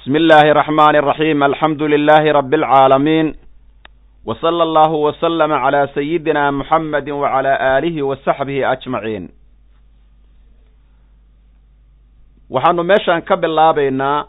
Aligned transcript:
بسم 0.00 0.16
الله 0.16 0.40
الرحمن 0.50 0.96
الرحيم 0.96 1.42
الحمد 1.42 1.82
لله 1.82 2.32
رب 2.32 2.54
العالمين 2.54 3.34
وصلى 4.24 4.62
الله 4.62 4.90
وسلم 4.92 5.52
على 5.52 5.88
سيدنا 5.94 6.50
محمد 6.50 7.10
وعلى 7.10 7.78
آله 7.78 8.02
وصحبه 8.02 8.72
أجمعين 8.72 9.28
waxaanu 12.54 12.82
meeshaan 12.86 13.22
ka 13.28 13.34
bilaabaynaa 13.42 14.24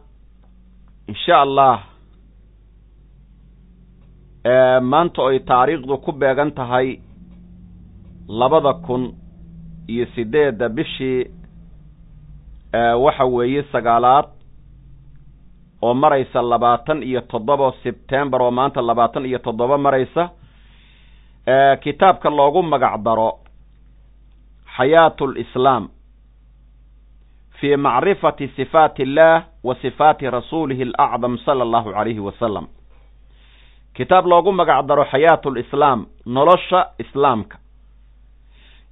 insha 1.11 1.35
allah 1.45 1.75
maanta 4.91 5.21
oy 5.27 5.37
taariikhdu 5.49 5.97
ku 6.05 6.11
beegan 6.21 6.49
tahay 6.59 6.87
labada 8.39 8.73
kun 8.73 9.03
iyo 9.87 10.05
sideedda 10.15 10.69
bishii 10.69 11.29
waxa 13.05 13.25
weeye 13.35 13.63
sagaalaad 13.71 14.25
oo 15.82 15.94
maraysa 15.94 16.42
labaatan 16.42 17.02
iyo 17.02 17.20
toddoba 17.20 17.72
sebtembar 17.82 18.42
oo 18.42 18.50
maanta 18.50 18.82
labaatan 18.82 19.26
iyo 19.26 19.38
toddoba 19.38 19.78
maraysa 19.78 20.30
kitaabka 21.82 22.30
loogu 22.30 22.62
magac 22.62 22.96
daro 23.04 23.30
xayaatu 24.76 25.26
lislaam 25.26 25.88
fi 27.60 27.76
macrifati 27.76 28.48
sifaati 28.56 29.02
illah 29.02 29.44
wa 29.64 29.74
sifaati 29.82 30.30
rasuulihi 30.30 30.82
alacdam 30.82 31.38
sala 31.44 31.62
allahu 31.64 31.90
calayhi 31.92 32.20
wasalam 32.20 32.66
kitaab 33.96 34.26
loogu 34.26 34.52
magac 34.52 34.86
daro 34.86 35.04
xayaatu 35.04 35.50
lislaam 35.50 36.06
nolosha 36.26 36.80
islaamka. 36.98 37.58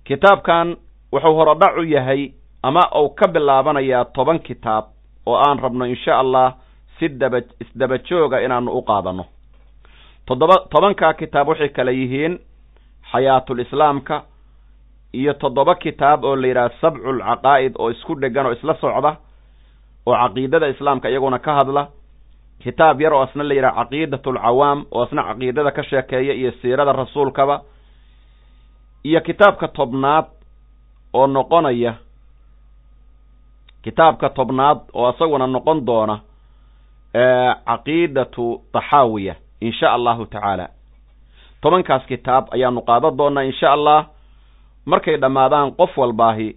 Kitaabkan 0.04 0.76
wuxuu 1.12 1.34
horodhac 1.38 1.76
u 1.78 1.82
yahay 1.84 2.32
ama 2.62 2.80
uu 3.00 3.08
ka 3.14 3.28
bilaabanayaa 3.28 4.04
toban 4.04 4.38
kitaab 4.38 4.84
oo 5.26 5.36
aan 5.36 5.58
rabno 5.58 5.84
insha 5.86 6.18
allah 6.18 6.54
si 7.00 7.08
daba 7.08 7.38
isdaba 7.60 7.98
jooga 7.98 8.40
inaanu 8.44 8.70
u 8.78 8.82
qaadano. 8.82 9.24
Toddoba 10.26 10.56
tobankaa 10.70 11.12
kitaab 11.14 11.48
waxay 11.48 11.68
kale 11.68 11.92
yihiin 11.92 12.38
xayaatulislaamka 13.12 14.22
iyo 15.12 15.32
toddoba 15.34 15.74
kitaab 15.74 16.24
oo 16.24 16.36
la 16.36 16.46
yidhaha 16.46 16.70
sabcu 16.80 17.12
lcaqaa'id 17.12 17.72
oo 17.78 17.90
isku 17.90 18.14
dhegan 18.20 18.46
oo 18.46 18.52
isla 18.52 18.74
socda 18.80 19.16
oo 20.06 20.14
caqiidada 20.14 20.66
islaamka 20.68 21.08
iyaguna 21.10 21.38
ka 21.38 21.54
hadla. 21.54 21.88
Kitaab 22.62 23.00
yar 23.00 23.12
oo 23.14 23.22
asna 23.22 23.44
la 23.44 23.54
yidhaha 23.54 23.74
caqiidat 23.84 24.26
alcawaam 24.26 24.84
oo 24.92 25.02
asna 25.02 25.22
caqiidada 25.28 25.70
ka 25.72 25.82
sheekeeya 25.82 26.34
iyo 26.34 26.52
siirada 26.62 26.92
rasuulkaba. 26.92 27.62
Iyo 29.04 29.20
kitaabka 29.20 29.68
tobnaad 29.68 30.24
oo 31.14 31.26
noqonaya 31.26 31.94
kitaabka 33.84 34.28
tobnaad 34.30 34.78
oo 34.94 35.10
isaguna 35.10 35.46
noqon 35.46 35.84
doona 35.86 36.18
caqiidatu 37.14 38.60
taxaawiya 38.72 39.34
insha 39.60 39.92
allahu 39.92 40.26
tacaala 40.26 40.68
tobankaas 41.62 42.06
kitaab 42.06 42.44
ayaanu 42.54 42.80
qaadan 42.82 43.16
doonaa 43.16 43.42
insha 43.44 43.72
allah 43.72 44.06
markay 44.86 45.16
dhammaadaan 45.16 45.72
qof 45.80 45.98
walbaahi 45.98 46.56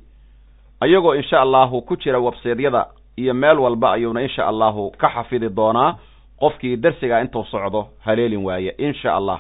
ayagoo 0.82 1.14
insha 1.16 1.42
allahu 1.42 1.82
ku 1.82 1.96
jira 1.98 2.20
websaydyada 2.20 2.86
iyo 3.18 3.34
meel 3.34 3.60
walba 3.60 3.92
ayuuna 3.92 4.22
insha 4.22 4.46
allahu 4.48 4.92
ka 4.98 5.10
xafidi 5.10 5.50
doonaa 5.50 5.96
qofkii 6.40 6.78
dersigaa 6.78 7.20
intuu 7.22 7.44
socdo 7.46 7.88
haleelin 8.06 8.46
waaye 8.46 8.76
insha 8.78 9.16
allah 9.16 9.40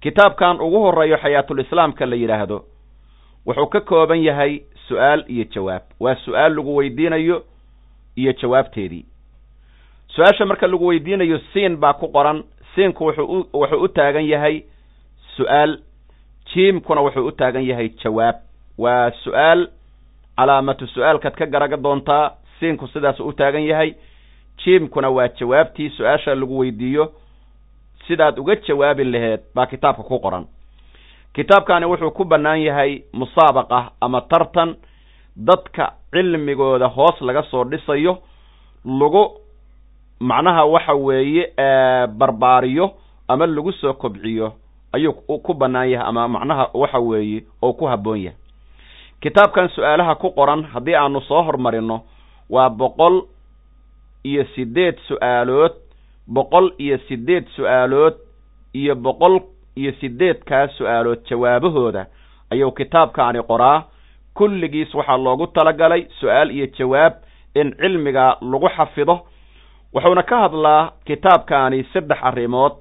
kitaabkan 0.00 0.60
ugu 0.60 0.78
horeeyo 0.80 1.16
xayaatulislaamka 1.18 2.06
la 2.06 2.16
yidhaahdo 2.16 2.64
wuxuu 3.46 3.66
ka 3.66 3.80
kooban 3.80 4.22
yahay 4.22 4.60
su'aal 4.88 5.24
iyo 5.28 5.44
jawaab. 5.54 5.82
Waa 6.00 6.14
su'aal 6.14 6.54
lagu 6.56 6.76
weydiinayo 6.76 7.42
iyo 8.16 8.32
jawaabteedii 8.32 9.04
su'aasha 10.14 10.46
marka 10.46 10.66
lagu 10.66 10.86
weydiinayo 10.86 11.38
siin 11.52 11.76
baa 11.76 11.92
ku 11.92 12.08
qoran. 12.08 12.44
Siinku 12.74 13.04
wuxuu 13.06 13.46
wuxuu 13.52 13.82
u 13.84 13.88
taagan 13.88 14.24
yahay 14.28 14.62
su'aal. 15.36 15.78
Jiimkuna 16.52 17.00
wuxuu 17.00 17.26
u 17.26 17.32
taagan 17.32 17.64
yahay 17.66 17.88
jawaab. 18.04 18.34
Waa 18.78 19.10
su'aal 19.24 19.66
calaamatu 20.36 20.86
su'aalkaad 20.86 21.34
ka 21.34 21.46
garaga 21.46 21.76
doontaa. 21.76 22.30
Siinku 22.60 22.86
sidaas 22.88 23.20
u 23.20 23.32
taagan 23.32 23.62
yahay. 23.64 23.94
Jiimkuna 24.64 25.10
waa 25.10 25.28
jawaabtii 25.28 25.90
su'aasha 25.90 26.34
lagu 26.34 26.58
weydiiyo. 26.58 27.12
Sidaad 28.06 28.38
uga 28.38 28.56
jawaabi 28.56 29.04
laheed 29.04 29.40
baa 29.54 29.66
kitaabka 29.66 30.02
ku 30.02 30.18
qoran. 30.20 30.46
Kitaabkani 31.34 31.86
wuxuu 31.86 32.10
ku 32.10 32.24
bannaan 32.24 32.60
yahay 32.62 33.02
musaabaqa 33.12 33.90
ama 34.00 34.20
tartan. 34.20 34.76
Dadka 35.36 35.92
cilmigooda 36.12 36.86
hoos 36.88 37.20
laga 37.20 37.42
soo 37.42 37.64
dhisayo 37.64 38.18
lagu 38.84 39.40
macnaha 40.20 40.64
waxa 40.64 40.94
weeye 40.94 41.52
barbaariyo 42.08 42.90
ama 43.28 43.46
lagu 43.46 43.72
soo 43.72 43.92
kobciyo 43.94 44.52
ayuu 44.92 45.12
ku 45.12 45.54
bannaan 45.54 45.88
yahay 45.90 46.08
ama 46.08 46.28
macnaha 46.28 46.70
waxa 46.74 46.98
weeye 46.98 47.44
oo 47.62 47.72
ku 47.72 47.86
habboon 47.86 48.18
yahay. 48.20 48.38
Kitaabkan 49.20 49.68
su'aalaha 49.68 50.14
ku 50.14 50.30
qoran 50.30 50.62
haddii 50.64 50.94
aanu 50.94 51.20
soo 51.20 51.42
hormarino 51.42 52.00
waa 52.50 52.68
boqol 52.70 53.22
iyo 54.24 54.44
siddeed 54.54 54.96
su'aalood 55.08 55.72
boqol 56.28 56.72
iyo 56.78 56.98
siddeed 57.08 57.44
su'aalood 57.56 58.14
iyo 58.74 58.94
boqol 58.94 59.40
iyo 59.76 59.92
siddeedkaas 60.00 60.70
su'aalood 60.78 61.24
jawaabahooda 61.28 62.06
ayuu 62.50 62.72
kitaabkaani 62.72 63.42
qoraa. 63.42 63.84
Kulligiis 64.34 64.94
waxaa 64.94 65.16
loogu 65.16 65.46
talagalay 65.46 66.06
su'aal 66.20 66.50
iyo 66.50 66.66
jawaab 66.78 67.12
in 67.54 67.72
cilmiga 67.80 68.36
lagu 68.40 68.68
xafido 68.76 69.20
wuxuuna 69.96 70.22
ka 70.30 70.36
hadlaa 70.44 70.92
kitaabkaani 71.06 71.84
saddex 71.92 72.18
arrimood. 72.22 72.72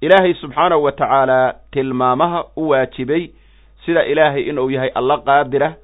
Ilaahay 0.00 0.34
subxaanahu 0.34 0.82
wa 0.84 0.92
tacaala 0.92 1.54
tilmaamaha 1.72 2.44
u 2.56 2.68
waajibay 2.68 3.28
sida 3.86 4.04
ilaahay 4.04 4.42
inuu 4.50 4.70
yahay 4.70 4.90
alla 4.94 5.16
qaadira 5.18 5.74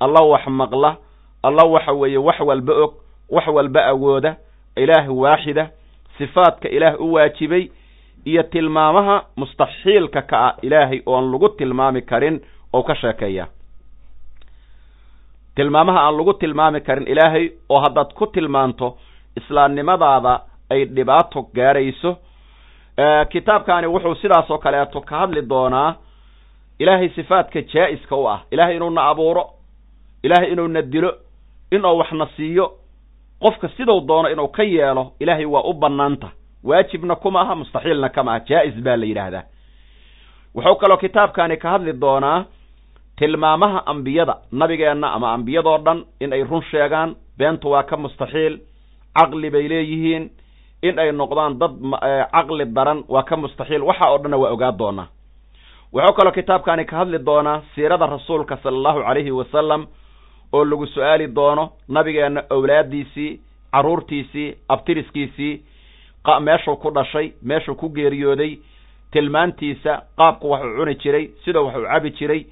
alla 0.00 0.20
wax 0.32 0.46
maqla 0.46 0.96
alla 1.42 1.64
waxa 1.74 1.92
weeye 1.92 2.18
wax 2.18 2.40
walba 2.40 2.72
og 2.84 2.92
wax 3.30 3.46
walba 3.56 3.86
awooda 3.86 4.36
ilaah 4.76 5.08
waaxida 5.22 5.70
sifaadka 6.18 6.68
ilaah 6.68 7.00
u 7.00 7.12
waajibay 7.12 7.68
iyo 8.24 8.42
tilmaamaha 8.42 9.16
mustaxiilka 9.36 10.22
ka 10.22 10.36
ah 10.48 10.54
ilaahay 10.62 11.00
oon 11.06 11.32
lagu 11.32 11.48
tilmaami 11.48 12.02
karin 12.02 12.40
oo 12.72 12.82
ka 12.82 12.94
sheekeeya. 12.94 13.46
Tilmaamaha 15.56 16.00
aan 16.06 16.16
lagu 16.16 16.32
tilmaami 16.34 16.80
karin 16.80 17.06
ilaahay 17.08 17.50
oo 17.68 17.80
haddaad 17.80 18.12
ku 18.14 18.26
tilmaanto 18.26 18.96
islaamnimadaada 19.36 20.40
ay 20.70 20.84
dhibaato 20.84 21.42
gaarayso 21.54 22.16
kitaabkani 23.30 23.86
wuxuu 23.86 24.14
sidaas 24.14 24.50
oo 24.50 24.58
kaleeto 24.58 25.00
ka 25.00 25.18
hadli 25.18 25.42
doonaa 25.48 25.94
ilaahay 26.78 27.08
sifaadka 27.08 27.60
jaa-iska 27.62 28.16
u 28.16 28.28
ah. 28.30 28.40
Ilaahay 28.50 28.76
inuuna 28.76 29.04
abuuro 29.08 29.44
ilaahay 30.22 30.52
inuuna 30.52 30.82
dilo 30.82 31.14
inuu 31.70 31.98
waxna 31.98 32.26
siiyo 32.36 32.72
qofka 33.40 33.68
siduu 33.68 34.00
doono 34.00 34.30
inuu 34.30 34.48
ka 34.48 34.62
yeelo 34.62 35.12
ilaahay 35.20 35.44
waa 35.44 35.62
u 35.62 35.72
bannaanta. 35.72 36.28
Waajibna 36.64 37.16
kuma 37.16 37.40
aha 37.40 37.54
mustaxiilna 37.54 38.08
kama 38.08 38.34
aha. 38.34 38.44
Jaa-is 38.48 38.74
baa 38.74 38.96
la 38.96 39.04
yidhaahdaa. 39.06 39.42
Wuxuu 40.54 40.74
kaloo 40.76 40.96
kitaabkani 40.96 41.56
ka 41.56 41.70
hadli 41.70 41.92
doonaa 41.92 42.44
tilmaamaha 43.16 43.86
ambiyada 43.86 44.36
nabigeenna 44.52 45.12
ama 45.12 45.32
ambiyadoo 45.32 45.78
dhan 45.78 46.04
in 46.20 46.32
ay 46.32 46.44
run 46.44 46.62
sheegaan 46.62 47.16
beentu 47.38 47.70
waa 47.70 47.82
ka 47.82 47.96
mustaxiil 47.96 48.58
caqli 49.18 49.50
bay 49.50 49.68
leeyihiin. 49.68 50.30
In 50.82 50.98
ay 50.98 51.12
noqdaan 51.12 51.58
dad 51.58 51.72
caqli 52.32 52.64
daran 52.74 53.04
waa 53.08 53.22
ka 53.22 53.36
mustaxiil. 53.36 53.82
Waxa 53.82 54.10
oo 54.10 54.18
dhanna 54.18 54.36
waa 54.36 54.50
ogaa 54.50 54.72
doonaa 54.78 55.08
wuxuu 55.92 56.14
kaloo 56.16 56.32
kitaabkani 56.32 56.84
ka 56.84 56.96
hadli 56.96 57.18
doonaa 57.18 57.62
siirada 57.74 58.06
rasuulka 58.06 58.56
sala 58.62 58.76
allahu 58.76 59.00
calayhi 59.04 59.30
wasalam 59.30 59.86
oo 60.52 60.64
lagu 60.64 60.86
su'aali 60.86 61.26
doono 61.34 61.70
nabigeenna 61.88 62.42
owlaadiisii 62.50 63.40
carruurtiisii 63.72 64.54
abtiriskiisii 64.68 65.60
meeshuu 66.40 66.76
ku 66.76 66.90
dhashay 66.90 67.32
meeshuu 67.42 67.74
ku 67.74 67.88
geeriyooday 67.88 68.56
tilmaantiisa 69.12 70.02
qaabku 70.16 70.50
waxuu 70.50 70.76
cuni 70.78 70.94
jiray 70.94 71.28
siduu 71.44 71.64
waxuu 71.66 71.84
cabi 71.92 72.10
jiray 72.10 72.46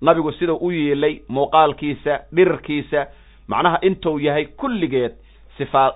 nabigu 0.00 0.32
siduu 0.32 0.56
u 0.60 0.70
yiilay 0.70 1.14
muuqaalkiisa 1.28 2.18
dhirirkiisa 2.34 3.06
macnaha 3.48 3.78
intuu 3.82 4.18
yahay 4.20 4.44
kulligeed 4.46 5.12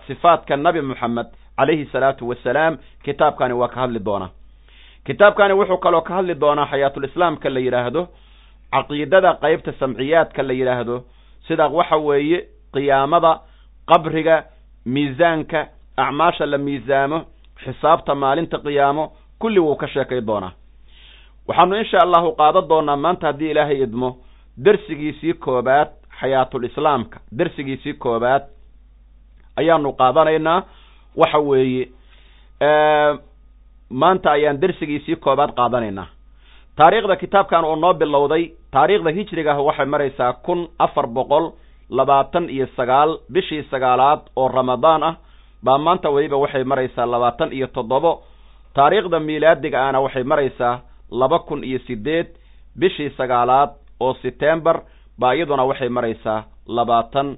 sifaadka 0.06 0.56
nabi 0.56 0.80
moxamed 0.80 1.26
calayhi 1.56 1.86
salaatu 1.92 2.28
wasalaam 2.28 2.78
kitaabkani 3.04 3.54
waa 3.54 3.68
ka 3.68 3.80
hadli 3.80 3.98
doonaa. 4.04 4.30
Kitaabkani 5.06 5.54
wuxuu 5.54 5.78
kaloo 5.78 6.00
ka 6.00 6.14
hadli 6.14 6.34
doonaa 6.40 6.66
xayaatulislaamka 6.70 7.50
la 7.50 7.60
yidhaahdo 7.60 8.02
caqiidada 8.72 9.34
qeybta 9.42 9.72
samciyaadka 9.80 10.42
la 10.42 10.52
yidhaahdo 10.52 10.96
sida 11.48 11.66
waxa 11.68 11.96
weeye 11.96 12.38
qiyaamada 12.74 13.32
qabriga 13.90 14.44
miisaanka 14.86 15.60
acmaasha 15.96 16.46
la 16.46 16.58
miisaamo 16.58 17.18
xisaabta 17.64 18.14
maalinta 18.14 18.58
qiyaamo 18.58 19.04
kulli 19.40 19.58
wuu 19.60 19.76
ka 19.76 19.86
sheekay 19.88 20.20
doonaa. 20.20 20.52
Waxaanu 21.48 21.76
insha 21.76 21.98
allahu 22.04 22.32
qaadan 22.40 22.68
doonaa 22.68 22.96
maanta 22.96 23.26
haddii 23.26 23.50
ilaahay 23.50 23.82
idmo 23.82 24.08
dersigiisii 24.64 25.34
koobaad 25.34 25.88
xayaatulislaamka 26.20 27.18
dersigiisii 27.38 27.94
koobaad 27.94 28.42
ayaanu 29.56 29.92
qaadanaynaa. 29.92 30.62
Waxa 31.16 31.38
weeye 31.38 31.84
maanta 33.90 34.30
ayaan 34.36 34.60
dersigiisii 34.60 35.16
koobaad 35.16 35.52
qaadanaynaa. 35.56 36.06
Taariikhda 36.76 37.16
kitaabkan 37.16 37.64
oo 37.64 37.76
noo 37.76 37.94
bilowday 37.94 38.44
taariikhda 38.70 39.10
hijriga 39.10 39.52
ah 39.52 39.62
waxay 39.68 39.86
maraysaa 39.86 40.32
kun 40.32 40.68
afar 40.78 41.06
boqol 41.06 41.50
labaatan 41.90 42.50
iyo 42.50 42.66
sagaal 42.76 43.18
bishii 43.32 43.62
sagaalaad 43.70 44.20
oo 44.36 44.48
ramadaan 44.48 45.02
ah. 45.02 45.14
Baa 45.64 45.78
maanta 45.78 46.10
weliba 46.10 46.36
waxay 46.36 46.64
maraysaa 46.64 47.06
labaatan 47.06 47.52
iyo 47.52 47.66
toddobo. 47.66 48.22
Taariikhda 48.74 49.20
miilaadiga 49.20 49.86
ahna 49.88 50.00
waxay 50.00 50.22
maraysaa 50.24 50.80
laba 51.10 51.38
kun 51.38 51.64
iyo 51.64 51.78
sideed 51.86 52.26
bishii 52.78 53.10
sagaalaad 53.16 53.70
oo 54.00 54.14
setembar 54.22 54.80
baa 55.18 55.32
iyaduna 55.34 55.64
waxay 55.64 55.88
maraysaa 55.88 56.44
labaatan 56.66 57.36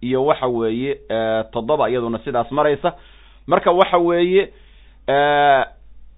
iyo 0.00 0.24
waxa 0.26 0.46
weeye 0.46 0.94
toddoba 1.52 1.88
iyaduna 1.90 2.18
sidaas 2.18 2.50
maraysa. 2.50 2.92
Marka 3.46 3.70
waxa 3.72 3.98
weeye 3.98 4.52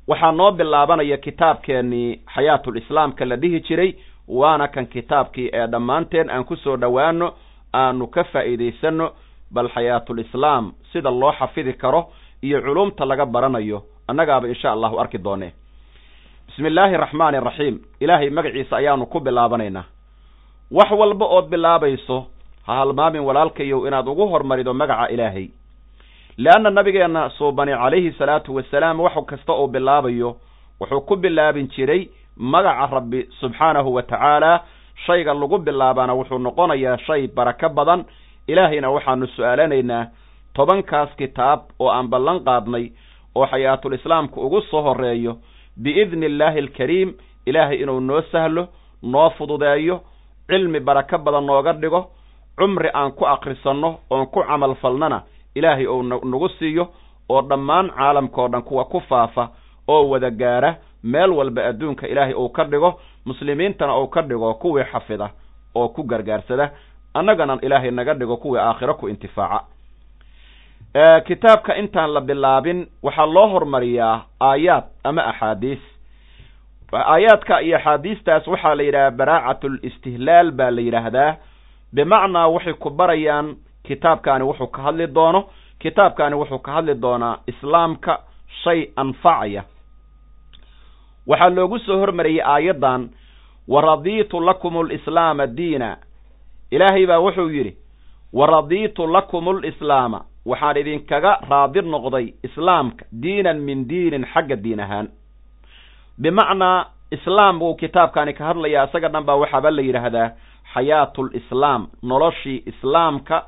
waxaa 0.09 0.33
noo 0.33 0.51
bilaabanaya 0.53 1.17
kitaabkeenii 1.17 2.21
xayaatul 2.35 2.77
islaamka 2.77 3.25
la 3.25 3.37
dhihi 3.37 3.61
jiray 3.61 3.95
waana 4.29 4.69
kan 4.69 4.87
kitaabkii 4.87 5.51
ee 5.53 5.67
dhammaanteen 5.67 6.31
aan 6.31 6.45
ku 6.45 6.57
soo 6.57 6.77
dhowaano 6.77 7.33
aanu 7.75 8.07
ka 8.07 8.25
faa'iidaysano 8.25 9.11
bal 9.51 9.69
xayaatul 9.75 10.19
islaam 10.19 10.73
sida 10.93 11.11
loo 11.11 11.33
xafidi 11.33 11.73
karo 11.73 12.09
iyo 12.43 12.61
culumta 12.63 13.05
laga 13.05 13.27
baranayo 13.27 13.83
annagaaba 14.09 14.49
insha 14.49 14.73
allahu 14.73 15.01
arki 15.01 15.19
doonee 15.19 15.53
bismi 16.47 16.69
illaahi 16.69 16.95
araxmaani 16.95 17.37
araxiim 17.37 17.79
ilaahay 18.01 18.31
magaciisa 18.31 18.77
ayaanu 18.77 19.07
ku 19.07 19.21
bilaabanaynaa. 19.21 19.85
Wax 20.71 20.91
walba 20.91 21.27
ood 21.27 21.49
bilaabayso 21.51 22.27
ha 22.67 22.75
halmaamin 22.81 23.21
walaalkayow 23.29 23.87
inaad 23.89 24.09
ugu 24.09 24.27
hormarido 24.29 24.75
magaca 24.75 25.09
ilaahay. 25.11 25.49
Leanna 26.39 26.71
nabigeenna 26.71 27.31
suubani 27.31 27.73
calayhi 27.73 28.13
salaatu 28.19 28.55
wasalaam 28.55 29.01
wax 29.01 29.15
kasta 29.27 29.53
uu 29.55 29.67
bilaabayo 29.67 30.37
wuxuu 30.81 31.01
ku 31.01 31.17
bilaabin 31.17 31.69
jiray 31.69 32.09
magaca 32.37 32.87
rabbi 32.95 33.27
subxaanahu 33.41 33.95
wa 33.95 34.03
tacaala. 34.03 34.63
Shayga 35.07 35.35
lagu 35.35 35.59
bilaabaana 35.59 36.15
wuxuu 36.15 36.39
noqonayaa 36.39 36.97
shay 37.07 37.27
barako 37.29 37.69
badan. 37.69 38.05
Ilaahayna 38.49 38.91
waxaanu 38.91 39.27
su'aalanaynaa 39.27 40.07
tobankaas 40.55 41.11
kitaab 41.19 41.61
oo 41.79 41.89
aan 41.91 42.09
ballan 42.09 42.41
qaadnay 42.45 42.91
oo 43.37 43.47
xayaatul 43.47 43.95
islaamka 43.95 44.41
ugu 44.41 44.61
soo 44.71 44.83
horeeyo 44.83 45.37
biidni 45.83 46.27
illaahi 46.27 46.59
alkariim 46.59 47.13
ilaahay 47.47 47.77
inuu 47.83 48.01
noo 48.01 48.23
sahlo 48.33 48.69
noo 49.03 49.31
fududeeyo 49.31 50.01
cilmi 50.49 50.81
barako 50.81 51.19
badan 51.19 51.45
nooga 51.47 51.73
dhigo 51.73 52.01
cumri 52.61 52.91
aan 52.95 53.13
ku 53.17 53.25
akrisanno 53.27 53.91
oon 54.11 54.27
ku 54.27 54.43
camal 54.45 54.75
falnana 54.83 55.23
ilaahay 55.55 55.87
ou 55.87 56.03
nagu 56.03 56.49
siiyo 56.59 56.85
oo 57.29 57.43
dhammaan 57.43 57.89
caalamka 57.97 58.41
oo 58.43 58.49
dhan 58.49 58.63
kuwa 58.63 58.85
ku 58.85 59.01
faafa 59.09 59.49
oo 59.89 60.09
wada 60.09 60.31
gaara 60.31 60.75
meel 61.03 61.31
walba 61.33 61.65
adduunka 61.71 62.07
ilaahay 62.09 62.35
uu 62.35 62.49
ka 62.49 62.65
dhigo 62.65 63.01
muslimiintana 63.27 63.97
uu 63.99 64.07
ka 64.09 64.23
dhigo 64.23 64.55
kuwii 64.55 64.85
xafida 64.93 65.31
oo 65.75 65.89
ku 65.89 66.03
gargaarsada 66.03 66.71
annagana 67.15 67.59
ilaahay 67.63 67.91
naga 67.91 68.15
dhigo 68.15 68.37
kuwii 68.37 68.61
aakhiro 68.61 68.95
ku 68.95 69.09
intifaaca. 69.09 69.65
Kitaabka 71.27 71.75
intaan 71.77 72.11
la 72.15 72.21
bilaabin 72.21 72.87
waxaa 73.03 73.27
loo 73.27 73.47
hormariyaa 73.49 74.23
aayaad 74.41 74.85
ama 75.05 75.23
axaadiis. 75.27 75.79
Aayaadka 76.93 77.61
iyo 77.63 77.77
axaadiistaas 77.77 78.47
waxaa 78.47 78.75
la 78.75 78.83
yidhaha 78.83 79.11
baraacatul 79.11 79.79
istihlaal 79.83 80.51
baa 80.51 80.71
la 80.71 80.81
yidhaahdaa 80.81 81.37
bimacnaa 81.95 82.49
waxay 82.49 82.73
ku 82.75 82.91
barayaan 82.91 83.57
kitaabkaani 83.87 84.45
wuxuu 84.45 84.67
ka 84.67 84.83
hadli 84.83 85.07
doono 85.07 85.45
kitaabkaani 85.83 86.37
wuxuu 86.37 86.59
ka 86.59 86.73
hadli 86.73 86.95
doonaa 86.95 87.39
islaamka 87.47 88.19
shay 88.65 88.81
anfacaya. 88.97 89.63
Waxaa 91.27 91.49
loogu 91.51 91.79
soo 91.79 91.99
hormariyey 91.99 92.43
aayaddan 92.45 93.09
waradiitu 93.69 94.41
lakum 94.41 94.77
alislaama 94.77 95.47
diina. 95.47 95.97
Ilaahay 96.71 97.07
baa 97.07 97.19
wuxuu 97.21 97.49
yidhi 97.51 97.77
waradiitu 98.33 99.07
lakum 99.07 99.49
alislaama 99.49 100.21
waxaan 100.47 100.77
idinkaga 100.77 101.33
raadi 101.51 101.81
noqday 101.83 102.27
islaamka 102.43 103.05
diinan 103.23 103.59
min 103.61 103.89
diinin 103.89 104.25
xagga 104.35 104.57
diin 104.57 104.81
ahaan. 104.81 105.09
Bimacnaa 106.21 106.87
islaam 107.11 107.59
buu 107.59 107.75
kitaabkaani 107.75 108.33
ka 108.35 108.45
hadlayaa 108.45 108.87
isaga 108.87 109.09
dhan 109.09 109.25
baa 109.25 109.37
waxaaba 109.43 109.71
la 109.71 109.83
yidhaahdaa 109.83 110.29
xayaatul 110.75 111.31
islaam 111.35 111.87
noloshii 112.03 112.63
islaamka 112.67 113.45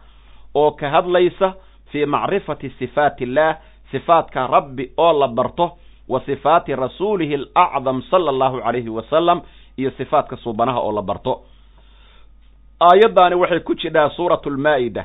oo 0.54 0.70
ka 0.70 0.88
hadlaysa 0.90 1.54
fii 1.90 2.06
macrifati 2.06 2.70
sifaati 2.78 3.24
illaah 3.24 3.56
sifaatka 3.90 4.46
rabbi 4.46 4.90
oo 4.96 5.12
la 5.20 5.28
barto 5.28 5.70
wa 6.08 6.20
sifaati 6.26 6.74
rasuulihi 6.76 7.34
alacdam 7.34 8.02
sala 8.10 8.30
allahu 8.30 8.60
calayhi 8.60 8.88
wasalam 8.88 9.40
iyo 9.76 9.90
sifaatka 9.90 10.36
suubanaha 10.36 10.80
oo 10.80 10.92
la 10.92 11.02
barto. 11.02 11.40
Aayaddaani 12.80 13.34
waxay 13.34 13.60
ku 13.60 13.74
jidhaa 13.74 14.10
suuratu 14.10 14.50
lmaa'ida 14.50 15.04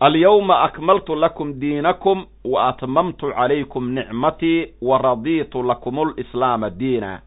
alyawma 0.00 0.60
akmaltu 0.62 1.14
lakum 1.14 1.52
diinakum 1.60 2.26
wa 2.44 2.68
atmamtu 2.68 3.30
calaykum 3.32 3.90
nicmatii 3.90 4.74
wa 4.82 4.98
radiitu 4.98 5.62
lakum 5.62 6.12
lislaama 6.16 6.70
diina 6.70 7.20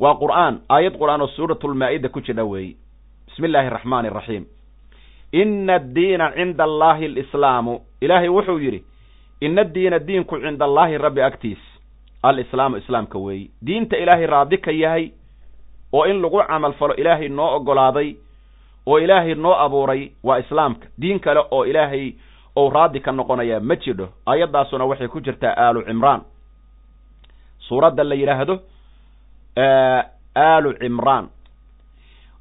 waa 0.00 0.14
qur'aan 0.22 0.60
aayad 0.68 0.96
qur'aan 0.98 1.20
oo 1.20 1.26
suuratu 1.36 1.68
lmaa'ida 1.68 2.08
ku 2.08 2.20
jidha 2.20 2.44
weeye 2.44 2.74
bismi 3.26 3.46
illaahi 3.48 3.66
araxmaani 3.66 4.08
araxiim 4.08 4.44
ina 5.32 5.74
addiina 5.74 6.32
cinda 6.34 6.64
allaahi 6.64 7.04
alislaamu. 7.06 7.80
Ilaahay 8.00 8.28
wuxuu 8.28 8.58
yidhi 8.58 8.84
ina 9.40 9.60
addiina 9.62 9.98
diinku 9.98 10.38
cinda 10.40 10.64
allaahi 10.64 10.98
rabbi 10.98 11.22
agtiis. 11.22 11.58
Alislaamu 12.22 12.76
islaamka 12.76 13.18
weeye 13.18 13.50
diinta 13.66 13.96
ilaahay 13.98 14.26
raadi 14.26 14.58
ka 14.58 14.70
yahay 14.70 15.10
oo 15.92 16.04
in 16.06 16.22
lagu 16.22 16.42
camal 16.46 16.72
falo 16.72 16.94
ilaahay 16.94 17.28
noo 17.28 17.56
oggolaaday 17.56 18.14
oo 18.86 18.98
ilaahay 18.98 19.34
noo 19.34 19.52
abuuray 19.54 20.10
waa 20.22 20.38
islaamka. 20.38 20.86
Diin 21.00 21.20
kale 21.20 21.40
oo 21.50 21.64
ilaahay 21.66 22.12
ou 22.56 22.70
raadi 22.70 23.00
ka 23.00 23.12
noqonayaa 23.12 23.60
ma 23.60 23.76
jidho. 23.76 24.08
Aayaddaasuna 24.26 24.84
waxay 24.84 25.08
ku 25.08 25.20
jirtaa 25.20 25.54
aalu 25.56 25.82
cimraan. 25.82 26.20
Suuradda 27.58 28.04
la 28.04 28.14
yidhaahdo 28.14 28.60
aalu 29.56 30.72
cimraan 30.78 31.28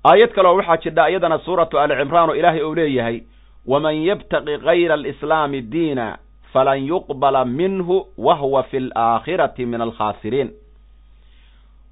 aayad 0.06 0.31
kaleo 0.33 0.56
waxaa 0.56 0.77
jidha 0.77 1.10
iyadana 1.10 1.38
suuratu 1.39 1.80
aali 1.80 1.95
cimraan 1.95 2.30
oo 2.30 2.36
ilaahay 2.36 2.63
uu 2.63 2.75
leeyahay 2.75 3.21
waman 3.68 3.95
yabtaqi 4.06 4.57
gayra 4.57 4.94
alislaami 4.94 5.62
diina 5.62 6.18
falan 6.54 6.86
yuqbala 6.88 7.46
minhu 7.46 8.05
wa 8.17 8.36
huwa 8.36 8.63
fi 8.63 8.77
alaakhirati 8.77 9.65
min 9.65 9.82
alkhaasiriin 9.82 10.51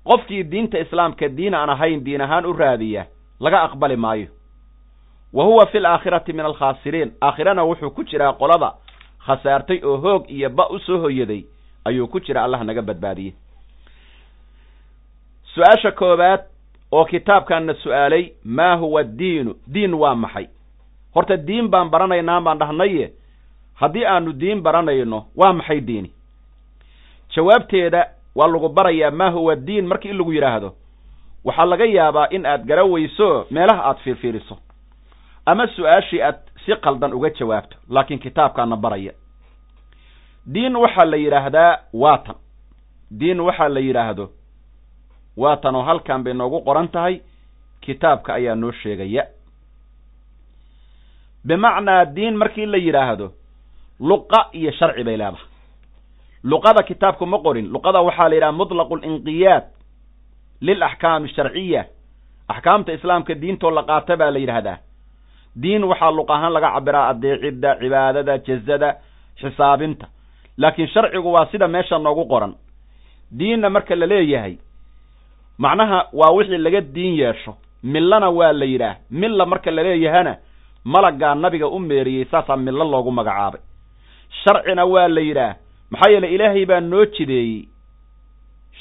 qofkii 0.06 0.44
diinta 0.44 0.80
islaamka 0.80 1.30
diin 1.38 1.54
aan 1.54 1.70
ahayn 1.70 2.04
diin 2.06 2.22
ahaan 2.22 2.46
u 2.46 2.54
raadiya 2.54 3.06
laga 3.40 3.62
aqbali 3.64 3.96
maayo 3.96 4.28
wa 5.34 5.44
huwa 5.46 5.66
fi 5.66 5.78
alaakhirati 5.78 6.34
min 6.34 6.46
alkhaasiriin 6.46 7.12
aakhirana 7.22 7.64
wuxuu 7.64 7.90
ku 7.92 8.04
jiraa 8.04 8.34
qolada 8.34 8.72
khasaartay 9.26 9.80
oo 9.84 9.98
hoog 9.98 10.30
iyo 10.30 10.50
ba 10.50 10.68
u 10.70 10.80
soo 10.80 10.98
hoyaday 11.00 11.44
ayuu 11.86 12.08
ku 12.08 12.20
jira 12.20 12.44
allah 12.44 12.64
naga 12.64 12.82
badbaadiyey 12.82 13.34
su'aasha 15.56 15.92
koowaad 15.92 16.42
oo 16.92 17.06
kitaabkanna 17.06 17.74
su'aalay 17.74 18.32
maa 18.44 18.76
huwa 18.76 19.04
diinu? 19.04 19.56
Diin 19.74 19.94
waa 19.94 20.16
maxay? 20.16 20.48
Horta 21.16 21.38
diin 21.38 21.68
baan 21.68 21.90
baranaynaa 21.90 22.42
baan 22.42 22.58
dhahnaye 22.60 23.12
haddii 23.74 24.06
aanu 24.06 24.34
diin 24.34 24.62
baranayno 24.62 25.26
waa 25.36 25.54
maxay 25.54 25.82
diini? 25.82 26.12
Jawaabteeda 27.36 28.08
waa 28.36 28.48
lagu 28.48 28.70
barayaa 28.70 29.12
maa 29.12 29.30
huwa 29.30 29.56
diin? 29.56 29.88
Markii 29.88 30.10
in 30.10 30.18
lagu 30.18 30.34
yidhaahdo 30.34 30.74
waxaa 31.46 31.66
laga 31.66 31.86
yaabaa 31.86 32.28
in 32.30 32.46
aad 32.46 32.66
gara 32.66 32.84
weyso 32.84 33.46
meelaha 33.52 33.84
aad 33.86 33.98
fiirfiiriso 33.98 34.58
ama 35.46 35.68
su'aashii 35.68 36.22
aad 36.22 36.36
si 36.66 36.76
qaldan 36.76 37.14
uga 37.14 37.30
jawaabto 37.30 37.78
laakiin 37.90 38.20
kitaabkaana 38.20 38.76
baraya. 38.78 39.14
Diin 40.54 40.76
waxaa 40.76 41.06
la 41.06 41.18
yidhaahdaa 41.18 41.78
waatan. 41.94 42.36
Diin 43.20 43.40
waxaa 43.40 43.70
la 43.70 43.80
yidhaahdo 43.80 44.30
waatan 45.38 45.76
oo 45.76 45.84
halkan 45.84 46.24
bay 46.24 46.34
noogu 46.34 46.62
qoran 46.66 46.88
tahay 46.88 47.22
kitaabka 47.82 48.34
ayaa 48.34 48.56
noo 48.56 48.72
sheegaya. 48.72 49.24
Bimacnaa 51.48 52.06
diin 52.16 52.36
markii 52.38 52.66
la 52.66 52.78
yidhaahdo 52.78 53.32
luqa 54.00 54.50
iyo 54.54 54.72
sharci 54.72 55.04
bay 55.04 55.18
leedahay. 55.18 55.46
Luqada 56.44 56.84
kitaabku 56.84 57.26
ma 57.26 57.38
qorin. 57.40 57.70
Luqada 57.74 58.02
waxaa 58.02 58.30
la 58.30 58.36
yidhaha 58.36 58.52
mutlaqu 58.52 58.96
linqiyaad 58.96 59.64
lilaxkaami 60.62 61.30
sharciya 61.36 61.86
axkaamta 62.48 62.94
islaamka 62.94 63.34
diintoo 63.42 63.72
la 63.72 63.84
qaata 63.84 64.18
baa 64.18 64.32
la 64.32 64.40
yidhaahdaa 64.40 64.78
diin 65.56 65.84
waxaa 65.84 66.12
luq 66.12 66.30
ahaan 66.30 66.54
laga 66.54 66.70
cabiraa 66.76 67.08
adeecidda 67.12 67.76
cibaadada 67.80 68.38
jazada 68.38 68.90
xisaabinta. 69.42 70.06
Laakiin 70.58 70.88
sharcigu 70.88 71.32
waa 71.34 71.46
sida 71.52 71.68
meesha 71.68 71.98
noogu 72.00 72.26
qoran. 72.26 72.54
Diinna 73.38 73.70
marka 73.70 73.96
la 73.96 74.06
leeyahay 74.06 74.58
macnaha 75.64 76.00
waa 76.20 76.32
wixii 76.36 76.58
laga 76.66 76.82
diin 76.82 77.14
yeesho. 77.22 77.56
Millana 77.84 78.30
waa 78.30 78.54
la 78.54 78.66
yidhaah. 78.66 78.96
Milla 79.12 79.46
marka 79.46 79.72
la 79.72 79.84
leeyahana 79.84 80.38
malaggaa 80.86 81.36
nabiga 81.36 81.68
u 81.68 81.80
meeriyey 81.80 82.26
saasaa 82.32 82.58
millo 82.58 82.84
loogu 82.92 83.12
magacaabay. 83.12 83.62
Sharcina 84.44 84.86
waa 84.86 85.08
la 85.08 85.22
yidhaah. 85.22 85.56
Maxaa 85.92 86.10
yeele 86.12 86.28
ilaahay 86.36 86.66
baa 86.66 86.80
noo 86.80 87.06
jideeyey. 87.06 87.68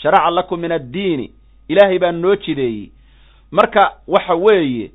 Sharaca 0.03 0.31
lakum 0.31 0.61
min 0.61 0.73
addiini 0.73 1.27
ilaahay 1.69 1.99
baa 1.99 2.13
noo 2.13 2.37
jideeyey. 2.37 2.91
Marka 3.51 3.93
waxa 4.07 4.35
weeye 4.35 4.91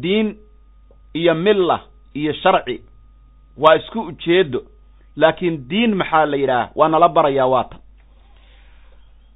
diin 0.00 0.36
iyo 1.14 1.34
milla 1.34 1.80
iyo 2.14 2.32
sharci 2.32 2.80
waa 3.58 3.76
isku 3.76 4.00
ujeedo 4.00 4.62
laakiin 5.16 5.68
diin 5.68 5.94
maxaa 5.94 6.26
la 6.26 6.36
yidhaah? 6.36 6.68
Waa 6.74 6.88
nala 6.88 7.08
barayaa 7.08 7.46
waatan 7.46 7.78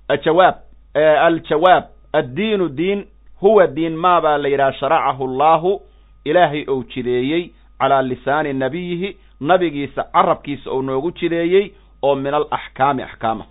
ajawaab 0.08 0.54
aljawaab 0.94 1.84
addiinu 2.12 2.68
diin 2.68 3.06
huwa 3.40 3.66
diin 3.66 3.96
maa 3.96 4.20
baa 4.20 4.38
la 4.38 4.48
yidhaha 4.48 4.72
sharacahu 4.72 5.24
allaahu 5.24 5.80
ilaahay 6.24 6.64
ou 6.68 6.84
jideeyey 6.84 7.50
calaa 7.78 8.02
lisaani 8.02 8.52
nabiyihi 8.52 9.16
nabigiisa 9.40 10.02
carabkiisa 10.12 10.70
ou 10.70 10.82
noogu 10.82 11.10
jideeyey 11.12 11.72
oo 12.02 12.14
min 12.14 12.34
al 12.34 12.46
axkaami 12.50 13.02
axkaama. 13.02 13.44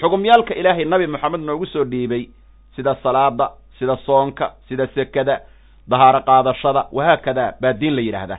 Xugumyaalka 0.00 0.54
ilaahay 0.54 0.84
nabi 0.84 1.06
moxamed 1.06 1.40
noogu 1.40 1.66
soo 1.66 1.84
dhiibay 1.84 2.28
sida 2.76 2.94
salaada 3.02 3.50
sida 3.78 3.96
soonka 3.96 4.52
sida 4.68 4.86
sekada 4.86 5.40
dahaaro 5.88 6.20
qaadashada 6.20 6.86
wahaakada 6.92 7.54
baa 7.60 7.72
diin 7.72 7.94
la 7.96 8.00
yidhaahdaa. 8.00 8.38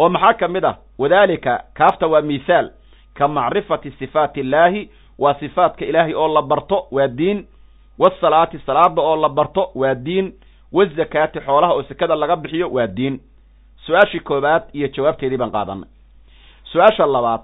Oo 0.00 0.08
maxaa 0.08 0.34
ka 0.34 0.48
mid 0.48 0.64
ah? 0.64 0.76
Wadaalika 0.98 1.64
kaafta 1.74 2.06
waa 2.06 2.20
mithaal 2.22 2.70
ka 3.14 3.28
macrifati 3.28 3.90
sifaati 3.90 4.40
illaahi 4.40 4.90
waa 5.18 5.34
sifaatka 5.34 5.84
ilaahay 5.84 6.14
oo 6.14 6.28
la 6.28 6.42
barto 6.42 6.86
waa 6.90 7.08
diin. 7.08 7.46
Wasalaati 7.98 8.58
salaada 8.66 9.02
oo 9.02 9.16
la 9.16 9.28
barto 9.28 9.70
waa 9.74 9.94
diin. 9.94 10.32
Wazakaati 10.72 11.40
xoolaha 11.40 11.72
oo 11.74 11.82
sekada 11.82 12.14
laga 12.14 12.36
bixiyo 12.36 12.70
waa 12.70 12.86
diin. 12.86 13.20
Su'aashii 13.86 14.20
koobaad 14.20 14.62
iyo 14.72 14.88
jawaabteedii 14.88 15.36
baan 15.36 15.50
qaadanay. 15.50 15.88
Su'aasha 16.72 17.06
labaad 17.06 17.40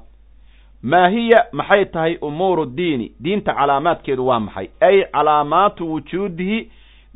maa 0.82 1.08
hiya? 1.08 1.46
Maxay 1.52 1.84
tahay 1.84 2.18
umuuru 2.20 2.66
diini? 2.66 3.12
Diinta 3.22 3.54
calaamaadkeedu 3.54 4.26
waa 4.26 4.40
maxay? 4.40 4.68
Ay 4.80 5.04
calaamaatu 5.12 5.92
wujuudihi 5.92 6.70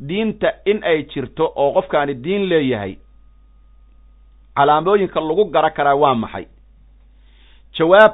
diinta 0.07 0.53
in 0.65 0.83
ay 0.83 1.03
jirto 1.03 1.51
oo 1.55 1.71
qofkaani 1.73 2.13
diin 2.13 2.45
leeyahay. 2.49 2.95
Calaamooyinka 4.55 5.19
lagu 5.21 5.45
gara 5.45 5.69
karaa 5.69 5.95
waa 5.95 6.15
maxay? 6.15 6.45
Jawaab 7.77 8.13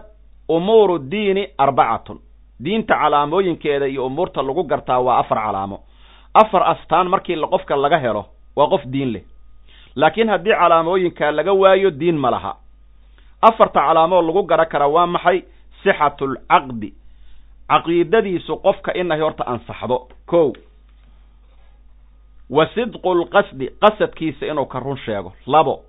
umuuru 0.50 1.00
diini 1.00 1.48
arbacatun 1.58 2.20
diinta 2.64 2.96
calaamooyinkeeda 2.96 3.88
iyo 3.88 4.06
umuurta 4.06 4.42
lagu 4.44 4.64
gartaa 4.64 5.00
waa 5.00 5.18
afar 5.18 5.38
calaamo. 5.38 5.80
Afar 6.34 6.64
astaan 6.72 7.08
markii 7.10 7.36
qofka 7.36 7.76
laga 7.76 7.98
helo 7.98 8.26
waa 8.56 8.68
qof 8.70 8.84
diin 8.86 9.12
leh. 9.14 9.24
Laakiin 9.96 10.30
haddii 10.30 10.54
calaamooyinkaa 10.54 11.32
laga 11.32 11.54
waayo 11.54 11.92
diin 11.92 12.18
ma 12.18 12.32
laha. 12.32 12.56
Afarta 13.42 13.80
calaamoo 13.80 14.22
lagu 14.22 14.44
gara 14.44 14.66
karaa 14.66 14.88
waa 14.88 15.08
maxay? 15.08 15.44
Sixatulcaqdi 15.84 16.94
caqiidadiisu 17.70 18.58
qofka 18.58 18.92
inay 18.94 19.20
horta 19.22 19.44
ansaxdo. 19.48 20.08
Kow. 20.26 20.54
Wa 22.50 22.66
sidqu 22.74 23.14
lqasdi 23.16 23.70
qasadkiisa 23.82 24.46
inuu 24.46 24.66
ka 24.66 24.80
run 24.80 24.98
sheego. 24.98 25.34
Labo. 25.48 25.82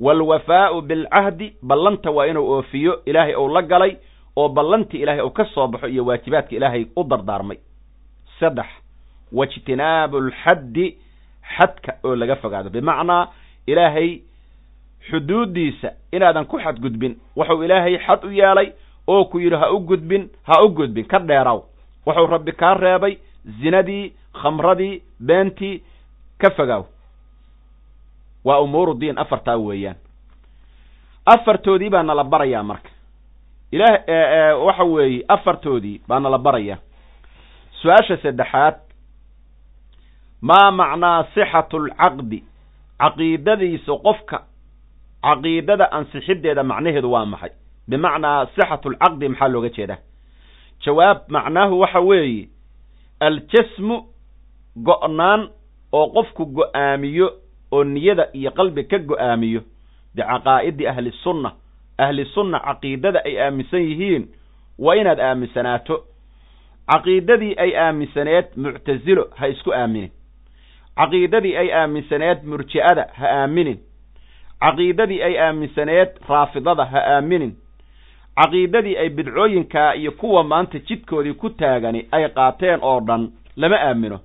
Waalwafaa'u 0.00 0.80
bilcahdi 0.82 1.54
ballanta 1.62 2.10
waa 2.10 2.26
inuu 2.26 2.50
oofiyo. 2.52 3.02
Ilaahay 3.06 3.34
ou 3.34 3.48
la 3.48 3.62
galay 3.62 3.96
oo 4.36 4.48
ballantii 4.48 5.02
ilaahay 5.02 5.22
uu 5.24 5.30
ka 5.30 5.44
soo 5.54 5.66
baxo 5.68 5.86
iyo 5.88 6.04
waajibaadka 6.06 6.56
ilaahay 6.56 6.86
u 6.96 7.04
dardaarmay. 7.04 7.58
Saddex 8.40 8.66
waijtinaabu 9.32 10.16
alxaddi 10.16 10.96
xadka 11.56 11.92
oo 12.04 12.16
laga 12.16 12.36
fogaado. 12.36 12.70
Bimacnaa 12.70 13.28
ilaahay 13.66 14.20
xuduuddiisa 15.10 15.92
inaadan 16.12 16.44
ku 16.46 16.58
xadgudbin 16.58 17.16
wuxuu 17.36 17.62
ilaahay 17.64 17.98
xad 18.06 18.24
u 18.24 18.30
yeelay 18.30 18.72
oo 19.06 19.24
ku 19.24 19.38
yidhi 19.40 19.56
ha 19.56 19.70
u 19.72 19.78
gudbin 19.80 20.28
ha 20.42 20.62
u 20.64 20.68
gudbin 20.68 21.04
ka 21.06 21.18
dheeraw. 21.18 21.62
Wuxuu 22.06 22.26
rabbi 22.26 22.52
kaa 22.52 22.74
reebay 22.74 23.18
zinadii 23.60 24.12
khamradii 24.42 25.02
beentii 25.20 25.82
ka 26.38 26.50
fogaaw 26.50 26.84
waa 28.44 28.60
umuuru 28.60 28.94
diin 28.94 29.18
afartaa 29.18 29.56
weeyaan. 29.56 29.96
Afartoodii 31.26 31.90
baa 31.90 32.02
nala 32.02 32.24
barayaa 32.24 32.62
marka 32.62 32.90
ilaah 33.72 34.58
waxa 34.66 34.84
weeye 34.84 35.24
afartoodii 35.28 36.00
baa 36.08 36.20
nala 36.20 36.38
barayaa 36.38 36.78
su'aasha 37.82 38.16
saddexaad 38.22 38.74
maa 40.42 40.70
macnaa 40.70 41.24
sixatu 41.34 41.76
alcaqdi 41.76 42.38
caqiidadiisa 43.00 43.92
qofka 44.06 44.38
caqiidada 45.26 45.86
ansixiddeeda 45.92 46.62
macnaheedu 46.62 47.10
waa 47.12 47.26
maxay? 47.26 47.50
Bimacnaa 47.88 48.46
sixatu 48.54 48.88
alcaqdi 48.88 49.28
maxaa 49.28 49.48
looga 49.48 49.68
jeedaa? 49.76 49.98
Jawaab 50.84 51.18
macnaahu 51.28 51.80
waxa 51.80 52.00
weeye 52.00 52.48
aljasmu 53.20 53.96
go'naan 54.88 55.48
oo 55.92 56.06
qofku 56.16 56.42
go'aamiyo 56.46 57.28
oo 57.72 57.84
niyada 57.84 58.24
iyo 58.38 58.50
qalbi 58.50 58.82
ka 58.90 58.98
go'aamiyo 58.98 59.60
bicaqaa'idi 60.14 60.86
ahli 60.88 61.12
sunna 61.22 61.50
ahli 61.98 62.24
sunna 62.24 62.58
caqiidada 62.60 63.20
ay 63.24 63.40
aaminsan 63.40 63.80
yihiin 63.82 64.28
waa 64.78 64.94
inaad 64.96 65.20
aaminsanaato 65.20 66.04
caqiidadii 66.92 67.54
ay 67.58 67.76
aaminsaneed 67.76 68.46
muctasilo 68.56 69.24
ha 69.36 69.46
isku 69.48 69.72
aaminin 69.74 70.10
caqiidadii 70.96 71.56
ay 71.56 71.72
aaminsaneed 71.72 72.38
murji'ada 72.44 73.06
ha 73.18 73.26
aaminin 73.42 73.78
caqiidadii 74.64 75.22
ay 75.22 75.38
aaminsaneed 75.46 76.08
raafidada 76.28 76.84
ha 76.84 77.00
aaminin 77.16 77.52
caqiidadii 78.40 78.96
ay 78.98 79.08
bidcooyinkaa 79.08 79.92
iyo 79.94 80.12
kuwa 80.12 80.44
maanta 80.44 80.78
jidkoodii 80.78 81.32
ku 81.34 81.50
taagani 81.50 82.06
ay 82.12 82.28
qaateen 82.28 82.78
oo 82.82 83.00
dhan 83.00 83.28
lama 83.56 83.76
aamino 83.80 84.18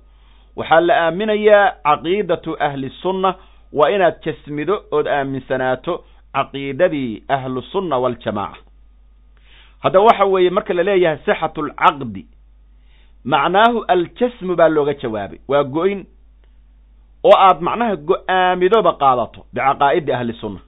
waxaa 0.56 0.80
la 0.80 0.94
aaminayaa 1.06 1.72
caqiidatu 1.84 2.56
ahli 2.60 2.90
sunna 3.02 3.34
waa 3.72 3.90
inaad 3.90 4.14
jasmido 4.24 4.82
ood 4.90 5.06
aaminsanaato 5.06 6.04
caqiidadii 6.34 7.22
ahlu 7.28 7.62
sunna 7.62 7.98
waljamaaca 7.98 8.60
haddaba 9.82 10.04
waxa 10.04 10.24
weeye 10.24 10.50
marka 10.50 10.74
la 10.74 10.82
leeyahay 10.82 11.18
sixatu 11.26 11.60
alcaqdi 11.64 12.26
macnaahu 13.24 13.84
aljasmu 13.88 14.56
baa 14.56 14.68
looga 14.68 14.94
jawaabay. 14.94 15.38
Waa 15.48 15.64
go-in 15.64 16.06
oo 17.24 17.36
aad 17.46 17.60
macnaha 17.60 17.96
go'aamidoba 17.96 18.92
qaadato 18.92 19.40
bicaqaa'idi 19.54 20.12
ahli 20.12 20.32
sunna. 20.40 20.60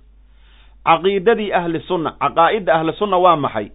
Caqiidadii 0.87 1.53
ahli 1.53 1.81
sunna 1.89 2.11
caqaa'idda 2.21 2.75
ahli 2.75 2.93
sunna 2.99 3.17
waa 3.25 3.37
maxay? 3.37 3.69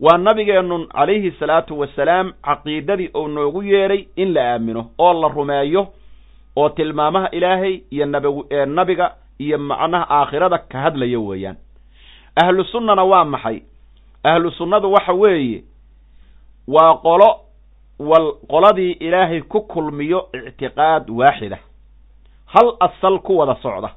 Waa 0.00 0.18
nabigeennu 0.18 0.86
calayhi 0.86 1.30
salaatu 1.38 1.78
wasalaam 1.80 2.32
caqiidadii 2.42 3.10
uu 3.14 3.28
noogu 3.28 3.62
yeedhay 3.62 4.06
in 4.16 4.32
la 4.34 4.42
aamino 4.54 4.90
oo 4.98 5.12
la 5.20 5.28
rumeeyo 5.28 5.86
oo 6.56 6.68
tilmaamaha 6.68 7.28
ilaahay 7.30 7.80
iyo 7.90 8.06
nab 8.06 8.24
nabiga 8.66 9.14
iyo 9.38 9.58
macnaha 9.58 10.06
aakhirada 10.10 10.58
ka 10.58 10.78
hadlaya 10.80 11.18
weeyaan. 11.20 11.56
Ahlu 12.42 12.64
sunnana 12.64 13.04
waa 13.04 13.24
maxay? 13.24 13.62
Ahlu 14.24 14.50
sunnadu 14.50 14.92
waxa 14.92 15.12
weeye 15.12 15.64
waa 16.68 16.94
qolo 17.02 17.40
wal 17.98 18.32
qoladii 18.50 18.92
ilaahay 19.00 19.40
ku 19.42 19.60
kulmiyo 19.60 20.28
ictiqaad 20.32 21.10
waaxida. 21.10 21.58
Hal 22.46 22.76
asal 22.80 23.18
ku 23.18 23.36
wada 23.38 23.54
socda. 23.62 23.90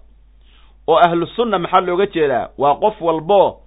Oo 0.88 0.98
ahlu 1.08 1.28
sunna 1.28 1.60
maxaa 1.60 1.82
looga 1.82 2.06
jeedaa? 2.06 2.50
Waa 2.58 2.76
qof 2.76 3.02
walbo 3.02 3.62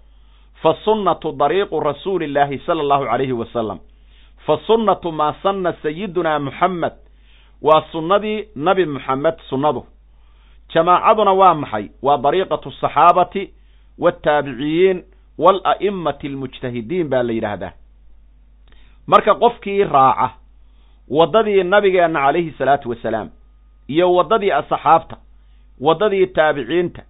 fa 0.62 0.74
sunnatu 0.84 1.32
dariiqu 1.32 1.80
rasuuli 1.80 2.24
illaahi 2.24 2.58
sala 2.66 2.80
allahu 2.82 3.04
calayhi 3.04 3.32
wasalam 3.32 3.78
fa 4.46 4.58
sunnatu 4.66 5.12
maa 5.12 5.34
sanna 5.42 5.72
sayidunaa 5.82 6.38
muxamed 6.38 6.92
waa 7.62 7.82
sunnadii 7.92 8.48
nabi 8.56 8.84
muxamed 8.86 9.34
sunnadu 9.48 9.84
jamaacaduna 10.74 11.32
waa 11.32 11.54
maxay? 11.54 11.88
Waa 12.02 12.16
dariiqatu 12.24 12.68
asaxaabati 12.68 13.42
waaltaabiciyiin 13.98 14.98
waala'immati 15.38 16.26
almujtahidiin 16.26 17.08
baa 17.12 17.22
la 17.22 17.32
yidhaahdaa. 17.32 17.72
Marka 19.06 19.34
qofkii 19.34 19.84
raaca 19.84 20.28
waddadii 21.10 21.62
nabigeenna 21.62 22.20
calayhi 22.20 22.52
salaatu 22.58 22.90
wasalaam 22.90 23.28
iyo 23.88 24.14
waddadii 24.14 24.50
asxaabta 24.52 25.16
waddadii 25.80 26.26
taabiciinta 26.26 27.02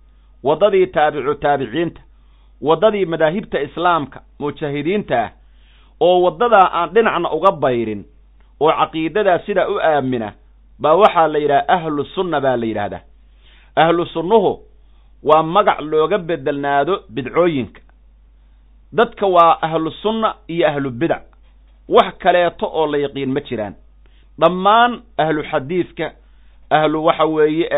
waddadii 0.44 0.86
taabicu 0.86 1.34
taabiciinta 1.34 2.00
waddadii 2.62 3.04
madaahibta 3.06 3.60
islaamka 3.60 4.20
mujtahidiinta 4.40 5.18
ah 5.24 5.30
oo 6.00 6.22
waddadaa 6.22 6.68
aan 6.72 6.90
dhinacna 6.94 7.30
uga 7.32 7.52
bayrin 7.52 8.04
oo 8.60 8.72
caqiidadaa 8.80 9.38
sidaa 9.46 9.68
u 9.68 9.76
aamina 9.80 10.32
baa 10.82 10.94
waxaa 11.02 11.26
la 11.32 11.38
yidhaha 11.38 11.68
ahlu 11.68 12.04
sunna 12.04 12.40
baa 12.40 12.56
la 12.56 12.66
yidhaahdaa 12.66 13.00
ahlu 13.76 14.06
sunnuhu 14.06 14.58
waa 15.22 15.42
magac 15.42 15.80
looga 15.80 16.18
bedelnaado 16.18 17.02
bidcooyinka. 17.08 17.80
Dadka 18.92 19.26
waa 19.26 19.58
ahlu 19.62 19.90
sunna 20.02 20.34
iyo 20.48 20.68
ahlu 20.68 20.90
bidac 20.90 21.22
wax 21.88 22.14
kaleeto 22.18 22.66
oo 22.66 22.86
la 22.86 22.98
yaqiin 22.98 23.32
ma 23.32 23.40
jiraan. 23.40 23.74
Dhammaan 24.40 25.02
ahlu 25.18 25.42
xadiidka 25.50 26.12
ahlu 26.70 27.04
waxa 27.04 27.24
weeye 27.26 27.68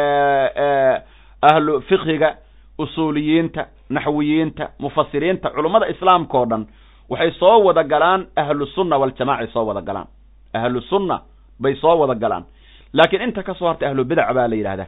ahlu 1.43 1.81
fiqhiga 1.89 2.37
usuuliyiinta 2.79 3.67
naxwiyiinta 3.91 4.71
mufasiriinta 4.79 5.51
culummada 5.51 5.89
islaamka 5.89 6.39
oo 6.39 6.47
dhan 6.47 6.67
waxay 7.11 7.31
soo 7.39 7.65
wada 7.65 7.83
galaan 7.85 8.27
ahlusunna 8.37 8.97
waljamacay 8.99 9.47
soo 9.53 9.65
wada 9.67 9.81
galaan. 9.81 10.07
Ahlusunna 10.55 11.21
bay 11.61 11.75
soo 11.77 11.99
wada 11.99 12.15
galaan. 12.15 12.45
Laakiin 12.93 13.23
inta 13.23 13.43
ka 13.43 13.55
soo 13.55 13.67
hartay 13.69 13.89
ahlubidac 13.89 14.33
baa 14.35 14.49
la 14.49 14.57
yidhahdaa 14.57 14.87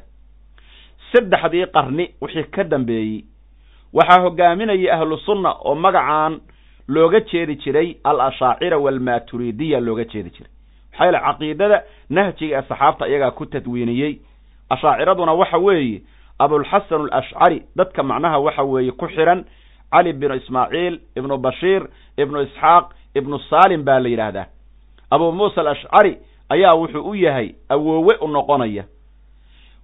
saddexdii 1.14 1.66
qarni 1.74 2.06
wixii 2.20 2.44
ka 2.50 2.64
dambeeyey. 2.64 3.24
Waxaa 3.92 4.20
hogaaminayay 4.20 4.90
ahlusunna 4.90 5.52
oo 5.64 5.74
magacaan 5.74 6.40
looga 6.88 7.20
jeedi 7.20 7.56
jiray 7.56 7.96
al 8.04 8.20
ashaacira 8.20 8.78
waalmaturidiya 8.78 9.80
looga 9.80 10.04
jeedi 10.04 10.30
jiray. 10.30 10.50
Maxaa 10.92 11.04
yaele 11.06 11.18
caqiidada 11.26 11.82
nahjiga 12.10 12.58
ee 12.58 12.62
saxaabta 12.68 13.06
iyagaa 13.08 13.30
ku 13.30 13.46
tadwiiniyey. 13.46 14.18
Ashaaciraduna 14.70 15.32
waxa 15.32 15.58
weeye 15.58 16.02
abulxasan 16.38 17.00
alashcari 17.12 17.62
dadka 17.76 18.02
macnaha 18.02 18.38
waxa 18.38 18.62
weeye 18.62 18.90
ku 18.92 19.06
xiran 19.08 19.44
cali 19.92 20.12
binu 20.12 20.34
ismaaciil 20.34 21.00
ibnu 21.16 21.38
bashiir 21.38 21.82
ibnu 22.18 22.42
isxaaq 22.42 22.84
ibnu 23.14 23.38
salim 23.50 23.84
baa 23.84 23.98
la 24.00 24.08
yidhaahdaa. 24.08 24.46
Abu 25.10 25.32
muusa 25.32 25.60
alashcari 25.60 26.18
ayaa 26.50 26.74
wuxuu 26.74 27.10
u 27.10 27.14
yahay 27.14 27.54
awoowe 27.68 28.14
u 28.20 28.28
noqonaya 28.28 28.84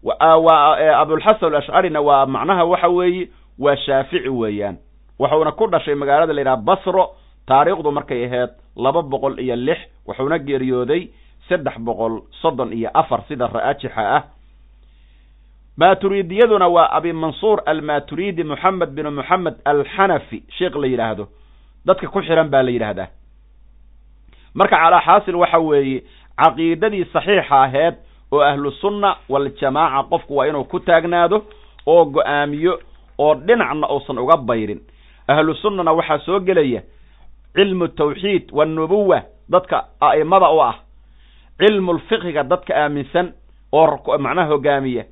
abulxasan 0.04 1.54
alashcarina 1.54 2.00
waa 2.00 2.26
macnaha 2.26 2.64
waxa 2.64 2.88
weeye 2.88 3.28
waa 3.58 3.76
shaafici 3.76 4.28
weeyaan. 4.28 4.76
Wuxuuna 5.18 5.52
ku 5.52 5.66
dhashay 5.66 5.94
magaalada 5.94 6.32
la 6.32 6.40
yidhaha 6.40 6.56
basro 6.56 7.10
taariikhdu 7.46 7.90
markay 7.92 8.24
ahayd 8.24 8.50
laba 8.76 9.02
boqol 9.02 9.38
iyo 9.38 9.56
lix 9.56 9.78
wuxuuna 10.06 10.38
geeriyooday 10.38 11.08
saddex 11.48 11.78
boqol 11.78 12.22
soddon 12.40 12.72
iyo 12.72 12.90
afar 12.94 13.22
sida 13.28 13.46
ra'ajixa 13.46 14.16
ah. 14.16 14.22
Maturidiyaduna 15.76 16.68
waa 16.68 16.88
abi 16.92 17.12
mansuur 17.12 17.62
almaturidi 17.66 18.44
moxamed 18.44 18.90
binu 18.94 19.10
moxamed 19.10 19.54
alxanafi 19.64 20.42
sheikh 20.58 20.74
la 20.76 20.86
yidhaahdo. 20.86 21.28
Dadka 21.86 22.06
ku 22.08 22.22
xiran 22.22 22.48
baa 22.48 22.62
la 22.62 22.70
yidhaahdaa. 22.70 23.08
Marka 24.54 24.76
calaa 24.76 25.00
xaasil 25.00 25.36
waxa 25.36 25.58
weeye 25.58 26.02
caqiidadii 26.36 27.04
saxiixa 27.12 27.62
aheed 27.62 27.94
oo 28.32 28.40
ahlu 28.40 28.70
sunna 28.72 29.16
waljamaaca 29.28 30.08
qofku 30.10 30.36
waa 30.36 30.46
inuu 30.46 30.64
ku 30.64 30.80
taagnaado 30.80 31.44
oo 31.86 32.04
go'aamiyo 32.04 32.78
oo 33.18 33.34
dhinacna 33.34 33.88
uusan 33.90 34.18
uga 34.18 34.36
bayrin. 34.36 34.80
Ahlu 35.28 35.54
sunnana 35.54 35.92
waxaa 35.92 36.18
soo 36.18 36.40
gelaya 36.40 36.82
cilmu 37.54 37.88
tawxiid 37.88 38.50
waannubuwa 38.52 39.22
dadka 39.48 39.84
a'imada 40.00 40.50
u 40.50 40.62
ah. 40.62 40.74
Cilmu 41.58 41.92
lfiqhiga 41.92 42.42
dadka 42.42 42.74
aaminsan 42.74 43.32
oo 43.72 44.18
macnaha 44.18 44.48
hogaamiya. 44.48 45.04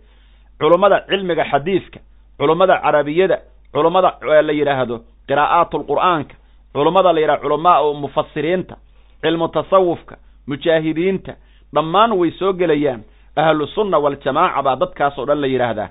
Culummada 0.60 1.04
cilmiga 1.08 1.44
xadiidka 1.44 2.00
culummada 2.38 2.78
carabiyada 2.82 3.38
culummada 3.72 4.18
la 4.42 4.52
yidhaahdo 4.52 5.00
qiraa'aat 5.28 5.74
lqur'aanka 5.74 6.34
culummada 6.74 7.12
la 7.12 7.20
yidhahdo 7.20 7.42
culamaa 7.42 7.92
mufasiriinta 7.94 8.76
cilmu 9.22 9.48
tasawufka 9.48 10.16
mujaahidiinta 10.46 11.32
dhammaan 11.74 12.12
way 12.12 12.30
soo 12.38 12.52
gelayaan. 12.52 13.02
Ahlu 13.36 13.66
sunna 13.66 13.98
waljamaaca 13.98 14.62
baa 14.62 14.76
dadkaas 14.76 15.18
oo 15.18 15.26
dhan 15.26 15.40
la 15.40 15.46
yidhaahdaa 15.46 15.88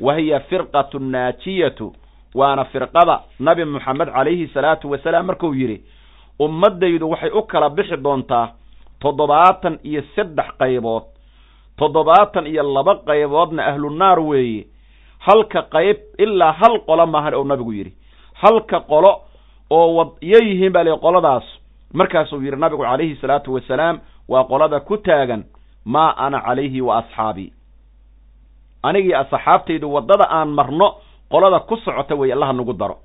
wa 0.00 0.14
hiya 0.14 0.40
firqatu 0.40 0.98
naajiyatu 0.98 1.92
waana 2.34 2.64
firqada 2.64 3.20
nabi 3.40 3.64
moxamed 3.64 4.08
calayhi 4.12 4.46
salaatu 4.54 4.90
wasalaam 4.90 5.26
markuu 5.26 5.54
yidhi 5.54 5.82
ummaddaydu 6.40 7.10
waxay 7.10 7.30
u 7.30 7.42
kala 7.42 7.70
bixi 7.70 7.96
doontaa 7.96 8.48
toddobaatan 9.02 9.78
iyo 9.84 10.02
saddex 10.16 10.46
qaybood. 10.58 11.02
Toddobaatan 11.78 12.46
iyo 12.46 12.62
laba 12.74 12.94
qayboodna 13.06 13.62
ahlu 13.66 13.90
naar 13.90 14.18
weeye 14.20 14.66
halka 15.18 15.62
qayb 15.62 15.96
ilaa 16.18 16.52
hal 16.52 16.78
qolo 16.86 17.06
maahan 17.06 17.34
oo 17.34 17.44
nabigu 17.44 17.72
yidhi. 17.72 17.92
Halka 18.34 18.80
qolo 18.80 19.20
oo 19.70 19.94
wad 19.96 20.08
iyo 20.22 20.38
yihiin 20.42 20.72
baa 20.72 20.82
li 20.84 20.90
qoladaas. 21.00 21.44
Markaasuu 21.94 22.42
yidhi 22.42 22.56
nabigu 22.56 22.82
calayhi 22.82 23.16
salaatu 23.20 23.54
wasalaam 23.54 24.00
waa 24.28 24.44
qolada 24.44 24.80
ku 24.80 24.96
taagan 24.96 25.44
maa 25.84 26.14
ana 26.16 26.40
calayhi 26.40 26.80
wa 26.80 26.98
asxaabii 26.98 27.52
anigii 28.82 29.14
asxaabtaydu 29.14 29.92
waddada 29.94 30.26
aan 30.30 30.48
marno 30.48 30.88
qolada 31.30 31.60
ku 31.60 31.76
socota 31.76 32.14
weeye 32.14 32.32
allaha 32.34 32.52
nagu 32.52 32.72
daro. 32.72 32.96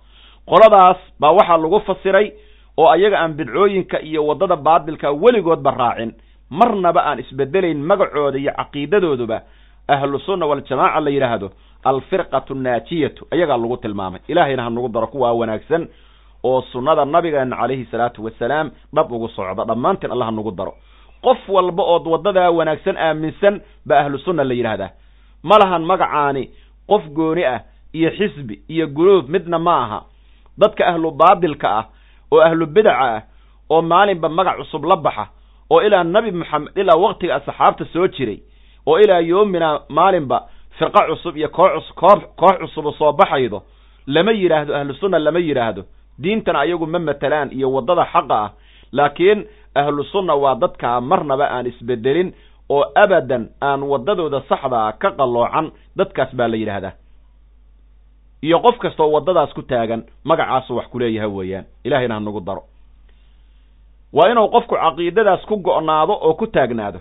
Qoladaas 0.48 0.98
baa 1.20 1.32
waxaa 1.32 1.58
lagu 1.58 1.80
fasiray 1.80 2.32
oo 2.78 2.88
ayaga 2.90 3.20
aan 3.20 3.34
bidcooyinka 3.34 4.02
iyo 4.02 4.26
waddada 4.26 4.56
baadilka 4.56 5.12
weligoodba 5.12 5.72
raacin. 5.72 6.14
Marnaba 6.50 7.02
aan 7.06 7.20
isbedelayn 7.20 7.80
magacooda 7.84 8.38
iyo 8.38 8.52
caqiidadooduba 8.58 9.42
ahlu 9.88 10.20
sunna 10.20 10.46
waljamaaca 10.46 11.00
la 11.00 11.10
yidhaahdo 11.10 11.48
alfirqatu 11.84 12.56
naajiyatu 12.56 13.28
ayagaa 13.32 13.58
lagu 13.58 13.78
tilmaamay. 13.78 14.20
Ilaahayna 14.28 14.64
ha 14.64 14.70
nagu 14.70 14.90
daro 14.90 15.08
kuwaa 15.08 15.34
wanaagsan 15.34 15.88
oo 16.44 16.62
sunnada 16.72 17.06
nabigeena 17.06 17.56
calayhi 17.56 17.86
salaatu 17.92 18.24
wasalaam 18.26 18.72
dhab 18.94 19.12
ugu 19.12 19.28
socda. 19.30 19.66
Dhammaanteen 19.66 20.12
allah 20.12 20.32
nagu 20.32 20.52
daro 20.52 20.74
qof 21.24 21.50
walba 21.50 21.84
ood 21.84 22.08
waddadaa 22.08 22.50
wanaagsan 22.52 22.98
aaminsan 22.98 23.62
baa 23.86 24.00
ahlu 24.04 24.18
sunna 24.20 24.44
la 24.44 24.54
yidhaahdaa. 24.54 24.90
Ma 25.44 25.56
lahan 25.62 25.84
magacaani 25.86 26.44
qof 26.88 27.04
gooni 27.18 27.44
ah 27.46 27.60
iyo 27.94 28.10
xisbi 28.18 28.56
iyo 28.70 28.88
guruub 28.88 29.30
midna 29.30 29.60
ma 29.60 29.76
aha. 29.86 30.00
Dadka 30.58 30.88
ahlu 30.88 31.12
baadilka 31.12 31.68
ah 31.80 31.86
oo 32.32 32.42
ahlu 32.42 32.66
bidaca 32.66 33.06
ah 33.16 33.22
oo 33.70 33.82
maalinba 33.82 34.30
magac 34.30 34.58
cusub 34.58 34.84
la 34.86 34.96
baxa 34.96 35.28
oo 35.72 35.82
ilaa 35.82 36.04
nabi 36.04 36.32
moxamed 36.32 36.78
ilaa 36.78 36.96
waktiga 36.96 37.36
asxaabta 37.36 37.86
soo 37.94 38.08
jiray 38.08 38.40
oo 38.88 39.00
ilaa 39.00 39.20
yoomina 39.20 39.80
maalinba 39.90 40.38
firqa 40.80 41.08
cusub 41.10 41.38
iyo 41.38 41.50
koox 41.50 41.92
koox 41.96 42.22
koox 42.36 42.58
cusubu 42.60 42.92
soo 42.92 43.12
baxaydo 43.14 43.64
lama 44.08 44.32
yidhaahdo 44.32 44.76
ahlu 44.76 44.94
sunna 44.94 45.20
lama 45.20 45.40
yidhaahdo. 45.40 45.84
Diintana 46.20 46.60
ayagu 46.60 46.86
ma 46.88 47.00
matelaan 47.00 47.50
iyo 47.52 47.72
waddada 47.74 48.06
xaqa 48.14 48.36
ah 48.44 48.50
laakiin 48.92 49.46
ahlu 49.76 50.04
sunna 50.04 50.36
waa 50.36 50.56
dadkaa 50.56 51.02
marnaba 51.02 51.46
aan 51.56 51.66
isbedelin 51.68 52.34
oo 52.70 52.84
abadan 53.04 53.50
aan 53.62 53.82
waddadooda 53.92 54.42
saxdaa 54.50 54.92
ka 55.02 55.10
qalloocan 55.18 55.72
dadkaas 55.98 56.32
baa 56.36 56.48
la 56.48 56.56
yidhaahdaa. 56.58 56.92
Iyo 58.44 58.60
qof 58.60 58.78
kastoo 58.80 59.12
waddadaas 59.12 59.54
ku 59.54 59.62
taagan 59.62 60.04
magacaasu 60.24 60.76
wax 60.76 60.88
kuleeyaha 60.92 61.28
weeyaan. 61.28 61.66
Ilahayna 61.86 62.16
ha 62.16 62.20
nagu 62.20 62.40
daro. 62.42 62.64
Waa 64.14 64.30
inuu 64.32 64.48
qofku 64.56 64.76
caqiidadaas 64.76 65.46
ku 65.46 65.56
go'naado 65.58 66.14
oo 66.14 66.34
ku 66.34 66.48
taagnaado. 66.48 67.00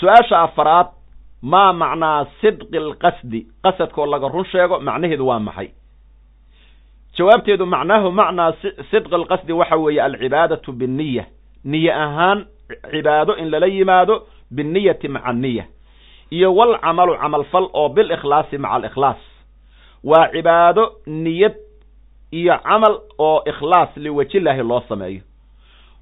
Su'aasha 0.00 0.42
afaraad 0.42 0.86
maa 1.42 1.72
macnaa 1.72 2.26
sidqi 2.40 2.76
alqasdi 2.78 3.40
qasadkoo 3.64 4.06
laga 4.06 4.28
run 4.28 4.44
sheego 4.52 4.80
macnaheedu 4.80 5.26
waa 5.26 5.38
maxay 5.40 5.68
jawaabteedu 7.16 7.66
macnaahu 7.66 8.10
macnaa 8.12 8.52
sidqi 8.90 9.14
alqasdi 9.14 9.52
waxa 9.52 9.76
weeye 9.76 10.02
alcibaadatu 10.02 10.72
binniya 10.72 11.24
niye 11.64 11.92
ahaan 11.92 12.46
cibaado 12.90 13.36
in 13.36 13.50
lala 13.50 13.66
yimaado 13.66 14.26
binniyati 14.50 15.08
maca 15.08 15.24
aniya 15.30 15.64
iyo 16.30 16.54
walcamalu 16.54 17.16
camalfal 17.22 17.66
oo 17.72 17.88
bilikhlaasi 17.88 18.58
maca 18.58 18.74
alikhlaas. 18.74 19.16
Waa 20.04 20.28
cibaado 20.32 20.92
niyad 21.06 21.54
iyo 22.32 22.58
camal 22.58 22.94
oo 23.18 23.42
ikhlaas 23.46 23.96
liwajillaahi 23.96 24.62
loo 24.62 24.80
sameeyo. 24.88 25.20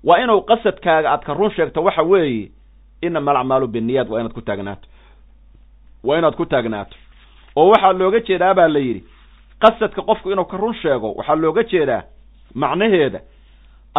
Waa 0.05 0.19
inuu 0.23 0.41
qasadkaaga 0.43 1.11
aad 1.13 1.23
ka 1.25 1.35
run 1.35 1.51
sheegto 1.51 1.83
waxa 1.83 2.03
weeye 2.03 2.51
inama 3.03 3.31
alacmaalu 3.31 3.67
binniyaat 3.69 4.09
waa 4.09 4.21
inaad 4.21 4.33
ku 4.35 4.41
taagnaato 4.41 4.89
waa 6.05 6.19
inaad 6.19 6.35
ku 6.37 6.47
taagnaato 6.47 6.97
oo 7.57 7.69
waxaa 7.69 7.93
looga 7.93 8.21
jeedaa 8.21 8.55
baa 8.55 8.69
la 8.69 8.79
yidhi 8.79 9.05
qasadka 9.63 10.03
qofku 10.09 10.31
inuu 10.33 10.45
ka 10.53 10.57
run 10.57 10.75
sheego 10.83 11.09
waxaa 11.19 11.35
looga 11.43 11.63
jeedaa 11.73 12.03
macnaheeda 12.55 13.21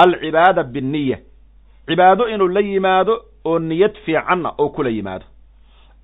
alcibaada 0.04 0.63
binniya 0.73 1.17
cibaado 1.88 2.23
inuu 2.34 2.47
la 2.56 2.60
yimaado 2.69 3.13
oo 3.45 3.60
niyad 3.60 3.95
fiicanna 4.06 4.49
oo 4.58 4.69
kula 4.69 4.89
yimaado. 4.89 5.26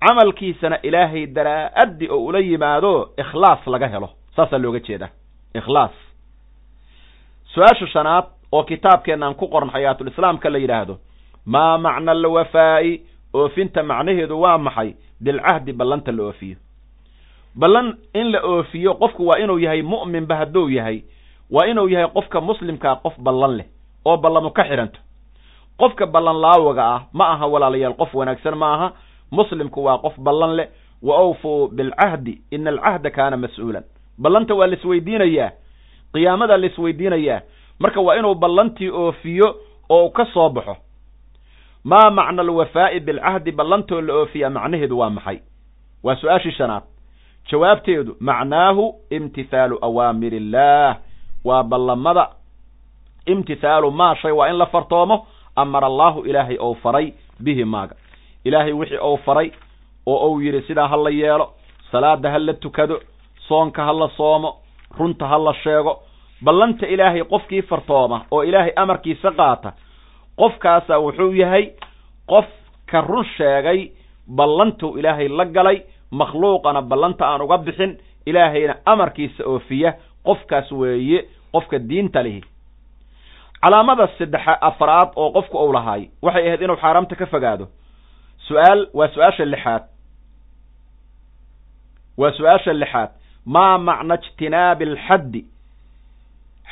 Camalkiisana 0.00 0.76
ilaahay 0.82 1.26
daraa-addi 1.26 2.06
oo 2.10 2.24
ula 2.28 2.38
yimaado 2.38 3.10
ikhlaas 3.22 3.66
laga 3.66 3.88
helo. 3.88 4.08
Saasaa 4.36 4.58
looga 4.58 4.80
jeedaa 4.80 5.08
ikhlaas. 5.54 5.92
Su'aasha 7.54 7.86
shanaad 7.86 8.24
oo 8.52 8.62
kitaabkeenaan 8.64 9.34
ku 9.34 9.46
qoran 9.48 9.70
xayaatulislaamka 9.70 10.50
la 10.50 10.58
yidhaahdo 10.58 10.94
maa 11.46 11.78
macna 11.78 12.12
alwafaa'i? 12.12 12.92
Oofinta 13.34 13.82
macnaheedu 13.82 14.40
waa 14.40 14.58
maxay? 14.58 14.94
Bilcahdi 15.24 15.72
ballanta 15.72 16.12
la 16.12 16.22
oofiyo 16.22 16.56
ballan 17.54 17.96
in 18.14 18.30
la 18.32 18.40
oofiyo 18.44 18.94
qofku 18.94 19.26
waa 19.26 19.38
inuu 19.38 19.58
yahay 19.58 19.82
mu'minba 19.82 20.36
hadduu 20.36 20.68
yahay 20.70 21.02
waa 21.50 21.66
inuu 21.66 21.88
yahay 21.88 22.08
qofka 22.08 22.40
muslimkaa 22.40 22.96
qof 22.96 23.14
ballan 23.18 23.56
leh 23.56 23.66
oo 24.04 24.16
ballamo 24.16 24.50
ka 24.50 24.64
xidhanto 24.64 25.00
qofka 25.78 26.06
ballan 26.06 26.36
laawaga 26.40 26.84
ah 26.94 27.00
ma 27.12 27.28
aha 27.34 27.46
walaalayaal 27.46 27.94
qof 27.96 28.14
wanaagsan 28.14 28.54
ma 28.54 28.74
aha 28.74 28.88
muslimku 29.30 29.84
waa 29.84 29.98
qof 29.98 30.18
ballan 30.18 30.54
leh. 30.56 30.68
Wa 31.02 31.16
awfuu 31.16 31.68
bilcahdi 31.68 32.42
ina 32.50 32.70
alcahda 32.70 33.10
kaana 33.10 33.36
mas'uulan. 33.36 33.84
Ballanta 34.18 34.54
waa 34.54 34.66
laisweydiinayaa 34.66 35.50
qiyaamadaa 36.12 36.56
laisweydiinayaa 36.60 37.40
marka 37.78 38.00
waa 38.00 38.16
inuu 38.16 38.34
ballantii 38.34 38.90
oofiyo 38.90 39.48
oo 39.88 40.10
ka 40.10 40.24
soo 40.34 40.48
baxo. 40.50 40.76
Maa 41.84 42.10
macna 42.10 42.42
alwafaa'i 42.42 43.00
bilcahdi 43.00 43.52
ballantoo 43.52 44.00
la 44.00 44.14
oofiyaa 44.14 44.50
macnaheedu 44.50 44.98
waa 44.98 45.10
maxay? 45.10 45.38
Waa 46.04 46.16
su'aashii 46.16 46.52
shanaad 46.52 46.82
jawaabteedu 47.48 48.16
macnaahu 48.20 48.84
imtithaalu 49.10 49.78
awaamir 49.82 50.34
illaah 50.34 50.96
waa 51.44 51.62
ballamada 51.62 52.24
imtithaalu 53.26 53.90
maa 53.90 54.14
shay 54.16 54.32
waa 54.32 54.48
in 54.48 54.56
la 54.58 54.66
fartoomo 54.66 55.26
amara 55.56 55.86
allaahu 55.86 56.20
ilaahay 56.26 56.56
ou 56.58 56.74
faray 56.74 57.12
bihi 57.44 57.64
maaga. 57.64 57.94
Ilaahay 58.44 58.72
wixii 58.72 58.98
ou 58.98 59.16
faray 59.16 59.50
oo 60.06 60.28
uu 60.30 60.40
yidhi 60.40 60.62
sidaa 60.62 60.88
ha 60.88 60.96
la 60.96 61.10
yeelo 61.10 61.46
salaada 61.92 62.30
ha 62.30 62.38
la 62.38 62.54
tukado 62.54 63.00
soonka 63.48 63.84
ha 63.84 63.92
la 63.92 64.08
soomo 64.16 64.56
runta 64.98 65.26
ha 65.26 65.38
la 65.38 65.54
sheego 65.54 65.92
ballanta 66.42 66.86
ilaahay 66.86 67.22
qofkii 67.24 67.62
fartooma 67.62 68.24
oo 68.30 68.42
ilaahay 68.44 68.72
amarkiisa 68.76 69.30
qaata 69.30 69.72
qofkaasaa 70.40 70.98
wuxuu 71.04 71.32
yahay 71.42 71.64
qof 72.32 72.46
ka 72.90 73.00
run 73.00 73.24
sheegay 73.36 73.90
ballantuu 74.36 74.98
ilaahay 74.98 75.28
la 75.28 75.44
galay 75.44 75.78
makhluuqana 76.10 76.82
ballanta 76.82 77.24
aan 77.26 77.40
uga 77.42 77.58
bixin 77.58 77.98
ilaahayna 78.26 78.74
amarkiisa 78.86 79.44
oofiya 79.46 79.94
qofkaas 80.24 80.72
weeye 80.72 81.24
qofka 81.52 81.78
diinta 81.78 82.22
lihi. 82.22 82.40
Calaamada 83.62 84.08
saddexa 84.18 84.52
afraad 84.60 85.08
oo 85.16 85.30
qofku 85.32 85.58
uu 85.58 85.72
lahaay 85.72 86.08
waxay 86.22 86.46
ahayd 86.48 86.62
inuu 86.62 86.76
xaaraamta 86.76 87.16
ka 87.16 87.26
fogaado. 87.26 87.66
Su'aal 88.48 88.86
waa 88.94 89.08
su'aasha 89.14 89.44
lixaad. 89.44 89.82
Waa 92.18 92.32
su'aasha 92.32 92.72
lixaad. 92.72 93.10
Maa 93.46 93.78
macna 93.78 94.14
ijtinaabi 94.14 94.84
alxaddi 94.84 95.42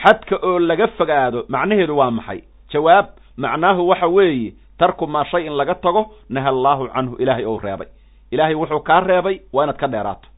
xadka 0.03 0.37
oo 0.43 0.59
laga 0.59 0.87
fogaado 0.99 1.45
macnaheedu 1.49 1.97
waa 1.97 2.11
maxay? 2.11 2.41
Jawaab 2.73 3.07
macnaahu 3.37 3.89
waxa 3.89 4.07
weeye 4.07 4.53
tarku 4.79 5.07
maa 5.07 5.25
shay 5.25 5.47
in 5.47 5.53
laga 5.57 5.75
tago 5.75 6.03
naha 6.29 6.49
allaahu 6.49 6.89
canhu 6.95 7.17
ilaahay 7.23 7.45
ou 7.45 7.59
reebay 7.59 7.89
ilaahay 8.31 8.55
wuxuu 8.55 8.81
kaa 8.81 9.01
reebay 9.01 9.41
waa 9.53 9.65
inaad 9.65 9.77
ka 9.77 9.87
dheeraato. 9.89 10.29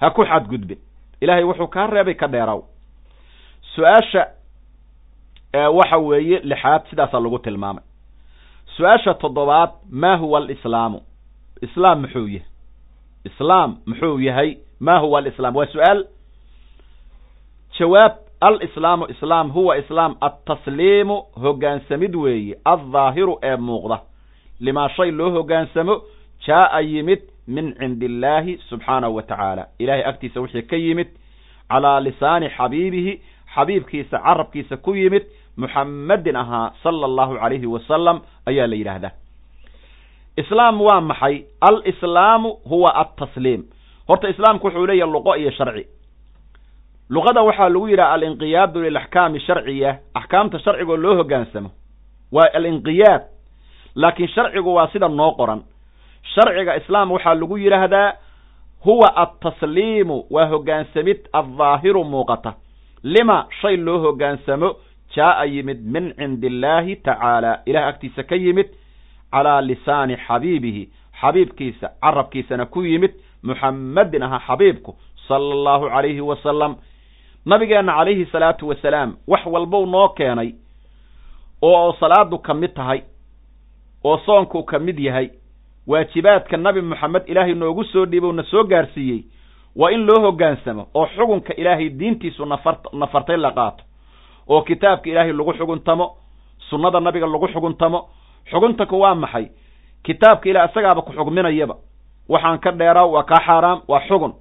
Ha 0.00 0.10
ku 0.10 0.24
xadgudbin. 0.24 0.78
Ilaahay 1.20 1.44
wuxuu 1.44 1.66
kaa 1.66 1.86
reebay 1.86 2.14
ka 2.14 2.26
dheeraaw. 2.28 2.62
Su'aasha 3.74 4.26
waxa 5.78 5.98
weeye 5.98 6.38
lixaad 6.44 6.82
sidaasaa 6.90 7.20
lagu 7.20 7.38
tilmaamay. 7.38 7.84
Su'aasha 8.76 9.14
toddobaad 9.14 9.70
ma 9.90 10.16
huwa 10.16 10.38
alislaamu? 10.38 11.00
Islaam 11.62 12.00
muxuu 12.00 12.26
yahay? 12.28 12.42
Islaam 13.24 13.76
muxuu 13.86 14.20
yahay 14.20 14.56
ma 14.80 14.98
huwa 14.98 15.18
alislaam? 15.18 15.56
Waa 15.56 15.66
su'aal? 15.66 16.04
Jawaab 17.78 18.12
alislaamu 18.40 19.06
islaam 19.10 19.50
huwa 19.50 19.76
islaam. 19.78 20.16
Altasliimu 20.20 21.22
hoggaansamid 21.42 22.14
weeye. 22.16 22.58
Aldaahiru 22.64 23.38
ee 23.42 23.56
muuqda. 23.56 24.00
Limaa 24.60 24.88
shay 24.88 25.10
loo 25.10 25.30
hoggaansamo 25.30 26.02
jaa'a 26.46 26.80
yimid 26.80 27.20
min 27.46 27.74
cindi 27.74 28.06
illaahi 28.06 28.58
subxaanahu 28.68 29.14
wa 29.14 29.22
tacaala. 29.22 29.66
Ilahay 29.78 30.02
agtiisa 30.04 30.40
wixii 30.40 30.62
ka 30.62 30.76
yimid 30.76 31.08
calaa 31.68 32.00
lisaani 32.00 32.48
xabiibihi 32.56 33.20
xabiibkiisa 33.54 34.18
carabkiisa 34.18 34.76
ku 34.76 34.94
yimid 34.94 35.22
muxammadin 35.56 36.36
ahaa 36.36 36.72
sala 36.82 37.06
allahu 37.06 37.38
calayhi 37.38 37.66
wasalam 37.66 38.20
ayaa 38.46 38.66
la 38.66 38.76
yidhaahdaa. 38.76 39.10
Islaam 40.36 40.80
waa 40.80 41.00
maxay? 41.00 41.44
Alislaamu 41.60 42.50
huwa 42.64 42.94
altasliim 42.94 43.64
horta 44.08 44.28
islaamku 44.28 44.66
wuxuu 44.66 44.86
leeyahay 44.86 45.12
luqo 45.12 45.36
iyo 45.36 45.50
sharci. 45.50 45.86
Luqada 47.10 47.42
waxaa 47.42 47.68
lagu 47.68 47.88
yidhaha 47.88 48.12
alinqiyaadu 48.12 48.82
lilaxkaami 48.82 49.40
sharciya. 49.40 49.98
Axkaamta 50.14 50.58
sharcigoo 50.58 50.96
loo 50.96 51.14
hoggaansamo 51.16 51.70
waa 52.32 52.48
alinqiyaad. 52.54 53.22
Laakiin 53.94 54.28
sharcigu 54.28 54.74
waa 54.74 54.88
sida 54.92 55.08
noo 55.08 55.32
qoran 55.36 55.62
sharciga 56.34 56.76
islaam 56.76 57.12
waxaa 57.12 57.34
lagu 57.34 57.58
yidhaahdaa 57.58 58.12
huwa 58.84 59.16
altasliimu 59.16 60.24
waa 60.30 60.46
hoggaansamid 60.46 61.18
aldaahiru 61.32 62.04
muuqata. 62.04 62.54
Lima 63.02 63.46
shay 63.60 63.76
loo 63.76 63.98
hoggaansamo 63.98 64.76
jaa'a 65.16 65.44
yimid 65.44 65.80
min 65.84 66.14
cindi 66.14 66.46
illaahi 66.46 66.96
tacaala. 66.96 67.60
Ilaah 67.66 67.86
agtiisa 67.88 68.22
ka 68.22 68.36
yimid 68.36 68.66
calaa 69.32 69.60
lisaani 69.60 70.16
xabiibihi. 70.26 70.88
Xabiibkiisa 71.20 71.88
carabkiisana 72.02 72.66
ku 72.66 72.82
yimid 72.84 73.12
muxammadin 73.42 74.22
ahaa 74.22 74.38
xabiibku 74.46 74.94
sala 75.28 75.54
allahu 75.54 75.88
calayhi 75.90 76.20
wasalam 76.20 76.76
nabigeenna 77.46 77.92
calayhi 77.92 78.26
salaatu 78.32 78.68
wasalaam 78.68 79.16
wax 79.26 79.46
walbou 79.46 79.86
noo 79.86 80.08
keenay 80.08 80.52
oo 81.62 81.92
salaadu 82.00 82.38
ka 82.38 82.54
mid 82.54 82.74
tahay 82.74 83.02
oo 84.04 84.18
soonku 84.26 84.62
ka 84.64 84.78
mid 84.78 84.98
yahay 84.98 85.30
waajibaadka 85.86 86.56
nabi 86.56 86.80
moxamed 86.80 87.22
ilaahay 87.26 87.54
noogu 87.54 87.84
soo 87.84 88.06
dhiibow 88.06 88.32
na 88.32 88.42
soo 88.42 88.64
gaarsiiyey 88.64 89.24
waa 89.76 89.90
in 89.90 90.06
loo 90.06 90.20
hoggaansamo 90.22 90.86
oo 90.94 91.06
xugunka 91.06 91.54
ilaahay 91.56 91.88
diintiisu 91.90 92.46
nafar 92.46 92.78
nafartay 92.92 93.36
la 93.36 93.50
qaato 93.50 93.84
oo 94.48 94.62
kitaabka 94.62 95.10
ilaahay 95.10 95.32
lagu 95.32 95.52
xuguntamo 95.52 96.16
sunnada 96.70 97.00
nabiga 97.00 97.26
lagu 97.26 97.48
xuguntamo 97.48 98.08
xuguntaku 98.50 99.00
waa 99.00 99.14
maxay? 99.14 99.46
Kitaabka 100.02 100.48
ilaah 100.50 100.70
isagaaba 100.70 101.02
ku 101.02 101.12
xugminayaba. 101.12 101.76
Waxaan 102.28 102.58
ka 102.58 102.70
dheeraa 102.72 103.06
waa 103.06 103.22
kaa 103.22 103.38
xaaraam 103.46 103.80
waa 103.88 104.00
xugun 104.08 104.32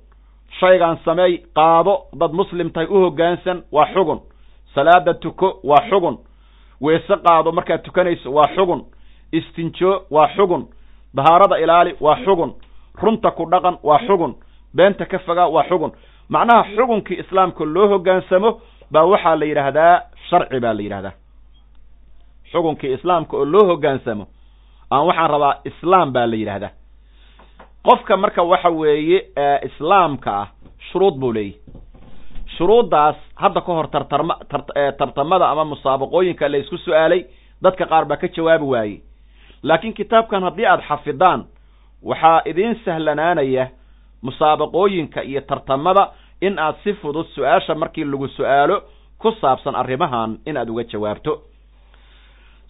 shaygaan 0.60 0.98
sameey 1.06 1.38
qaado 1.56 1.94
dad 2.14 2.34
muslim 2.34 2.70
tahay 2.70 2.88
u 2.90 2.94
hoggaansan 3.06 3.64
waa 3.72 3.86
xugun 3.94 4.20
salaada 4.76 5.14
tuko 5.14 5.60
waa 5.64 5.86
xugun 5.90 6.18
weese 6.82 7.16
qaado 7.26 7.52
markaad 7.52 7.82
tukanayso 7.84 8.32
waa 8.34 8.48
xugun 8.56 8.82
istinjoo 9.32 10.02
waa 10.12 10.28
xugun 10.36 10.66
dahaarada 11.16 11.58
ilaali 11.64 11.96
waa 12.00 12.16
xugun 12.26 12.52
runta 13.02 13.32
ku 13.32 13.46
dhaqan 13.52 13.78
waa 13.84 14.00
xugun 14.08 14.34
beenta 14.76 15.06
ka 15.06 15.20
fogaa 15.20 15.48
waa 15.56 15.64
xugun. 15.70 15.92
Macnaha 16.30 16.64
xugunkii 16.76 17.20
islaamka 17.20 17.64
loo 17.66 17.88
hoggaansamo 17.88 18.50
baa 18.92 19.04
waxaa 19.12 19.36
la 19.40 19.46
yidhaahdaa 19.46 20.02
sharci 20.30 20.60
baa 20.60 20.74
la 20.74 20.82
yidhahdaa 20.82 21.14
xugunkii 22.52 22.94
islaamka 22.98 23.38
oo 23.38 23.46
loo 23.54 23.66
hoggaansamo 23.72 24.26
aan 24.92 25.06
waxaan 25.08 25.30
rabaa 25.34 25.56
islaam 25.70 26.14
baa 26.14 26.28
la 26.32 26.36
yidhaahdaa. 26.36 26.72
Qofka 27.88 28.18
marka 28.18 28.42
waxa 28.44 28.70
weeye 28.70 29.20
islaamka 29.68 30.32
ah 30.42 30.48
shuruud 30.92 31.16
buu 31.20 31.34
leeyahy 31.34 31.60
shuruuddaas 32.58 33.16
hadda 33.36 33.62
ka 33.62 33.72
hor 33.78 33.88
tartarma 33.94 34.36
tartamada 35.00 35.46
ama 35.52 35.66
musaabaqooyinka 35.66 36.50
la 36.52 36.58
isku 36.58 36.78
su'aalay 36.78 37.22
dadka 37.64 37.86
qaar 37.92 38.06
baa 38.10 38.18
ka 38.22 38.28
jawaabi 38.36 38.66
waayey 38.74 38.98
laakiin 39.64 39.94
kitaabkan 39.94 40.44
haddii 40.44 40.66
aada 40.66 40.84
xafidaan 40.88 41.46
waxaa 42.04 42.42
idiin 42.46 42.76
sahlanaanaya 42.86 43.68
musaabaqooyinka 44.22 45.22
iyo 45.24 45.42
tartamada 45.42 46.08
in 46.42 46.60
aad 46.60 46.76
si 46.84 46.94
fudud 46.94 47.26
su'aasha 47.36 47.76
markii 47.76 48.04
lagu 48.06 48.28
su'aalo 48.28 48.82
ku 49.18 49.32
saabsan 49.42 49.76
arrimahan 49.76 50.38
in 50.46 50.58
aad 50.58 50.70
uga 50.70 50.84
jawaabto. 50.84 51.42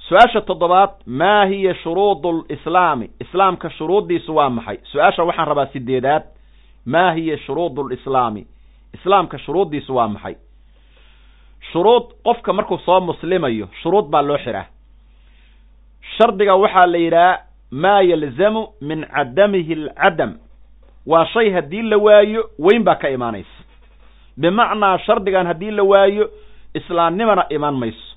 Su'aasha 0.08 0.42
toddobaad 0.42 0.90
maa 1.06 1.46
hiya 1.46 1.74
shuruudu 1.84 2.46
lislaami 2.50 3.10
islaamka 3.20 3.70
shuruuddiisu 3.70 4.36
waa 4.36 4.50
maxay? 4.50 4.78
Su'aasha 4.92 5.24
waxaan 5.24 5.48
rabaa 5.48 5.66
sideedaad. 5.74 6.24
Maa 6.86 7.12
hiya 7.12 7.38
shuruudu 7.38 7.88
lislaami 7.90 8.46
islaamka 8.94 9.38
shuruuddiisu 9.38 9.96
waa 9.96 10.08
maxay? 10.08 10.36
Shuruud 11.72 12.04
qofka 12.24 12.54
markuu 12.54 12.78
soo 12.78 13.00
muslimayo 13.02 13.68
shuruud 13.82 14.06
baa 14.10 14.22
loo 14.22 14.38
xiraa 14.38 14.66
shardiga 16.18 16.56
waxaa 16.56 16.86
la 16.86 16.98
yidhaha 16.98 17.38
maa 17.72 18.02
yalzamu 18.02 18.68
min 18.82 19.06
cadamihi 19.06 19.74
alcadam. 19.74 20.38
Waa 21.06 21.26
shay 21.26 21.52
haddii 21.52 21.82
la 21.82 21.98
waayo 21.98 22.50
weyn 22.60 22.84
baa 22.84 22.96
ka 22.96 23.10
imaanaysa. 23.10 23.64
Bimacnaa 24.38 24.98
shardigan 25.06 25.48
haddii 25.48 25.72
la 25.72 25.84
waayo 25.84 26.30
islaamnimana 26.74 27.46
imaan 27.50 27.76
mayso. 27.76 28.16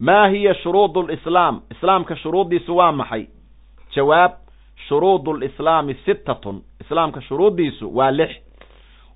Maa 0.00 0.26
hiya 0.28 0.54
shuruudu 0.54 1.02
lislaam 1.06 1.60
islaamka 1.70 2.16
shuruuddiisu 2.16 2.76
waa 2.76 2.92
maxay? 2.92 3.26
Jawaab 3.96 4.32
shuruudu 4.88 5.32
lislaami 5.32 5.94
sittatun. 6.04 6.62
Islaamka 6.80 7.20
shuruuddiisu 7.20 7.96
waa 7.96 8.10
lix. 8.10 8.30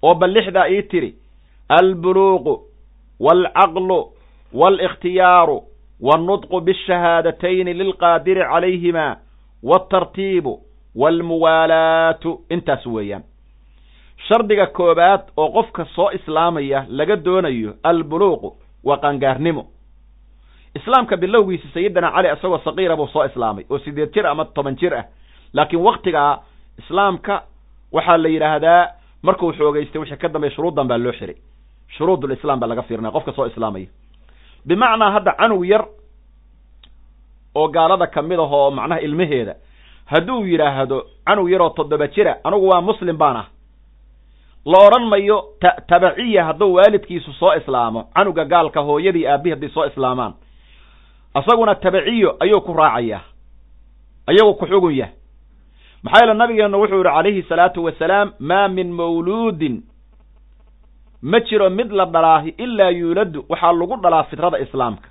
Oo 0.03 0.15
bal 0.15 0.31
lixdaa 0.33 0.69
ii 0.71 0.83
tiri 0.83 1.15
albuluuqu 1.69 2.63
waalcaqlu 3.21 4.13
waalikhtiyaaru 4.53 5.63
wاlnudqu 6.02 6.62
biاshahaadatayn 6.68 7.68
lilqaadiri 7.78 8.42
calayhima 8.52 9.06
wاltartiibu 9.64 10.54
wاlmuwaalaatu 11.02 12.42
intaas 12.50 12.86
weeyaan 12.86 13.24
shardiga 14.28 14.66
koobaad 14.68 15.22
oo 15.38 15.50
qofka 15.58 15.86
soo 15.96 16.10
islaamaya 16.12 16.86
laga 16.90 17.16
doonayo 17.26 17.74
albuluuqu 17.84 18.50
waa 18.84 18.98
qaangaarnimo 18.98 19.64
islaamka 20.76 21.18
bilowgiisa 21.18 21.68
sayidina 21.74 22.12
cali 22.12 22.28
isagoo 22.34 22.58
saqiira 22.66 22.96
buu 22.96 23.08
soo 23.08 23.26
islaamay 23.26 23.66
oo 23.70 23.80
sideed 23.80 24.14
jir 24.14 24.28
ama 24.28 24.46
toban 24.46 24.76
jir 24.76 24.94
ah 24.96 25.06
laakiin 25.54 25.82
waktigaa 25.84 26.40
islaamka 26.80 27.44
waxaa 27.92 28.18
la 28.18 28.30
yidhaahdaa 28.30 28.88
markuu 29.22 29.54
xoogeystay 29.54 30.00
wixii 30.02 30.18
ka 30.18 30.30
dambeya 30.34 30.52
shuruuddan 30.56 30.88
baa 30.88 30.98
loo 30.98 31.12
xiray 31.14 31.36
shuruud 31.98 32.24
lislaam 32.30 32.60
baa 32.60 32.68
laga 32.70 32.82
fiirinaya 32.82 33.12
qofka 33.12 33.32
soo 33.32 33.46
islaamaya 33.46 33.88
bimacnaa 34.67 35.11
hadda 35.11 35.33
canug 35.33 35.65
yar 35.67 35.85
oo 37.55 37.69
gaalada 37.69 38.07
ka 38.07 38.23
mid 38.23 38.39
ah 38.41 38.51
oo 38.53 38.71
macnaha 38.71 39.01
ilmaheeda 39.01 39.55
hadduu 40.07 40.47
yidhaahdo 40.47 41.05
canug 41.27 41.51
yaroo 41.51 41.71
toddoba 41.71 42.07
jira 42.09 42.37
anigu 42.45 42.69
waa 42.69 42.81
muslim 42.81 43.17
baan 43.19 43.37
ah. 43.37 43.47
La 44.67 44.79
odhan 44.87 45.09
mayo 45.09 45.45
ta 45.61 45.71
tabaciya 45.89 46.45
hadduu 46.45 46.75
waalidkiisu 46.75 47.33
soo 47.33 47.55
islaamo 47.55 48.03
canuga 48.15 48.45
gaalka 48.45 48.81
hooyadii 48.81 49.27
aabihi 49.27 49.51
hadday 49.55 49.69
soo 49.69 49.85
islaamaan. 49.87 50.35
Isaguna 51.39 51.75
tabaciyo 51.75 52.37
ayuu 52.41 52.61
ku 52.61 52.73
raacayaa 52.73 53.21
ayagu 54.27 54.55
ku 54.55 54.67
xugun 54.67 54.95
yah 54.95 55.09
maxaa 56.03 56.21
yeele 56.21 56.35
nabigeenu 56.35 56.79
wuxuu 56.81 56.97
yihi 56.97 57.05
calayhi 57.15 57.43
salaatu 57.43 57.85
wasalaam 57.85 58.33
maa 58.39 58.69
min 58.69 58.93
mawluudin 58.93 59.83
ma 61.23 61.41
jiro 61.41 61.71
mid 61.71 61.91
la 61.93 62.05
dhalaahi 62.05 62.55
ilaa 62.59 62.91
yuuladu 62.91 63.45
waxaa 63.49 63.73
lagu 63.73 63.97
dhalaa 64.03 64.23
fitrada 64.25 64.59
islaamka. 64.59 65.09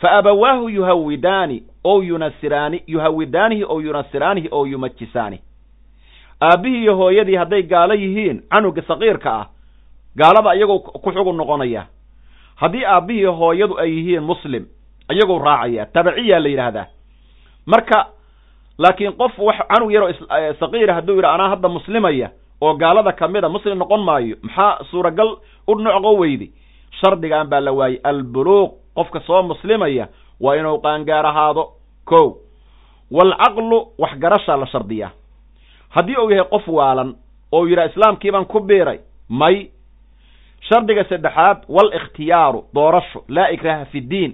Fa 0.00 0.10
abawaahu 0.18 0.68
yuhawidaani 0.68 1.62
ow 1.84 2.02
yunasiraani 2.02 2.82
yuhawidaanihi 2.86 3.64
ow 3.64 3.80
yunasiraanihi 3.80 4.48
ow 4.50 4.66
yumajisaani. 4.66 5.38
Aabbihii 6.42 6.82
iyo 6.82 6.96
hooyadii 6.96 7.34
hadday 7.36 7.62
gaalo 7.62 7.94
yihiin 7.94 8.42
canuga 8.50 8.82
saqiirka 8.82 9.30
ah 9.34 9.46
gaalada 10.16 10.54
iyagoo 10.54 10.78
ku 10.78 11.12
xugun 11.12 11.36
noqonaya. 11.36 11.86
Haddii 12.56 12.84
aabbihii 12.84 13.24
hooyadu 13.24 13.78
ay 13.78 13.90
yihiin 13.96 14.22
muslim 14.22 14.66
iyagoo 15.12 15.38
raacaya 15.38 15.86
tabaciyaa 15.86 16.40
la 16.40 16.48
yidhaahdaa. 16.48 16.86
Marka 17.66 18.06
laakiin 18.78 19.12
qof 19.12 19.38
wax 19.38 19.56
canug 19.68 19.92
yaroo 19.92 20.10
saqiira 20.60 20.94
hadduu 20.94 21.14
yidhi 21.16 21.26
anaa 21.26 21.48
hadda 21.48 21.68
muslimaya 21.68 22.30
oo 22.64 22.72
gaalada 22.82 23.12
kamida 23.20 23.48
muslim 23.54 23.78
noqon 23.82 24.02
maayo 24.08 24.36
maxaa 24.46 24.84
suuragal 24.90 25.30
u 25.68 25.72
noqo 25.74 26.12
weydi? 26.20 26.46
Shardigan 27.00 27.46
baa 27.50 27.60
la 27.66 27.72
waayey 27.78 27.98
albuluuq 28.10 28.70
qofka 28.96 29.20
soo 29.26 29.42
muslimaya 29.50 30.06
waa 30.40 30.54
inuu 30.58 30.78
qaangaar 30.84 31.26
ahaado 31.26 31.64
ko 32.10 32.20
waalcaqlu 33.10 33.78
waxgarashaa 33.98 34.56
la 34.62 34.66
shardiyaa. 34.66 35.10
Haddii 35.94 36.16
uu 36.22 36.30
yahay 36.30 36.48
qof 36.50 36.68
waalan 36.68 37.14
oo 37.52 37.66
yidhaha 37.68 37.88
islaamkiibaan 37.90 38.46
ku 38.46 38.60
biiray 38.60 38.98
may. 39.28 39.56
Shardiga 40.68 41.04
saddexaad 41.04 41.58
walikhtiyaaru 41.68 42.60
doorasho 42.74 43.24
laa 43.28 43.48
ikraha 43.50 43.84
fi 43.92 44.00
ddiin 44.00 44.32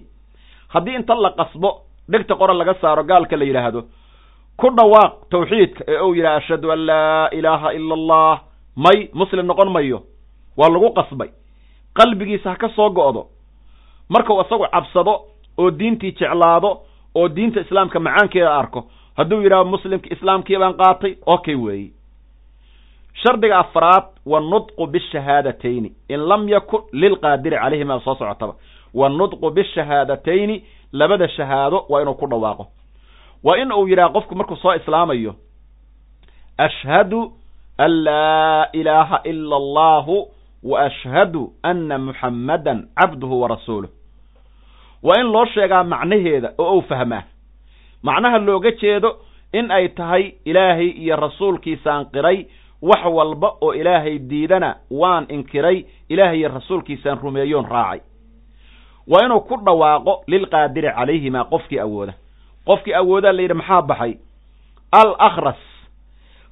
haddii 0.74 0.94
inta 1.00 1.14
la 1.14 1.30
qasbo 1.30 1.70
dhegta 2.10 2.34
qora 2.34 2.54
laga 2.54 2.74
saaro 2.80 3.02
gaalka 3.04 3.36
la 3.36 3.44
yidhaahdo 3.44 3.80
ku 4.60 4.70
dhawaaq 4.76 5.12
tawxiidka 5.30 5.84
ee 5.88 6.00
uu 6.00 6.14
yidhaha 6.14 6.36
ashhadu 6.36 6.72
an 6.72 6.78
laa 6.86 7.28
ilaaha 7.38 7.72
ila 7.78 7.94
allah 7.94 8.40
may 8.76 9.08
muslim 9.14 9.46
noqon 9.46 9.70
mayo. 9.72 9.98
Waa 10.56 10.68
lagu 10.68 10.90
qasbay. 10.94 11.28
Qalbigiisa 11.94 12.50
ha 12.50 12.56
ka 12.56 12.68
soo 12.76 12.90
go'do. 12.90 13.22
Markuu 14.08 14.40
isagu 14.42 14.66
cabsado 14.72 15.14
oo 15.58 15.70
diintii 15.70 16.12
jeclaado 16.18 16.70
oo 17.14 17.28
diinta 17.28 17.60
islaamka 17.60 18.00
macaankeeda 18.00 18.54
arko 18.58 18.80
hadduu 19.16 19.42
yidhaho 19.42 19.64
muslimka 19.64 20.08
islaamkii 20.14 20.58
baan 20.58 20.74
qaatay 20.74 21.14
okay 21.26 21.54
weeyi. 21.54 21.92
Shardiga 23.22 23.58
afraad 23.58 24.04
wanudqu 24.26 24.86
bishahaadatayn 24.86 25.90
in 26.08 26.20
lam 26.30 26.48
yakun 26.48 26.82
lilqaadiri 26.92 27.56
calayhima 27.56 28.00
soo 28.04 28.14
socotaba. 28.14 28.54
Wanudqu 28.94 29.50
bishahaadatayni 29.50 30.64
labada 30.92 31.28
shahaado 31.28 31.84
waa 31.88 32.02
inuu 32.02 32.14
ku 32.14 32.26
dhawaaqo 32.26 32.66
waa 33.44 33.56
in 33.62 33.72
uu 33.72 33.88
yidhaha 33.88 34.08
qofku 34.16 34.34
markuu 34.34 34.56
soo 34.56 34.74
islaamayo 34.74 35.34
ashhadu 36.58 37.32
an 37.78 37.90
laa 38.04 38.66
ilaaha 38.72 39.20
ila 39.24 39.56
allahu 39.56 40.28
wa 40.62 40.80
ashhadu 40.80 41.52
anna 41.62 41.98
muxammadan 41.98 42.88
cabduhu 42.96 43.40
wa 43.40 43.48
rasuuluh. 43.48 43.88
Waa 45.02 45.20
in 45.20 45.26
loo 45.32 45.44
sheegaa 45.46 45.84
macnaheeda 45.84 46.52
oo 46.58 46.76
uu 46.78 46.82
fahmaa. 46.82 47.22
Macnaha 48.02 48.38
looga 48.38 48.70
jeedo 48.70 49.16
in 49.52 49.70
ay 49.70 49.88
tahay 49.88 50.32
ilaahay 50.44 50.88
iyo 50.88 51.16
rasuulkiisaan 51.16 52.04
qiray 52.12 52.46
wax 52.82 53.04
walba 53.06 53.48
oo 53.60 53.74
ilaahay 53.74 54.18
diidana 54.18 54.76
waan 54.90 55.26
inkiray 55.28 55.84
ilaahay 56.08 56.38
iyo 56.38 56.48
rasuulkiisaan 56.48 57.18
rumeeyoon 57.22 57.66
raacay. 57.70 58.00
Waa 59.08 59.24
inuu 59.24 59.40
ku 59.40 59.56
dhawaaqo 59.56 60.22
lilqaadiri 60.26 60.90
calayhima 60.92 61.44
qofkii 61.44 61.78
awooda 61.80 62.12
qofkii 62.68 62.94
awoodaa 63.00 63.32
la 63.36 63.42
yidhi 63.42 63.54
maxaa 63.60 63.82
baxay? 63.90 64.12
Al 65.00 65.10
akhras 65.28 65.60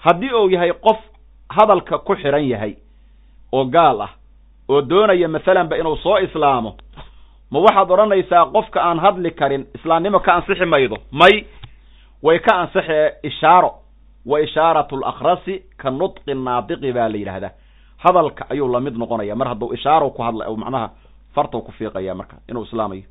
haddii 0.04 0.32
uu 0.40 0.48
yahay 0.54 0.72
qof 0.86 0.98
hadalka 1.56 1.98
ku 1.98 2.14
xidhan 2.16 2.44
yahay 2.52 2.72
oo 3.52 3.64
gaal 3.64 4.00
ah 4.06 4.10
oo 4.68 4.80
doonaya 4.90 5.28
masalanba 5.28 5.76
inuu 5.76 5.96
soo 6.04 6.18
islaamo 6.26 6.70
ma 7.50 7.58
waxaad 7.64 7.90
odhanaysaa 7.94 8.44
qofka 8.54 8.78
aan 8.88 8.98
hadli 9.04 9.30
karin 9.30 9.66
islaamnimo 9.76 10.18
ka 10.20 10.34
ansixi 10.34 10.64
maydo? 10.66 10.96
May. 11.12 11.46
Way 12.22 12.38
ka 12.38 12.52
ansixee 12.62 13.12
ishaaro. 13.22 13.70
Wa 14.26 14.40
ishaaratu 14.40 14.96
lakhrasi 15.04 15.54
ka 15.80 15.90
nudqi 15.90 16.34
naadiqi 16.34 16.92
baa 16.96 17.08
la 17.08 17.16
yidhaahdaa. 17.16 17.50
Hadalka 18.04 18.46
ayuu 18.50 18.68
la 18.72 18.80
mid 18.80 18.94
noqonaya. 18.98 19.36
Mar 19.36 19.48
hadduu 19.48 19.72
ishaaro 19.74 20.10
ku 20.10 20.22
hadla 20.22 20.50
macnaha 20.56 20.90
fartau 21.34 21.62
ku 21.62 21.72
fiiqaya 21.72 22.14
marka 22.14 22.36
inuu 22.50 22.64
islaamayo. 22.64 23.02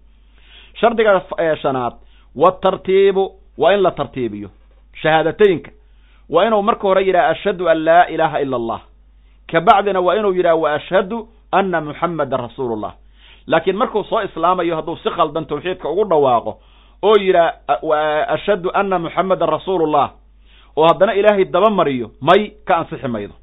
Shardiga 0.80 1.22
shanaad 1.62 1.94
watartiibu 2.36 3.32
waa 3.58 3.74
in 3.74 3.82
la 3.82 3.92
tartiibiyo. 3.92 4.50
Shahaadateynka 5.02 5.72
waa 6.30 6.46
inuu 6.48 6.62
marka 6.64 6.82
hore 6.88 7.04
yidhaha 7.06 7.28
ashhadu 7.28 7.70
an 7.70 7.78
laa 7.84 8.06
ilaaha 8.08 8.42
ila 8.42 8.56
allah. 8.58 8.82
Kabacdina 9.52 10.00
waa 10.02 10.16
inuu 10.16 10.34
yidhaha 10.34 10.56
wa 10.56 10.74
ashhadu 10.74 11.28
anna 11.52 11.82
muxammadan 11.82 12.40
rasuulullah. 12.40 12.94
Laakiin 13.48 13.76
markuu 13.78 14.04
soo 14.04 14.22
islaamayo 14.22 14.76
hadduu 14.76 14.98
si 14.98 15.10
khaldan 15.10 15.46
tawxiidka 15.46 15.90
ugu 15.90 16.06
dhawaaqo 16.10 16.60
oo 17.04 17.16
yidhaha 17.22 18.28
ashhadu 18.28 18.72
anna 18.74 19.00
muxammadan 19.00 19.50
rasuulullah 19.50 20.12
oo 20.76 20.88
haddana 20.88 21.14
ilaahay 21.14 21.46
daba 21.46 21.70
mariyo 21.70 22.12
may 22.22 22.50
ka 22.66 22.78
ansixi 22.78 23.08
maydo. 23.08 23.34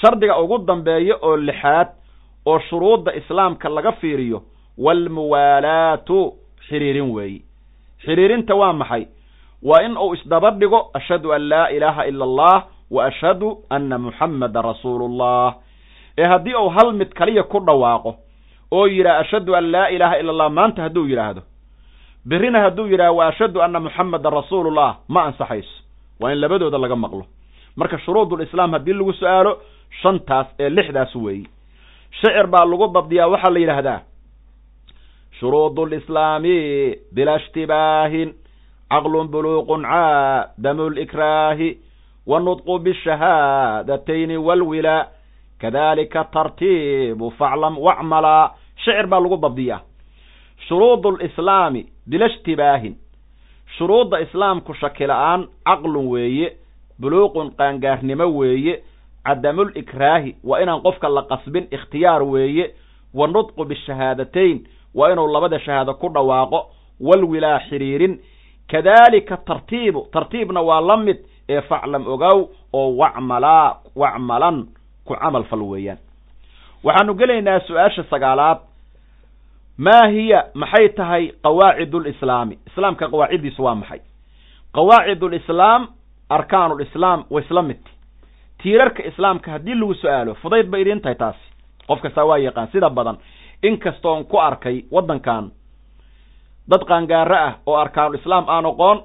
Shardiga 0.00 0.38
ugu 0.38 0.58
dambeeyo 0.58 1.18
oo 1.22 1.36
lixaad 1.36 1.88
oo 2.46 2.58
shuruudda 2.68 3.14
islaamka 3.14 3.68
laga 3.68 3.92
fiiriyo 3.92 4.42
waalmuwaalaatu 4.78 6.34
xiriirin 6.68 7.10
weeyi 7.14 7.42
xiriirinta 8.04 8.54
waa 8.54 8.72
maxay? 8.72 9.06
Waa 9.62 9.82
in 9.86 9.96
uu 9.96 10.14
isdaba 10.14 10.50
dhigo 10.50 10.90
ashhadu 10.94 11.32
an 11.32 11.42
laa 11.48 11.68
ilaaha 11.70 12.06
ila 12.08 12.24
allah 12.24 12.56
wa 12.90 13.04
ashhadu 13.06 13.58
anna 13.70 13.98
muxammadan 13.98 14.62
rasuulullah. 14.64 15.54
Ee 16.18 16.24
haddii 16.28 16.54
uu 16.54 16.68
hal 16.68 16.92
mid 16.92 17.08
kaliya 17.14 17.42
ku 17.42 17.60
dhawaaqo 17.60 18.14
oo 18.72 18.86
yidhaha 18.86 19.18
ashhadu 19.24 19.54
an 19.56 19.64
laa 19.70 19.88
ilaaha 19.90 20.18
ila 20.20 20.30
allah 20.32 20.50
maanta 20.50 20.82
hadduu 20.82 21.06
yidhaahdo. 21.08 21.42
Berrina 22.26 22.60
hadduu 22.60 22.86
yidhaha 22.86 23.12
wa 23.12 23.26
ashhadu 23.28 23.62
anna 23.62 23.80
muxammadan 23.80 24.32
rasuulullah 24.32 24.96
ma 25.08 25.24
ansaxayso. 25.28 25.74
Waa 26.20 26.32
in 26.32 26.38
labadooda 26.40 26.78
laga 26.78 26.96
maqlo. 26.96 27.24
Marka 27.76 27.98
shuruudulislaam 27.98 28.72
haddii 28.72 28.92
lagu 28.92 29.12
su'aalo 29.12 29.52
shantaas 30.02 30.46
ee 30.60 30.68
lixdaas 30.70 31.14
weeyi. 31.14 31.46
Shicir 32.20 32.46
baa 32.46 32.64
lagu 32.64 32.86
dabdiyaa 32.94 33.28
waxaa 33.28 33.50
la 33.50 33.58
yidhaahdaa 33.58 34.00
shuruudu 35.40 35.86
lislaami 35.86 36.96
bila 37.14 37.36
ishtibaahin 37.36 38.34
caqlun 38.90 39.28
buluuqun 39.28 39.82
caadamu 39.82 40.88
likraahi 40.90 41.70
wanudqu 42.26 42.78
bishahaadatayn 42.84 44.36
walwilaa 44.46 45.06
kadalika 45.60 46.24
tartiibu 46.24 47.30
faclam 47.38 47.78
wacmalaa 47.78 48.50
shicir 48.84 49.06
baa 49.06 49.20
lagu 49.20 49.36
dabdiyaa 49.36 49.80
shuruudu 50.68 51.16
lislaami 51.16 51.86
bila 52.06 52.26
ishtibaahin 52.26 52.94
shuruudda 53.78 54.20
islaamku 54.20 54.74
shaki 54.74 55.06
la'aan 55.06 55.46
caqlun 55.68 56.06
weeye 56.12 56.48
buluuqun 57.00 57.50
qaangaarnimo 57.58 58.26
weeye 58.38 58.74
cadamulikraahi 59.26 60.36
waa 60.44 60.60
inaan 60.62 60.80
qofka 60.82 61.08
la 61.08 61.22
qasbin 61.22 61.68
ikhtiyaar 61.70 62.22
weeye 62.22 62.66
wa 63.14 63.26
nudqu 63.28 63.64
bishahaadatayn 63.64 64.58
waa 64.96 65.12
inuu 65.12 65.28
labada 65.32 65.58
shahaado 65.60 65.94
ku 65.94 66.08
dhawaaqo 66.08 66.60
walwilaa 67.00 67.58
xiriirin. 67.68 68.18
Kadalika 68.70 69.36
tartiibu 69.36 70.08
tartiibna 70.12 70.60
waa 70.62 70.80
la 70.80 70.96
mid 70.96 71.16
ee 71.48 71.60
faclam 71.60 72.06
ogow 72.06 72.48
oo 72.72 72.96
wacmalaa 72.96 73.76
wacmalan 73.96 74.66
ku 75.06 75.14
camal 75.14 75.44
fal 75.44 75.62
weeyaan. 75.62 75.98
Waxaanu 76.84 77.14
gelaynaa 77.14 77.60
su'aasha 77.60 78.04
sagaalaad. 78.10 78.58
Maa 79.78 80.06
hiya? 80.08 80.44
Maxay 80.54 80.88
tahay 80.88 81.24
qawaacidulislaami 81.44 82.58
islaamka 82.66 83.08
qawaaciddiisu 83.08 83.62
waa 83.64 83.74
maxay? 83.74 84.00
Qawaacidulislaam 84.74 85.88
arkaanulislaam 86.28 87.24
way 87.30 87.44
isla 87.44 87.62
midti. 87.62 87.90
Tiirarka 88.62 89.02
islaamka 89.10 89.50
haddii 89.50 89.74
lagu 89.74 89.94
su'aalo 89.94 90.34
fudayd 90.34 90.66
bay 90.70 90.80
idiin 90.82 91.00
tahay 91.00 91.14
taasi. 91.14 91.38
Qof 91.88 92.00
kastaa 92.02 92.24
waa 92.24 92.38
yaqaan 92.38 92.68
sida 92.72 92.90
badan 92.90 93.16
inkastoon 93.62 94.24
ku 94.24 94.36
arkay 94.38 94.84
waddankan. 94.90 95.50
Dad 96.68 96.84
qaangaaro 96.88 97.34
ah 97.36 97.52
oo 97.66 97.76
arkaanulislaam 97.76 98.44
aan 98.48 98.66
oqoon 98.66 99.02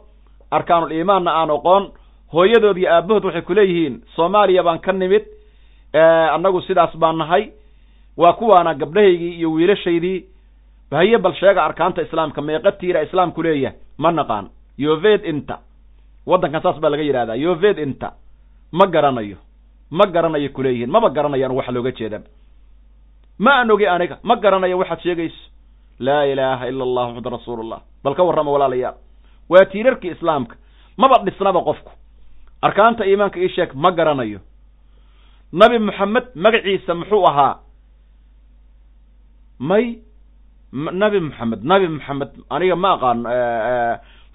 arkaanul 0.52 0.92
iimaanna 0.92 1.32
aan 1.32 1.50
oqoon 1.52 1.92
hooyadood 2.34 2.78
iyo 2.78 2.90
aabahood 2.94 3.24
waxay 3.26 3.42
ku 3.42 3.54
leeyihiin 3.54 4.02
soomaaliya 4.16 4.64
baan 4.64 4.80
ka 4.80 4.92
nimid 4.92 5.24
annagu 6.34 6.62
sidaas 6.62 6.96
baan 6.98 7.18
nahay. 7.18 7.52
Waa 8.18 8.34
kuwaana 8.34 8.74
gabdhahaygii 8.76 9.38
iyo 9.38 9.52
wiilashaydii 9.52 10.26
haye 10.92 11.18
bal 11.18 11.34
sheega 11.34 11.64
arkaanta 11.64 12.02
islaamka 12.02 12.42
meeqa 12.42 12.72
tiira 12.72 13.02
islaamku 13.04 13.44
leeyahay 13.44 13.78
ma 13.98 14.12
naqaan. 14.12 14.50
Yoved 14.78 15.26
inta 15.26 15.60
waddankan 16.28 16.62
saas 16.62 16.80
baa 16.80 16.90
laga 16.90 17.04
yidhahdaa 17.04 17.36
yoved 17.36 17.78
inta 17.78 18.12
ma 18.72 18.86
garanayo 18.88 19.38
ma 19.92 20.06
garanayo 20.06 20.50
kuleeyihiin 20.50 20.90
maba 20.92 21.10
garanayaan 21.10 21.52
waxa 21.56 21.72
looga 21.72 21.92
jeedaba 21.92 22.26
ma 23.42 23.52
aan 23.60 23.72
ogi 23.74 23.88
aniga 23.96 24.16
ma 24.24 24.36
garanayo 24.44 24.78
waxaad 24.82 25.02
sheegayso 25.06 25.42
laa 26.00 26.24
ilaaha 26.32 26.66
ila 26.70 26.84
allah 26.88 27.06
maxamad 27.14 27.34
rasuulullah. 27.38 27.80
Bal 28.04 28.16
ka 28.18 28.24
warrama 28.28 28.52
walaalayaal 28.56 28.96
waa 29.50 29.66
tiirarkii 29.72 30.12
islaamka. 30.16 30.56
Maba 30.98 31.18
dhisnaba 31.26 31.62
qofku. 31.70 31.92
Arkaanta 32.62 33.06
iimaanka 33.06 33.40
ii 33.40 33.50
sheeg 33.56 33.74
ma 33.74 33.92
garanayo. 33.92 34.40
Nabi 35.54 35.80
moxamed 35.80 36.26
magaciisa 36.36 36.94
muxuu 36.96 37.26
ahaa? 37.30 37.60
May 39.60 40.00
nabi 40.74 41.20
moxamed 41.20 41.62
nabi 41.64 41.88
moxamed 41.88 42.30
aniga 42.50 42.76
ma 42.76 42.90
aqaan 42.96 43.20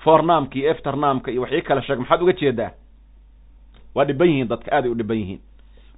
fornaamka 0.05 0.55
iyo 0.59 0.71
efternaamka 0.71 1.31
iyo 1.31 1.41
wax 1.43 1.53
ii 1.53 1.63
kala 1.63 1.83
sheeg 1.83 1.99
maxaad 1.99 2.23
uga 2.23 2.33
jeedaa? 2.33 2.71
Waa 3.95 4.05
dhiban 4.05 4.29
yihiin 4.29 4.49
dadka 4.49 4.71
aaday 4.77 4.91
u 4.91 4.95
dhiban 4.95 5.17
yihiin. 5.19 5.41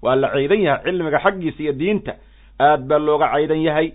Waa 0.02 0.14
la 0.16 0.28
caydan 0.32 0.60
yahay 0.62 0.82
cilmiga 0.84 1.18
xaggiisa 1.24 1.60
iyo 1.62 1.72
diinta 1.72 2.12
aad 2.60 2.86
baa 2.88 2.98
looga 2.98 3.28
caydan 3.32 3.62
yahay. 3.62 3.92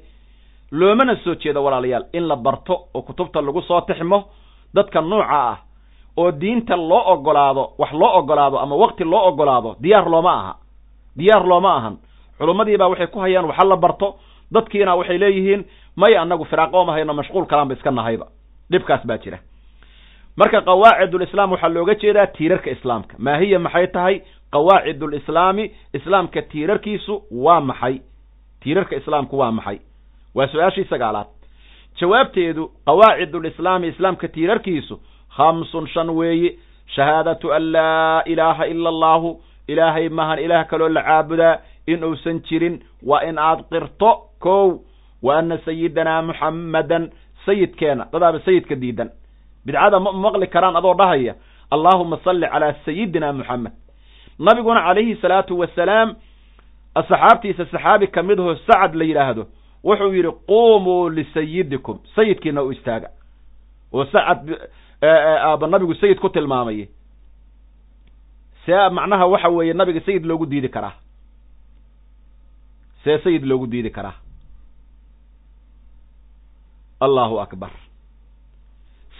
Loomana 0.71 1.15
soo 1.23 1.36
jeedo 1.36 1.63
walaalayaal 1.63 2.06
in 2.13 2.28
la 2.28 2.36
barto 2.36 2.88
oo 2.93 3.02
kutubta 3.02 3.41
lagu 3.41 3.62
soo 3.62 3.82
tixmo 3.82 4.23
dadka 4.73 5.02
nuuca 5.02 5.28
ah 5.30 5.58
oo 6.17 6.32
diinta 6.32 6.76
loo 6.76 7.04
ogolaado 7.13 7.69
wax 7.78 7.91
loo 7.93 8.17
ogolaado 8.19 8.58
ama 8.60 8.76
wakti 8.76 9.04
loo 9.04 9.28
ogolaado 9.28 9.76
diyaar 9.82 10.10
looma 10.10 10.34
aha. 10.34 10.54
Diyaar 11.17 11.45
looma 11.45 11.76
ahan. 11.78 11.97
Culummadiibaa 12.38 12.88
waxay 12.89 13.08
ku 13.08 13.19
hayaan 13.19 13.45
waxa 13.45 13.65
la 13.65 13.76
barto 13.78 14.15
dadkiina 14.52 14.95
waxay 14.95 15.17
leeyihiin 15.17 15.65
may 15.95 16.17
annagu 16.17 16.45
firaaqooma 16.45 16.91
hayno 16.93 17.13
mashquul 17.13 17.45
kalaanba 17.45 17.73
iska 17.73 17.91
nahayba. 17.91 18.26
Dhibkaas 18.71 19.06
baa 19.06 19.17
jira. 19.17 19.38
Marka 20.38 20.62
qawaacidulislaam 20.62 21.52
waxaa 21.52 21.69
looga 21.69 21.95
jeedaa 21.95 22.28
tiirarka 22.28 22.71
islaamka. 22.71 23.15
Maa 23.19 23.38
hiya 23.38 23.60
maxay 23.60 23.88
tahay? 23.88 24.21
Qawaacidulislaami 24.52 25.71
islaamka 25.93 26.41
tiirarkiisu 26.41 27.23
waa 27.32 27.62
maxay 27.62 27.99
tiirarka 28.63 28.95
islaamku 28.95 29.38
waa 29.38 29.52
maxay? 29.52 29.80
Waa 30.36 30.47
su'aashii 30.47 30.86
sagaalaad. 30.89 31.28
Jawaabteedu 31.99 32.71
qawaacidulislaami 32.86 33.88
islaamka 33.88 34.28
tiirarkiisu 34.28 34.99
khamsun 35.38 35.88
shan 35.88 36.10
weeye 36.10 36.56
shahaadatu 36.95 37.54
an 37.54 37.63
laa 37.71 38.21
ilaaha 38.26 38.65
ila 38.67 38.89
allahu 38.89 39.41
ilaahay 39.67 40.10
mahan 40.10 40.39
ilaah 40.39 40.65
kaloo 40.67 40.89
la 40.89 41.04
caabudaa 41.04 41.60
in 41.88 42.04
uusan 42.04 42.41
jirin 42.49 42.80
waa 43.04 43.21
in 43.30 43.38
aad 43.38 43.62
qirto 43.71 44.12
kow 44.39 44.80
wa 45.23 45.38
ana 45.38 45.58
sayidana 45.65 46.21
muxammadan 46.21 47.12
sayidkeena 47.45 48.08
dadaaba 48.13 48.39
sayidka 48.39 48.76
diidan. 48.76 49.10
Bidcada 49.65 49.99
ma 49.99 50.12
maqli 50.12 50.47
karaan 50.47 50.76
adoo 50.76 50.93
dhahaya 50.93 51.36
allaahuma 51.71 52.17
salli 52.23 52.47
calaa 52.54 52.73
sayidina 52.86 53.34
moxamed 53.34 53.71
nabiguna 54.39 54.82
calayhi 54.88 55.15
salaatu 55.21 55.60
wasalaam 55.60 56.15
asxaabtiisa 56.95 57.65
saxaabi 57.65 58.08
ka 58.08 58.23
mid 58.23 58.39
aho 58.39 58.56
sacad 58.56 58.95
la 58.95 59.03
yidhaahdo 59.03 59.47
wuxuu 59.84 60.13
yidhi 60.13 60.32
quumuu 60.47 61.10
lisayidikum 61.10 61.99
sayidkiina 62.15 62.63
u 62.63 62.71
istaaga. 62.71 63.10
Oo 63.93 64.06
sacad 64.06 64.69
aaba 65.01 65.67
nabigu 65.67 65.93
sayid 65.95 66.19
ku 66.19 66.29
tilmaamay. 66.29 66.88
See 68.65 68.89
macnaha 68.91 69.25
waxa 69.27 69.49
weeye 69.49 69.73
nabiga 69.73 70.01
sayid 70.06 70.25
loogu 70.25 70.45
diidi 70.45 70.69
karaa 70.69 70.93
see 73.03 73.17
sayid 73.23 73.43
loogu 73.45 73.67
diidi 73.67 73.89
karaa 73.89 74.15
allahu 76.99 77.39
akbar. 77.41 77.71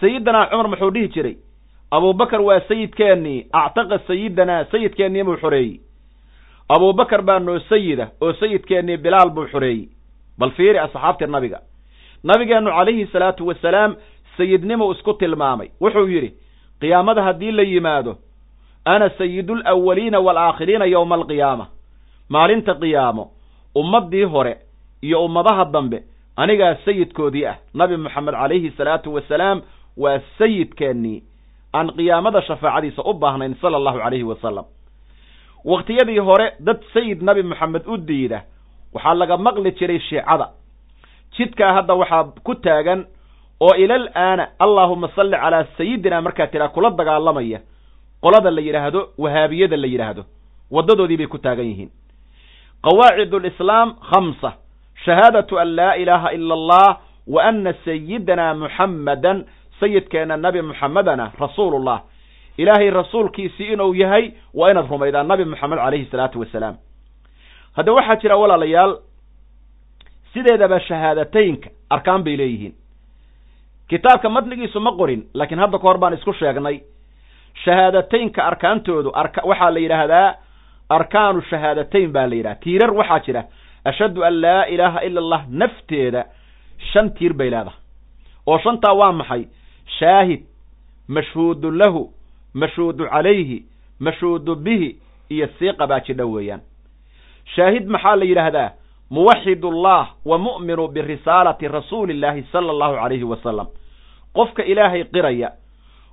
Sayidinaa 0.00 0.46
cumar 0.50 0.68
muxuu 0.68 0.90
dhihi 0.90 1.08
jiray 1.08 1.36
abubakar 1.90 2.40
waa 2.40 2.60
sayidkeennii 2.68 3.46
actaqa 3.52 3.98
sayidinaa 4.06 4.64
sayidkeennii 4.72 5.22
buu 5.22 5.36
xoreeyey 5.36 5.80
abubakar 6.68 7.22
baa 7.22 7.38
noo 7.38 7.58
sayida 7.58 8.08
oo 8.20 8.32
sayidkeennii 8.32 8.96
bilaal 8.96 9.30
buu 9.30 9.46
xoreeyey 9.46 9.88
bal 10.38 10.50
fiiri 10.50 10.78
asxaabtii 10.78 11.26
nabiga. 11.26 11.60
Nabigeennu 12.24 12.70
calayhi 12.70 13.06
salaatu 13.12 13.46
wasalaam 13.46 13.96
sayidnimuu 14.36 14.92
isku 14.92 15.12
tilmaamay. 15.14 15.68
Wuxuu 15.80 16.08
yidhi 16.08 16.34
qiyaamada 16.80 17.22
haddii 17.22 17.52
la 17.52 17.62
yimaado 17.62 18.16
ana 18.84 19.10
sayidul 19.10 19.62
awaliina 19.64 20.20
waalaakhiriina 20.20 20.84
yowma 20.84 21.14
alqiyaama. 21.14 21.66
Maalinta 22.28 22.74
qiyaamo 22.74 23.30
ummaddii 23.74 24.24
hore 24.24 24.56
iyo 25.02 25.24
ummadaha 25.24 25.64
dambe 25.64 26.02
anigaa 26.36 26.74
sayidkoodii 26.84 27.46
ah. 27.46 27.56
Nabi 27.74 27.96
moxamed 27.96 28.34
calayhi 28.34 28.70
salaatu 28.70 29.14
wasalaam 29.14 29.62
waa 29.96 30.20
sayidkeennii 30.38 31.22
aan 31.74 31.92
qiyaamada 31.96 32.42
shafaacadiisa 32.42 33.02
u 33.04 33.12
baahnayn 33.14 33.54
sala 33.60 33.76
allahu 33.76 33.98
calayhi 33.98 34.24
wasalam 34.24 34.64
wakhtiyadii 35.64 36.18
hore 36.18 36.52
dad 36.60 36.80
sayid 36.94 37.22
nabi 37.22 37.42
moxamed 37.42 37.82
u 37.86 37.96
diida 37.96 38.42
waxaa 38.94 39.14
laga 39.14 39.36
maqli 39.36 39.70
jiray 39.72 39.98
shiicada. 40.00 40.48
Jidkaa 41.36 41.72
hadda 41.72 41.94
waxaa 41.94 42.24
ku 42.44 42.54
taagan 42.54 43.06
oo 43.60 43.74
ilal 43.76 44.08
aana 44.14 44.48
allaahuma 44.58 45.08
salli 45.16 45.36
calaa 45.36 45.64
sayidina 45.76 46.22
markaa 46.22 46.46
tidhaa 46.46 46.68
kula 46.68 46.90
dagaalamaya. 46.90 47.60
Qolada 48.22 48.50
la 48.50 48.60
yidhaahdo 48.60 49.08
wahaabiyada 49.18 49.76
la 49.76 49.86
yidhaahdo 49.86 50.22
waddadoodii 50.70 51.16
bay 51.16 51.26
ku 51.26 51.38
taagan 51.38 51.66
yihiin. 51.66 51.90
Qawaacid 52.82 53.32
lislaam 53.42 53.94
khamsa. 54.10 54.52
Shahaadatu 55.04 55.58
an 55.58 55.68
laa 55.76 55.94
ilaaha 55.96 56.32
ila 56.32 56.54
allah 56.54 56.98
wa 57.26 57.42
ana 57.44 57.72
sayidana 57.84 58.54
muxammadan 58.54 59.44
sayidkeena 59.80 60.36
nabi 60.36 60.62
muxammedana 60.62 61.32
rasuulullah 61.40 62.00
ilaahay 62.58 62.90
rasuulkiisii 62.90 63.72
inuu 63.72 63.94
yahay 63.94 64.32
waa 64.54 64.70
inaad 64.70 64.88
rumaydaa 64.90 65.22
nabi 65.22 65.44
moxamed 65.44 65.78
calayhi 65.78 66.06
salaatu 66.10 66.40
wasalaam. 66.40 66.76
Hadda 67.76 67.92
waxaa 67.92 68.16
jira 68.22 68.36
walaalayaal 68.36 68.98
sideedaba 70.32 70.80
shahaadateynka 70.80 71.68
arkaan 71.90 72.22
bay 72.24 72.36
leeyihiin. 72.36 72.74
Kitaabka 73.88 74.28
matnigiisu 74.28 74.80
ma 74.80 74.92
qorin 74.98 75.22
laakiin 75.34 75.58
hadda 75.60 75.78
ka 75.78 75.82
hor 75.88 75.98
baan 75.98 76.14
isku 76.14 76.32
sheegnay. 76.32 76.80
Shahaadateynka 77.64 78.40
arkaantoodu 78.44 79.10
arka 79.14 79.40
waxaa 79.44 79.70
la 79.74 79.78
yidhaahdaa 79.84 80.34
arkaanu 80.88 81.42
shahaadateyn 81.50 82.12
baa 82.12 82.26
la 82.30 82.34
yidhaha 82.34 82.54
tiirar 82.62 82.90
waxaa 83.00 83.20
jira 83.26 83.42
ashhadu 83.84 84.24
an 84.24 84.34
laa 84.40 84.64
ilaaha 84.74 85.00
ila 85.06 85.20
allah 85.20 85.42
nafteeda 85.48 86.22
shan 86.92 87.10
tiir 87.14 87.32
bay 87.34 87.50
leedahay. 87.50 87.78
Oo 88.46 88.58
shantaa 88.58 88.92
waa 89.00 89.12
maxay? 89.12 89.42
Shaahid 89.98 90.42
mashhuudun 91.08 91.78
lahu 91.78 92.10
mashhuudu 92.54 93.04
calayhi 93.10 93.64
mashhuudu 94.00 94.54
bihi 94.56 94.96
iyo 95.30 95.48
siiqa 95.58 95.86
baa 95.86 96.00
jidha 96.00 96.26
weeyaan. 96.26 96.60
Shaahid 97.56 97.86
maxaa 97.86 98.16
la 98.16 98.24
yidhaahdaa? 98.24 98.70
Muwaxid 99.10 99.64
ullah 99.64 100.14
wa 100.24 100.38
mu'minu 100.38 100.88
birisaalati 100.88 101.68
rasuuli 101.68 102.12
illaahi 102.14 102.42
sala 102.52 102.70
allahu 102.72 102.94
calayhi 102.94 103.24
wasalam. 103.24 103.66
Qofka 104.34 104.64
ilaahay 104.64 105.04
qiraya 105.04 105.52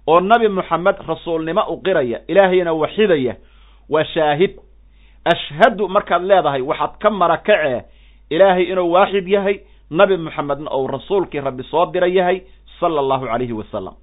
oo 0.08 0.20
nabi 0.20 0.48
moxamed 0.48 0.96
rasuulnimo 1.08 1.62
u 1.70 1.82
qiraya 1.82 2.22
ilaahayna 2.28 2.74
waxidaya 2.74 3.36
waa 3.90 4.04
shaahid. 4.04 4.60
Ashhadu 5.26 5.88
markaad 5.88 6.24
leedahay 6.24 6.62
waxaad 6.62 6.98
ka 7.00 7.10
marakacee 7.10 7.82
ilaahay 8.30 8.64
inuu 8.64 8.92
waaxid 8.92 9.28
yahay 9.28 9.60
nabi 9.92 10.18
moxamedna 10.18 10.72
ou 10.72 10.88
rasuulkii 10.88 11.40
rabbi 11.40 11.64
soo 11.64 11.86
dira 11.94 12.08
yahay 12.08 12.42
sala 12.80 13.00
allahu 13.00 13.26
calayhi 13.26 13.54
wasalam 13.54 13.94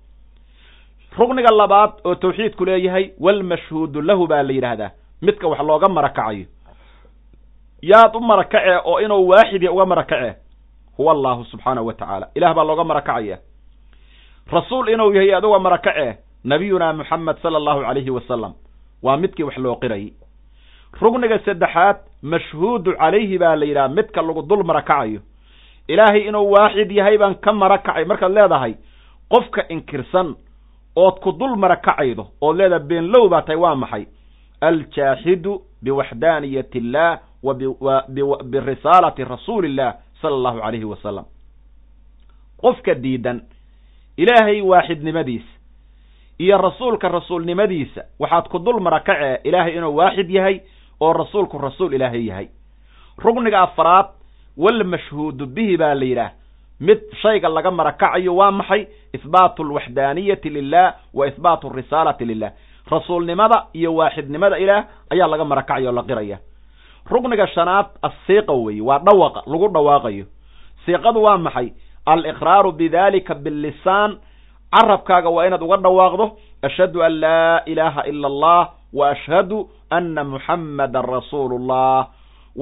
rugniga 1.17 1.51
labaad 1.51 1.91
oo 2.05 2.15
tawxiidku 2.15 2.65
leeyahay 2.65 3.11
walmashhuudu 3.21 4.01
lahu 4.03 4.27
baa 4.27 4.43
la 4.43 4.53
yidhaahdaa 4.53 4.91
midka 5.23 5.49
wax 5.49 5.61
looga 5.61 5.89
marakacayo. 5.89 6.47
Yaad 7.83 8.15
u 8.17 8.21
marakacee 8.21 8.79
oo 8.85 9.01
inuu 9.01 9.29
waaxid 9.29 9.63
ya 9.63 9.73
uga 9.73 9.87
marakacee 9.87 10.35
huwa 10.97 11.13
allahu 11.13 11.45
subxaanahu 11.45 11.87
wa 11.87 11.95
tacaala 11.95 12.29
ilah 12.35 12.55
baa 12.55 12.65
looga 12.65 12.85
marakacaya 12.85 13.39
rasuul 14.53 14.89
inuu 14.89 15.13
yahay 15.15 15.35
aad 15.35 15.45
uga 15.45 15.59
marakacee 15.59 16.17
nabiyuna 16.45 16.93
moxamed 16.93 17.37
sala 17.43 17.57
allahu 17.59 17.81
calayhi 17.81 18.11
wasalam 18.11 18.53
waa 19.03 19.17
midkii 19.17 19.43
wax 19.43 19.57
loo 19.59 19.77
qirayay 19.77 20.13
rugniga 21.01 21.39
saddexaad 21.39 21.97
mashhuudu 22.23 22.93
calayhi 22.97 23.39
baa 23.39 23.57
la 23.57 23.65
yidhaha 23.67 23.89
midka 23.89 24.23
lagu 24.23 24.43
dul 24.43 24.65
marakacayo. 24.65 25.21
Ilaahay 25.89 26.21
inuu 26.29 26.51
waaxid 26.53 26.91
yahay 26.91 27.19
baan 27.19 27.35
ka 27.35 27.53
marakacay. 27.53 28.05
Markaad 28.05 28.33
leedahay 28.33 28.75
qofka 29.31 29.69
inkirsan 29.69 30.35
ood 30.97 31.21
ku 31.21 31.33
dul 31.33 31.57
marakacaydo 31.57 32.27
ood 32.41 32.57
leedahay 32.57 32.87
beenlow 32.87 33.29
baa 33.29 33.43
tahay 33.43 33.57
waa 33.61 33.75
maxay? 33.75 34.07
Aljaaxidu 34.61 35.63
biwaxdaaniyat 35.83 36.75
illah 36.75 37.21
wa 37.43 37.55
birisaalati 38.45 39.25
rasuuli 39.25 39.69
illah 39.69 39.95
sala 40.23 40.35
allahu 40.37 40.59
calayhi 40.61 40.85
wasalam. 40.85 41.25
Qofka 42.61 42.95
diidan 42.95 43.41
ilaahay 44.17 44.61
waaxidnimadiisa 44.61 45.53
iyo 46.39 46.59
rasuulka 46.59 47.09
rasuulnimadiisa 47.09 48.03
waxaad 48.19 48.49
ku 48.49 48.59
dul 48.59 48.81
marakacee 48.81 49.39
ilaahay 49.45 49.77
inuu 49.77 49.95
waaxid 49.97 50.31
yahay 50.31 50.61
oo 51.01 51.13
rasuulku 51.13 51.59
rasuul 51.59 51.93
ilaahay 51.95 52.27
yahay. 52.27 52.49
Rugniga 53.19 53.61
afraad 53.63 54.07
walmashhuudu 54.57 55.47
bihi 55.47 55.77
baa 55.77 55.95
la 55.95 56.05
yidhaah 56.05 56.33
mid 56.81 56.99
shayga 57.23 57.49
laga 57.49 57.71
marakacayo 57.71 58.37
waa 58.37 58.51
maxay? 58.51 58.87
Ihbaatu 59.13 59.63
alwaxdaaniyati 59.63 60.51
lilah 60.51 60.95
wa 61.15 61.27
ihbaatu 61.27 61.71
arisaalati 61.71 62.25
lilah 62.25 62.53
rasuulnimada 62.91 63.67
iyo 63.75 63.95
waaxidnimada 63.95 64.59
ilaah 64.59 64.85
ayaa 65.11 65.27
laga 65.29 65.45
marakacaya 65.45 65.89
oo 65.91 65.93
la 65.93 66.03
qiraya. 66.03 66.39
Rukniga 67.11 67.47
shanaad 67.47 67.87
asiiqa 68.03 68.53
weeye 68.53 68.81
waa 68.81 68.99
dhawaqa 68.99 69.43
lagu 69.47 69.69
dhawaaqayo. 69.69 70.25
Siiqadu 70.87 71.23
waa 71.23 71.39
maxay? 71.39 71.73
Aliqraaru 72.07 72.73
bidalika 72.73 73.35
billisaan. 73.35 74.19
Carabkaaga 74.73 75.29
waa 75.31 75.47
inaad 75.47 75.63
uga 75.63 75.77
dhawaaqdo 75.77 76.27
ashhadu 76.63 77.03
an 77.03 77.13
laa 77.21 77.61
ilaaha 77.67 78.03
ila 78.09 78.27
allah 78.29 78.63
wa 78.93 79.11
ashhadu 79.11 79.69
ana 79.91 80.25
muxammadan 80.25 81.05
rasuulu 81.05 81.59
llah 81.59 82.09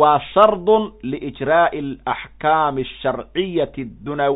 waa 0.00 0.18
shardun 0.32 0.92
liijraa'i 1.02 1.78
alaxkaami 2.06 2.82
asharciyati 2.82 3.84
duna 4.04 4.26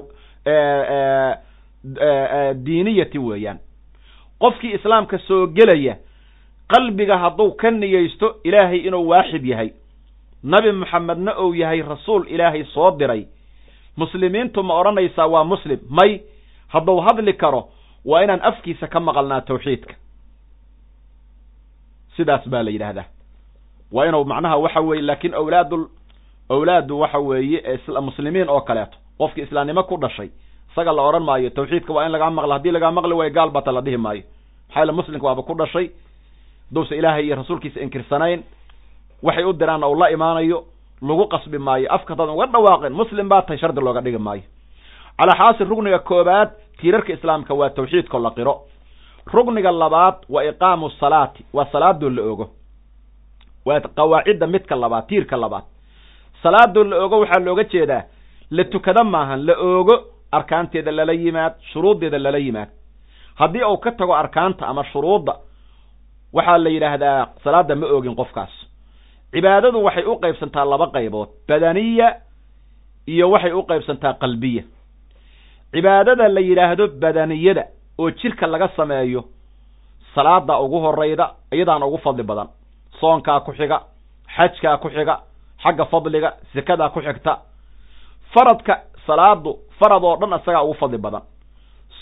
diiniyati 2.64 3.18
weeyaan. 3.18 3.58
Qofkii 4.40 4.74
islaamka 4.74 5.18
soo 5.18 5.46
gelaya 5.46 5.96
qalbiga 6.68 7.18
hadduu 7.18 7.52
ka 7.60 7.70
niyeysto 7.70 8.36
ilaahay 8.44 8.78
inuu 8.88 9.08
waaxid 9.08 9.44
yahay. 9.44 9.70
Nabi 10.42 10.72
moxamedna 10.72 11.32
ou 11.36 11.52
yahay 11.54 11.82
rasuul 11.82 12.24
ilaahay 12.28 12.64
soo 12.64 12.90
diray. 12.98 13.26
Muslimiintu 13.96 14.62
ma 14.62 14.74
odhanaysaa 14.80 15.26
waa 15.26 15.44
muslim. 15.44 15.78
May 15.90 16.20
hadduu 16.68 17.00
hadli 17.00 17.32
karo 17.32 17.68
waa 18.04 18.22
inaan 18.24 18.40
afkiisa 18.42 18.86
ka 18.86 19.00
maqalnaa 19.00 19.40
tawxiidka. 19.40 19.94
Sidaas 22.16 22.48
baa 22.48 22.62
la 22.62 22.70
yidhaahdaa 22.70 23.04
waa 23.92 24.06
inuu 24.06 24.24
macnaha 24.24 24.56
waxa 24.56 24.80
weeye 24.80 25.02
laakiin 25.02 25.34
awlaadu 25.34 25.90
awlaadu 26.50 27.00
waxa 27.00 27.18
weeye 27.18 27.78
muslimiin 28.00 28.48
oo 28.48 28.60
kaleeto 28.60 28.96
qofki 29.18 29.40
islaamnimo 29.42 29.82
ku 29.82 29.96
dhashay 29.96 30.28
isaga 30.72 30.92
la 30.92 31.02
odhan 31.02 31.22
maayo 31.22 31.50
tawxiidka 31.50 31.92
waa 31.92 32.04
in 32.06 32.12
lagaa 32.12 32.30
maqla 32.30 32.54
haddii 32.54 32.70
lagaa 32.72 32.90
maqli 32.90 33.14
waayo 33.14 33.32
gaal 33.34 33.50
bata 33.50 33.72
la 33.72 33.80
dhihi 33.80 33.96
maayo. 33.96 34.22
Maxaa 34.68 34.80
yaele 34.80 34.92
muslimka 34.92 35.26
waaba 35.26 35.42
ku 35.42 35.54
dhashay 35.54 35.90
haduusa 36.70 36.94
ilaahay 36.96 37.24
iyo 37.26 37.36
rasuulkiisa 37.36 37.80
inkirsanayn 37.80 38.42
waxay 39.22 39.44
u 39.44 39.52
diraan 39.52 39.82
ou 39.84 39.94
la 39.94 40.10
imaanayo 40.10 40.64
lagu 41.02 41.26
qasbi 41.28 41.58
maayo 41.58 41.86
afka 41.92 42.14
hadaad 42.14 42.28
uga 42.30 42.46
dhawaaqeen 42.46 42.92
muslim 42.92 43.28
baa 43.28 43.42
tahay 43.42 43.58
shardi 43.58 43.80
looga 43.80 44.00
dhigi 44.00 44.18
maayo. 44.18 44.42
Calaa 45.18 45.36
xaasil 45.36 45.68
rugniga 45.68 45.98
koobaad 45.98 46.50
tiirarka 46.80 47.12
islaamka 47.12 47.54
waa 47.54 47.70
tawxiidkao 47.70 48.20
la 48.20 48.30
qiro. 48.30 48.54
Rugniga 49.32 49.72
labaad 49.72 50.14
waa 50.28 50.44
iqaamu 50.44 50.90
salaati 50.90 51.44
waa 51.52 51.66
salaadoo 51.72 52.10
la 52.10 52.22
ogo 52.22 52.46
waa 53.66 53.80
qawaacidda 53.80 54.46
midka 54.46 54.76
labaad 54.76 55.06
tiirka 55.08 55.36
labaad. 55.36 55.64
Salaadoo 56.42 56.84
la 56.84 56.96
ogo 57.04 57.20
waxaa 57.20 57.40
looga 57.44 57.64
jeedaa 57.64 58.02
la 58.50 58.64
tukado 58.64 59.04
maahan 59.04 59.46
la 59.46 59.54
oogo 59.58 59.94
arkaanteeda 60.32 60.92
lala 60.92 61.12
yimaad 61.12 61.54
shuruuddeeda 61.72 62.18
lala 62.18 62.38
yimaad. 62.38 62.68
Haddii 63.34 63.64
uu 63.64 63.76
ka 63.78 63.90
tago 63.92 64.14
arkaanta 64.14 64.66
ama 64.66 64.84
shuruudda 64.92 65.34
waxaa 66.32 66.58
la 66.58 66.70
yidhaahdaa 66.70 67.26
salaadda 67.44 67.74
ma 67.76 67.86
oogin 67.86 68.14
qofkaas. 68.16 68.50
Cibaadadu 69.32 69.84
waxay 69.84 70.04
u 70.04 70.16
qaybsantaa 70.22 70.64
laba 70.64 70.86
qaybood 70.94 71.28
badaniya 71.48 72.08
iyo 73.06 73.30
waxay 73.30 73.52
u 73.52 73.62
qaybsantaa 73.62 74.14
qalbiya. 74.22 74.62
Cibaadada 75.72 76.28
la 76.28 76.40
yidhaahdo 76.40 76.88
badaniyada 77.02 77.64
oo 77.98 78.10
jirka 78.10 78.46
laga 78.46 78.68
sameeyo 78.76 79.24
salaada 80.14 80.58
ugu 80.58 80.78
horayda 80.80 81.26
iyadaana 81.52 81.86
ugu 81.86 81.98
fadli 81.98 82.22
badan 82.22 82.48
soonkaa 83.00 83.40
ku 83.40 83.52
xiga 83.52 83.80
xajkaa 84.36 84.76
ku 84.78 84.88
xiga 84.90 85.20
xagga 85.62 85.84
fadliga 85.84 86.32
sekadaa 86.52 86.88
ku 86.90 87.00
xigta. 87.00 87.38
Faradka 88.34 88.80
salaadu 89.06 89.58
farad 89.78 90.04
oo 90.04 90.16
dhan 90.16 90.38
isagaa 90.40 90.62
ugu 90.62 90.74
fadli 90.74 90.98
badan. 90.98 91.22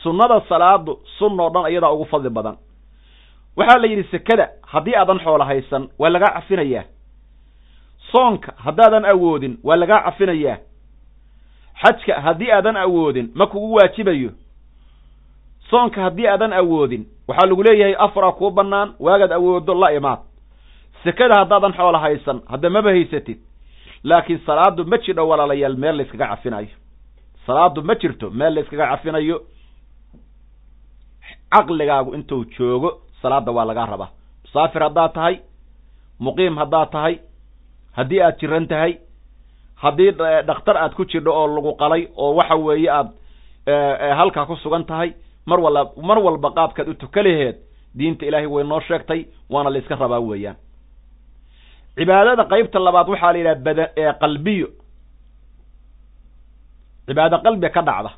Sunnada 0.02 0.40
salaadu 0.48 0.98
sunna 1.18 1.42
oo 1.42 1.50
dhan 1.50 1.70
iyadaa 1.72 1.90
ugu 1.92 2.04
fadli 2.04 2.30
badan. 2.30 2.56
Waxaa 3.56 3.78
la 3.78 3.86
yidhi 3.86 4.04
sekada 4.10 4.48
haddii 4.62 4.94
aadan 4.96 5.18
xoolo 5.24 5.44
haysan 5.44 5.88
waa 5.98 6.10
lagaa 6.10 6.32
cafinayaa. 6.34 6.84
Soonka 8.12 8.52
haddaadan 8.56 9.04
awoodin 9.04 9.58
waa 9.64 9.76
lagaa 9.76 10.00
cafinayaa. 10.04 10.56
Xajka 11.82 12.20
haddii 12.20 12.50
aadan 12.52 12.76
awoodin 12.76 13.30
ma 13.34 13.46
kugu 13.46 13.74
waajibayo. 13.74 14.30
Soonka 15.70 16.02
haddii 16.02 16.26
aadan 16.28 16.52
awoodin 16.52 17.06
waxaa 17.28 17.46
lagu 17.48 17.62
leeyahay 17.62 17.94
afraa 17.98 18.32
kuu 18.32 18.50
bannaan 18.50 18.94
waagaad 19.00 19.32
awoodo 19.32 19.74
la 19.74 19.92
imaad 19.92 20.18
sekada 21.04 21.34
haddaadan 21.40 21.72
xoolo 21.78 21.98
haysan 21.98 22.38
hadda 22.50 22.70
maba 22.70 22.90
haysatid. 22.90 23.38
Laakiin 24.04 24.40
salaadu 24.46 24.84
ma 24.84 24.96
jidho 24.98 25.24
walaalayaal 25.28 25.76
meel 25.76 25.96
la 25.96 26.02
yskaga 26.02 26.26
cafinayo. 26.32 26.68
Salaadu 27.46 27.82
ma 27.82 27.94
jirto 27.94 28.30
meel 28.30 28.54
la 28.54 28.60
yskaga 28.60 28.86
cafinayo. 28.92 29.36
Caqligaagu 31.54 32.14
intuu 32.14 32.44
joogo 32.56 32.90
salaada 33.22 33.52
waa 33.52 33.64
lagaa 33.64 33.86
rabaa. 33.86 34.10
Musaafir 34.44 34.82
haddaad 34.82 35.12
tahay 35.14 35.34
muqiim 36.20 36.56
haddaad 36.60 36.90
tahay 36.92 37.14
haddii 37.96 38.20
aad 38.22 38.38
jiran 38.40 38.66
tahay 38.68 38.92
haddii 39.82 40.10
dhakhtar 40.48 40.76
aad 40.76 40.94
ku 40.94 41.04
jidho 41.04 41.32
oo 41.32 41.46
lagu 41.46 41.72
qalay 41.76 42.08
oo 42.16 42.34
waxa 42.34 42.54
weeye 42.56 42.90
aad 42.90 43.08
halkaa 44.18 44.46
ku 44.46 44.56
sugan 44.56 44.84
tahay 44.84 45.12
mar 45.46 45.60
wala 45.60 45.84
mar 46.02 46.18
walba 46.18 46.50
qaabkaad 46.50 46.88
u 46.88 46.94
tuka 46.94 47.22
laheed 47.22 47.56
diinta 47.98 48.26
ilaahay 48.26 48.46
way 48.46 48.64
noo 48.64 48.80
sheegtay 48.80 49.24
waana 49.50 49.70
la 49.70 49.78
iska 49.78 49.96
rabaa 49.96 50.20
weeyaan 50.20 50.56
cibaadada 51.98 52.44
qaybta 52.52 52.78
labaad 52.86 53.08
waxaa 53.12 53.32
la 53.32 53.38
yidhaha 53.38 53.62
bada 53.66 53.84
qalbiyo. 54.22 54.68
cibaado 57.06 57.36
qalbiga 57.44 57.70
ka 57.76 57.82
dhacda 57.88 58.10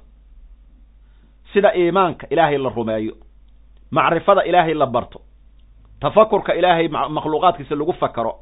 sida 1.53 1.71
iimaanka 1.81 2.27
ilaahay 2.31 2.59
la 2.59 2.69
rumeeyo 2.79 3.15
macrifada 3.91 4.43
ilaahay 4.51 4.75
la 4.75 4.87
barto 4.87 5.19
tafakurka 6.01 6.53
ilaahay 6.55 6.89
makhluuqaadkiisa 6.89 7.75
lagu 7.81 7.93
fakaro 7.93 8.33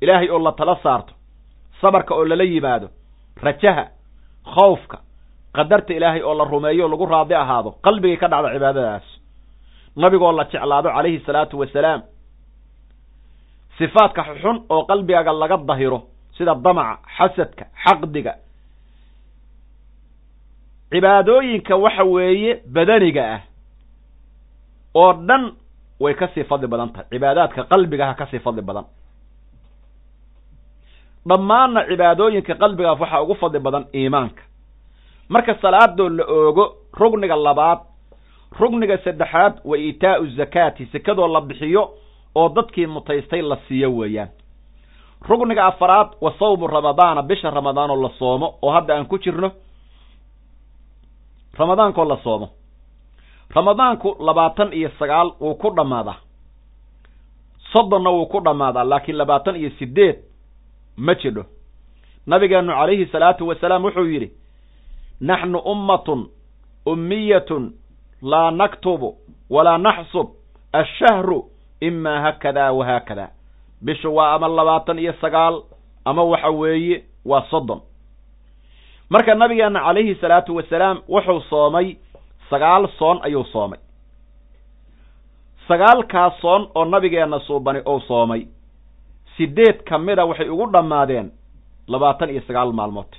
ilaahay 0.00 0.28
oo 0.30 0.38
la 0.38 0.52
tala 0.52 0.76
saarto 0.82 1.12
sabarka 1.80 2.14
oo 2.14 2.24
lala 2.24 2.44
yimaado 2.44 2.88
rajaha 3.42 3.84
khawfka 4.54 4.98
qadarta 5.56 5.92
ilaahay 5.98 6.22
oo 6.22 6.34
la 6.34 6.44
rumeeyo 6.44 6.88
lagu 6.88 7.06
raadi 7.06 7.34
ahaado 7.34 7.70
qalbigay 7.84 8.16
ka 8.16 8.28
dhacda 8.28 8.52
cibaadadaas. 8.54 9.06
Nabigoo 9.96 10.32
la 10.32 10.44
jeclaado 10.44 10.88
calayhi 10.96 11.20
salaatu 11.26 11.58
wasalaam 11.58 12.00
sifaadka 13.78 14.22
xun 14.42 14.56
oo 14.68 14.84
qalbigaaga 14.86 15.32
laga 15.32 15.56
dahiro 15.56 16.02
sida 16.36 16.54
damaca 16.54 16.98
xasadka 17.16 17.64
xaqdiga. 17.84 18.32
Cibaadooyinka 20.90 21.76
waxa 21.76 22.04
weeye 22.04 22.60
badaniga 22.74 23.22
ah 23.34 23.40
oo 24.94 25.12
dhan 25.12 25.52
way 26.00 26.14
ka 26.14 26.28
sii 26.34 26.44
fadli 26.44 26.66
badan 26.66 26.88
tahay. 26.92 27.06
Cibaadaadka 27.10 27.64
qalbigaha 27.64 28.14
ka 28.14 28.26
sii 28.30 28.38
fadli 28.38 28.62
badan. 28.62 28.84
Dhammaanna 31.28 31.84
cibaadooyinka 31.88 32.54
qalbigaah 32.54 33.00
waxaa 33.00 33.22
ugu 33.22 33.34
fadli 33.34 33.58
badan 33.58 33.84
iimaanka. 33.94 34.42
Marka 35.28 35.54
salaadoo 35.60 36.08
la 36.08 36.24
oogo 36.24 36.64
rugniga 36.92 37.36
labaad 37.36 37.78
rugniga 38.60 38.96
saddexaad 39.04 39.60
wa 39.64 39.76
iitaa'u 39.78 40.26
zakaati 40.36 40.86
sekadoo 40.92 41.28
la 41.28 41.40
bixiyo 41.40 41.90
oo 42.34 42.48
dadkii 42.48 42.86
mutaystay 42.86 43.42
la 43.42 43.56
siiyo 43.68 43.90
weeyaan. 43.96 44.28
Rugniga 45.28 45.66
afaraad 45.66 46.08
wa 46.20 46.32
sawmu 46.38 46.66
ramadaana 46.66 47.22
bisha 47.22 47.50
ramadaanoo 47.50 48.02
la 48.02 48.10
soomo 48.18 48.54
oo 48.62 48.70
hadda 48.72 48.94
aan 48.96 49.06
ku 49.06 49.18
jirno 49.18 49.50
ramadaankoo 51.58 52.04
la 52.04 52.16
soomo. 52.22 52.48
Ramadaanku 53.54 54.16
labaatan 54.20 54.72
iyo 54.72 54.90
sagaal 54.98 55.32
wuu 55.40 55.54
ku 55.54 55.70
dhammaadaa 55.76 56.16
soddonna 57.72 58.10
wuu 58.10 58.26
ku 58.26 58.40
dhammaadaa 58.44 58.84
laakiin 58.84 59.18
labaatan 59.18 59.56
iyo 59.56 59.70
sideed 59.78 60.16
ma 60.96 61.14
jidho. 61.14 61.44
Nabigeenu 62.26 62.72
calayhi 62.72 63.06
salaatu 63.06 63.48
wasalaam 63.48 63.84
wuxuu 63.84 64.04
yidhi 64.06 64.30
naxnu 65.20 65.58
ummatun 65.58 66.28
ummiyatun 66.86 67.72
laa 68.22 68.50
naktubu 68.50 69.16
walaa 69.50 69.78
naxsub 69.78 70.28
ashahru 70.72 71.50
imaa 71.80 72.20
haakadaa 72.20 72.72
wa 72.72 72.84
haakadaa 72.86 73.28
bishu 73.84 74.14
waa 74.16 74.32
ama 74.34 74.48
labaatan 74.48 74.98
iyo 74.98 75.12
sagaal 75.20 75.62
ama 76.04 76.22
waxa 76.24 76.50
weeye 76.50 77.04
waa 77.24 77.42
soddon 77.50 77.80
marka 79.10 79.34
nabigeena 79.34 79.80
calayhi 79.80 80.14
salaatu 80.14 80.56
wasalaam 80.56 80.98
wuxuu 81.08 81.40
soomay 81.50 81.96
sagaal 82.50 82.88
soon 82.98 83.18
ayuu 83.22 83.44
soomay 83.44 83.78
sagaalkaas 85.68 86.40
soon 86.40 86.68
oo 86.74 86.84
nabigeenna 86.84 87.38
suubani 87.40 87.80
ou 87.84 88.00
soomay 88.00 88.46
sideed 89.36 89.82
ka 89.84 89.98
mida 89.98 90.24
waxay 90.26 90.48
ugu 90.48 90.66
dhammaadeen 90.72 91.30
labaatan 91.88 92.30
iyo 92.30 92.42
sagaal 92.46 92.72
maalmood 92.72 93.12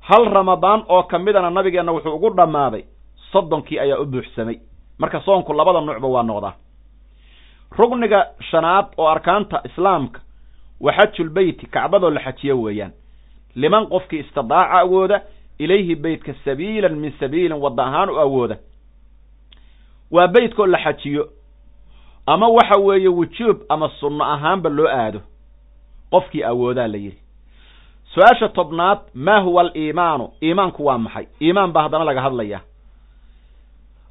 hal 0.00 0.24
ramadaan 0.32 0.84
oo 0.88 1.02
ka 1.02 1.18
midana 1.18 1.50
nabigeenna 1.50 1.92
wuxuu 1.92 2.14
ugu 2.14 2.30
dhammaaday 2.36 2.84
soddonkii 3.32 3.78
ayaa 3.78 3.98
u 3.98 4.04
buuxsamay 4.06 4.58
marka 4.98 5.20
soonku 5.20 5.52
labada 5.52 5.80
nuucba 5.80 6.08
waa 6.08 6.22
noqdaa 6.22 6.54
rugniga 7.78 8.26
shanaad 8.50 8.86
oo 8.98 9.08
arkaanta 9.08 9.60
islaamka 9.64 10.20
wa 10.80 10.92
xajulbeyti 10.92 11.66
kacbadoo 11.66 12.10
la 12.10 12.20
xajiyo 12.20 12.62
weeyaan. 12.62 12.92
Liman 13.54 13.86
qofkii 13.86 14.18
istidaaca 14.20 14.70
awooda 14.80 15.20
ilayhi 15.58 15.94
beytka 15.94 16.34
sabiilan 16.44 16.94
min 16.96 17.12
sabiilin 17.20 17.52
wadda 17.62 17.82
ahaan 17.86 18.10
u 18.10 18.16
awooda. 18.18 18.56
Waa 20.10 20.28
beytkoo 20.28 20.66
la 20.66 20.78
xajiyo 20.78 21.28
ama 22.26 22.48
waxa 22.48 22.78
weeye 22.80 23.08
wujuub 23.08 23.58
ama 23.68 23.88
sunno 24.00 24.24
ahaanba 24.24 24.70
loo 24.70 24.88
aado. 24.88 25.20
Qofkii 26.10 26.42
awoodaa 26.44 26.86
la 26.88 26.96
yidhi. 26.96 27.18
Su'aasha 28.14 28.48
tobnaad 28.48 28.98
maa 29.14 29.40
huwa 29.40 29.62
aliimaanu? 29.62 30.28
Iimaanku 30.42 30.84
waa 30.86 30.98
maxay? 30.98 31.26
Iimaan 31.42 31.72
baa 31.72 31.82
haddana 31.82 32.04
laga 32.04 32.20
hadlaya 32.20 32.60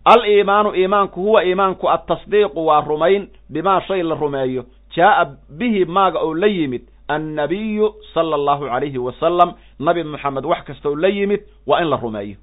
aliimaanu 0.06 0.76
iimaanku 0.76 1.22
huwa 1.22 1.43
iimaanku 1.45 1.89
altasdiiqu 1.89 2.66
waa 2.66 2.82
rumayn 2.82 3.28
bimaa 3.49 3.82
shay 3.82 4.04
la 4.04 4.16
rumeeyo. 4.16 4.66
Jaa'a 4.95 5.26
bihi 5.49 5.86
maaga 5.86 6.20
oo 6.20 6.34
la 6.34 6.47
yimid 6.47 6.82
annabiyu 7.08 7.93
sala 8.14 8.36
allahu 8.36 8.66
calayhi 8.66 8.97
wasalam 8.97 9.54
nabi 9.80 10.04
moxamed 10.04 10.45
wax 10.45 10.64
kastoo 10.64 10.95
la 10.95 11.08
yimid 11.08 11.41
waa 11.68 11.82
in 11.82 11.88
la 11.89 11.97
rumeeyo. 11.97 12.36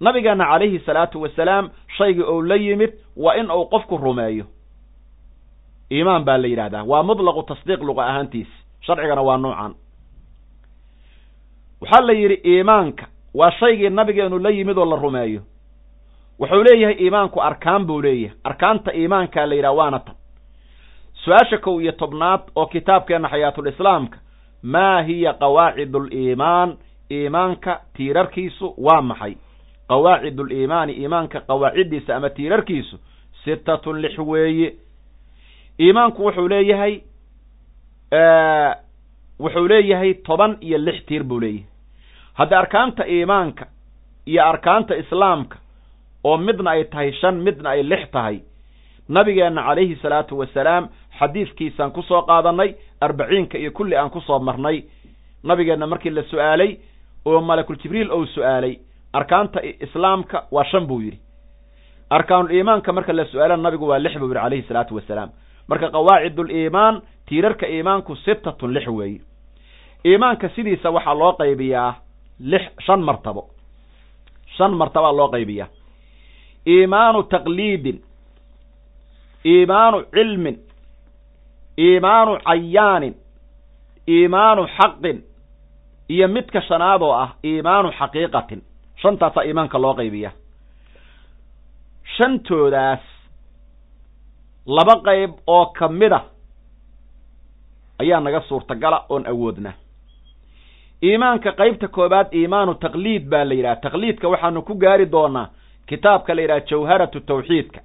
Nabigeena 0.00 0.44
calayhi 0.44 0.78
salaatu 0.86 1.22
wasalaam 1.22 1.70
shaygii 1.98 2.22
ou 2.22 2.42
la 2.42 2.56
yimid 2.56 2.92
waa 3.16 3.34
in 3.36 3.50
uu 3.50 3.64
qofku 3.66 3.96
rumeeyo. 3.96 4.44
Iimaan 5.92 6.24
baa 6.24 6.36
la 6.38 6.46
yidhahdaa 6.46 6.84
waa 6.84 7.02
mutlaqu 7.02 7.42
tasdiiq 7.42 7.80
luqa 7.82 8.06
ahaantiis. 8.06 8.48
Sharcigana 8.80 9.22
waa 9.22 9.36
noocan 9.36 9.74
waxaa 11.80 12.00
la 12.06 12.12
yidhi 12.12 12.34
iimaanka 12.44 13.06
waa 13.34 13.50
shaygii 13.50 13.88
nabigeenu 13.90 14.38
la 14.38 14.50
yimid 14.50 14.78
oo 14.78 14.84
la 14.84 14.96
rumeeyo 14.96 15.40
wuxuu 16.40 16.62
leeyahay 16.64 16.96
iimaanku 17.04 17.40
arkaan 17.40 17.86
buu 17.86 18.02
leeyahay. 18.02 18.36
Arkaanta 18.44 18.90
iimaankaa 18.94 19.46
la 19.46 19.54
yidhaha 19.54 19.74
waana 19.74 19.98
tan. 19.98 20.14
Su'aasha 21.24 21.58
kow 21.58 21.80
iyo 21.80 21.92
tobnaad 21.92 22.40
oo 22.56 22.66
kitaabkeenna 22.66 23.28
xayaatulislaamka 23.28 24.18
maa 24.62 25.02
hiya 25.02 25.32
qawaacid 25.32 25.94
aliimaan 25.96 26.76
iimaanka 27.10 27.80
tiirarkiisu 27.96 28.74
waa 28.78 29.02
maxay? 29.02 29.34
Qawaacid 29.88 30.40
aliimaani 30.40 30.92
iimaanka 30.92 31.40
qawaaciddiisa 31.40 32.16
ama 32.16 32.30
tiirarkiisu 32.30 32.96
sittatun 33.44 34.00
lix 34.02 34.18
weeye. 34.18 34.74
Iimaanku 35.80 36.24
wuxuu 36.26 36.48
leeyahay 36.48 37.00
wuxuu 39.40 39.68
leeyahay 39.68 40.14
toban 40.14 40.56
iyo 40.60 40.78
lix 40.78 41.04
tiir 41.06 41.22
buu 41.24 41.40
leeyahay. 41.40 41.66
Hadda 42.34 42.58
arkaanta 42.58 43.06
iimaanka 43.08 43.66
iyo 44.26 44.44
arkaanta 44.46 44.96
islaamka 44.96 45.56
oo 46.24 46.36
midna 46.36 46.70
ay 46.70 46.84
tahay 46.84 47.12
shan 47.20 47.40
midna 47.42 47.70
ay 47.70 47.82
lix 47.82 48.10
tahay. 48.12 48.40
Nabigeenna 49.08 49.62
calayhi 49.62 49.96
salaatu 50.02 50.38
wasalaam 50.38 50.88
xadiidkiisaan 51.18 51.92
ku 51.92 52.02
soo 52.02 52.22
qaadannay 52.22 52.74
arbaciinka 53.00 53.58
iyo 53.58 53.70
kulli 53.70 53.96
aan 53.96 54.10
ku 54.10 54.20
soo 54.20 54.38
marnay. 54.38 54.84
Nabigeenna 55.44 55.86
markii 55.86 56.10
la 56.10 56.22
su'aalay 56.22 56.78
oo 57.24 57.40
malakul 57.40 57.76
jibriil 57.76 58.10
su'aalay 58.34 58.78
arkaanta 59.12 59.60
islaamka 59.80 60.44
waa 60.50 60.64
shan 60.64 60.86
buu 60.86 61.00
yidhi. 61.00 61.18
Arkaanul 62.10 62.50
iimaanka 62.50 62.92
marka 62.92 63.12
la 63.12 63.24
su'aalana 63.24 63.62
nabigu 63.62 63.86
waa 63.88 63.98
lix 63.98 64.16
buu 64.18 64.28
yidhi 64.28 64.40
calayhi 64.40 64.64
salaatu 64.68 64.94
wasalaam. 64.96 65.30
Marka 65.68 65.90
qawaacidul 65.90 66.50
iimaan 66.50 67.02
tiirarka 67.28 67.66
iimaanku 67.68 68.16
sittatun 68.16 68.72
lix 68.72 68.86
weeye 68.88 69.20
iimaanka 70.04 70.48
sidiisa 70.48 70.90
waxaa 70.90 71.14
loo 71.14 71.32
qaybiyaa 71.32 71.94
lix 72.40 72.62
shan 72.86 73.00
martabo. 73.02 73.50
Shan 74.56 74.72
martabaa 74.72 75.12
loo 75.12 75.28
qaybiyaa 75.28 75.68
iimaanu 76.66 77.22
taqliidin 77.32 77.98
iimaanu 79.52 79.98
cilmin 80.14 80.56
iimaanu 81.86 82.32
cayaanin 82.46 83.14
iimaanu 84.08 84.62
xaqin 84.76 85.18
iyo 86.14 86.26
midka 86.28 86.60
shanaad 86.68 87.02
oo 87.02 87.12
ah 87.24 87.30
iimaanu 87.44 87.88
xaqiiqatin. 87.98 88.60
Shantaasaa 89.02 89.44
iimaanka 89.48 89.78
loo 89.84 89.94
qaybiya 89.98 90.30
shantoodaas 92.16 93.00
laba 94.76 94.94
qayb 95.06 95.30
oo 95.46 95.66
ka 95.78 95.88
mid 95.88 96.12
a 96.12 96.20
ayaa 98.00 98.20
naga 98.20 98.40
suurtagala 98.48 98.98
oon 99.08 99.26
awoodna. 99.26 99.72
Iimaanka 101.02 101.52
qaybta 101.60 101.88
koobaad 101.88 102.28
iimaanu 102.32 102.74
taqliid 102.74 103.24
baa 103.30 103.44
la 103.44 103.54
yidhaha. 103.54 103.76
Taqliidka 103.84 104.28
waxaanu 104.28 104.62
ku 104.62 104.74
gaari 104.74 105.06
doonaa 105.12 105.48
kitaabka 105.86 106.34
la 106.34 106.42
yidhaha 106.42 106.60
jawharatu 106.70 107.20
tawxiidka. 107.20 107.80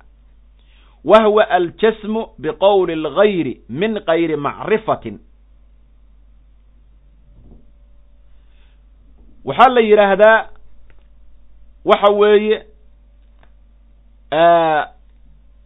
Wa 1.05 1.23
huwa 1.23 1.49
aljasmu 1.49 2.27
biqowli 2.37 2.93
algayri 2.93 3.61
min 3.69 3.99
gayri 4.07 4.35
macrifatin. 4.35 5.19
Waxaa 9.45 9.69
la 9.69 9.81
yidhaahdaa 9.81 10.49
waxa 11.85 12.11
weeye 12.11 12.65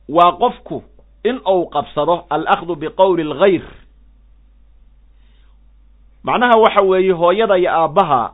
waa 0.09 0.31
qofku 0.41 0.84
in 1.23 1.39
uu 1.47 1.65
qabsado 1.69 2.25
alakdu 2.29 2.75
biqowli 2.75 3.21
algayr 3.21 3.63
macnaha 6.23 6.57
waxa 6.63 6.81
weeye 6.81 7.11
hooyada 7.11 7.57
iyo 7.57 7.71
aabbaha 7.71 8.34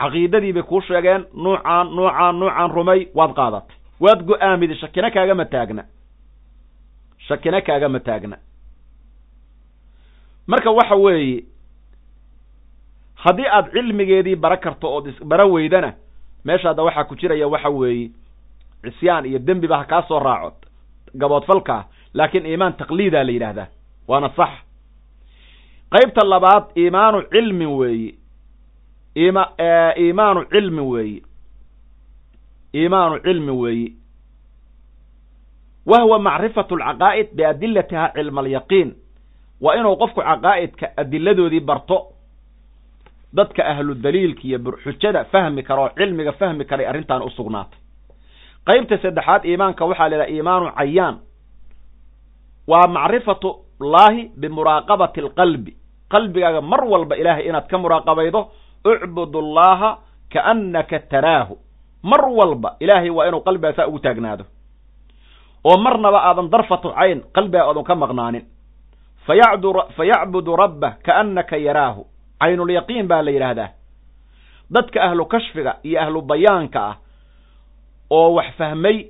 caqiidadii 0.00 0.52
bay 0.52 0.62
kuu 0.62 0.80
sheegeen 0.80 1.24
nuucaan 1.34 1.86
nuucaan 1.96 2.38
nuucaan 2.40 2.70
rumay 2.70 3.06
waad 3.14 3.32
qaadatay 3.34 3.76
waad 4.00 4.20
go'aamidi 4.28 4.74
shakina 4.80 5.10
kaagama 5.10 5.44
taagna 5.44 5.84
shakina 7.28 7.60
kaagama 7.60 8.00
taagna 8.00 8.36
marka 10.46 10.70
waxa 10.70 10.94
weeye 10.94 11.44
haddii 13.14 13.46
aad 13.46 13.70
cilmigeedii 13.72 14.36
bara 14.36 14.56
karto 14.56 14.94
ood 14.96 15.06
isbara 15.06 15.44
weydana 15.46 15.92
meesha 16.44 16.68
hadda 16.68 16.82
waxaa 16.82 17.04
ku 17.04 17.14
jiraya 17.16 17.48
waxa 17.48 17.68
weeye 17.68 18.10
cisyaan 18.84 19.26
iyo 19.26 19.38
dembiba 19.38 19.78
ha 19.78 19.84
kaa 19.84 20.02
soo 20.08 20.18
raaco 20.18 20.56
gaboodfalkaa 21.16 21.84
laakiin 22.14 22.46
iimaan 22.46 22.72
taqliidaa 22.76 23.24
la 23.24 23.32
yidhaahdaa 23.32 23.66
waana 24.08 24.30
sax 24.36 24.50
qaybta 25.90 26.24
labaad 26.28 26.64
iimaanu 26.76 27.22
cilmin 27.32 27.68
weeye 27.68 28.14
ima 29.24 29.44
iimaanu 30.02 30.40
cilmi 30.52 30.80
weeye 30.92 31.20
iimaanu 32.74 33.18
cilmi 33.26 33.50
weeye 33.62 33.88
wa 35.90 35.98
huwa 36.02 36.18
macrifatu 36.18 36.74
alcaqaa'id 36.74 37.28
biadilatiha 37.38 38.06
cilma 38.16 38.40
alyaqiin 38.44 38.90
waa 39.64 39.74
inuu 39.78 39.96
qofku 40.02 40.20
caqaa'idka 40.28 40.86
adiladoodii 41.02 41.60
barto 41.70 41.98
dadka 43.36 43.62
ahlu 43.72 43.94
daliilka 44.04 44.42
iyo 44.48 44.58
xujada 44.84 45.24
fahmi 45.32 45.62
kara 45.62 45.80
oo 45.82 45.90
cilmiga 45.98 46.32
fahmi 46.32 46.64
karay 46.64 46.86
arrintan 46.86 47.22
u 47.22 47.30
sugnaatay. 47.30 47.78
Qaybta 48.66 48.96
saddexaad 49.02 49.42
iimaanka 49.44 49.82
waxaa 49.90 50.08
la 50.08 50.16
yidhaha 50.16 50.30
iimaanu 50.34 50.66
cayaan. 50.78 51.16
Waa 52.70 52.86
macrifatu 52.96 53.48
llaahi 53.80 54.22
bimuraaqabati 54.40 55.20
alqalbi 55.20 55.72
qalbigaaga 56.12 56.60
mar 56.60 56.82
walba 56.92 57.14
ilaahay 57.20 57.44
inaad 57.48 57.66
ka 57.70 57.76
muraaqabaydo 57.78 58.40
ucbud 58.92 59.34
allaha 59.44 59.90
kaannaka 60.32 60.98
taraahu. 61.12 61.54
Mar 62.02 62.22
walba 62.38 62.76
ilaahay 62.80 63.10
waa 63.10 63.26
inuu 63.28 63.40
qalbigaa 63.46 63.72
saa 63.76 63.86
ugu 63.90 63.98
taagnaado. 63.98 64.44
Oo 65.64 65.76
marnaba 65.84 66.18
aadan 66.28 66.50
darfatu 66.50 66.88
cayn 66.98 67.20
qalbiga 67.36 67.66
aadan 67.68 67.84
ka 67.84 67.94
maqnaanin. 67.94 68.44
Fayacbudu 69.96 70.56
rabbah 70.56 70.92
kaannaka 71.06 71.56
yaraahu. 71.56 72.02
Caynulyaqiin 72.40 73.06
baa 73.10 73.22
la 73.26 73.30
yidhaahdaa. 73.30 73.68
Dadka 74.70 74.98
ahlu 75.02 75.24
kashfiga 75.26 75.72
iyo 75.82 75.98
ahlu 76.02 76.20
bayaanka 76.22 76.80
ah 76.90 76.96
oo 78.10 78.34
wax 78.38 78.54
fahmay 78.58 79.06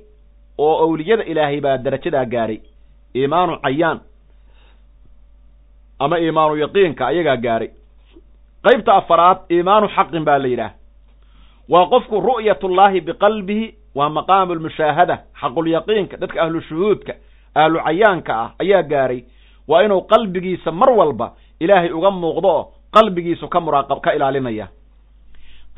oo 0.57 0.75
awliyada 0.85 1.23
ilaahay 1.23 1.61
baa 1.61 1.77
darajadaa 1.77 2.25
gaaray. 2.25 2.59
Iimaanu 3.15 3.57
cayaan 3.65 3.99
ama 5.99 6.17
iimaanu 6.19 6.55
yaqiinka 6.63 7.03
ayagaa 7.07 7.37
gaaray 7.45 7.69
qaybta 8.67 8.91
afaraad 9.01 9.37
iimaanu 9.51 9.87
xaqin 9.95 10.23
baa 10.27 10.37
la 10.39 10.47
yidhaah. 10.47 10.71
Waa 11.69 11.85
qofku 11.93 12.19
ru'yatullaahi 12.27 13.01
biqalbihi 13.07 13.65
waa 13.95 14.09
maqaamu 14.09 14.55
lmushaahada 14.55 15.15
xaqulyaqiinka 15.41 16.17
dadka 16.21 16.41
ahlu 16.43 16.61
shuhuudka 16.61 17.13
ahlu 17.55 17.79
ah 17.79 18.51
ayaa 18.59 18.83
gaaray. 18.83 19.23
Waa 19.67 19.81
inuu 19.83 20.01
qalbigiisa 20.01 20.71
mar 20.71 20.89
walba 20.99 21.33
ilaahay 21.59 21.91
uga 21.91 22.11
muuqdo 22.11 22.47
oo 22.47 22.63
qalbigiisu 22.95 23.47
ka 23.47 23.59
muraaqab 23.59 23.99
ka 24.01 24.11
ilaalinaya. 24.15 24.67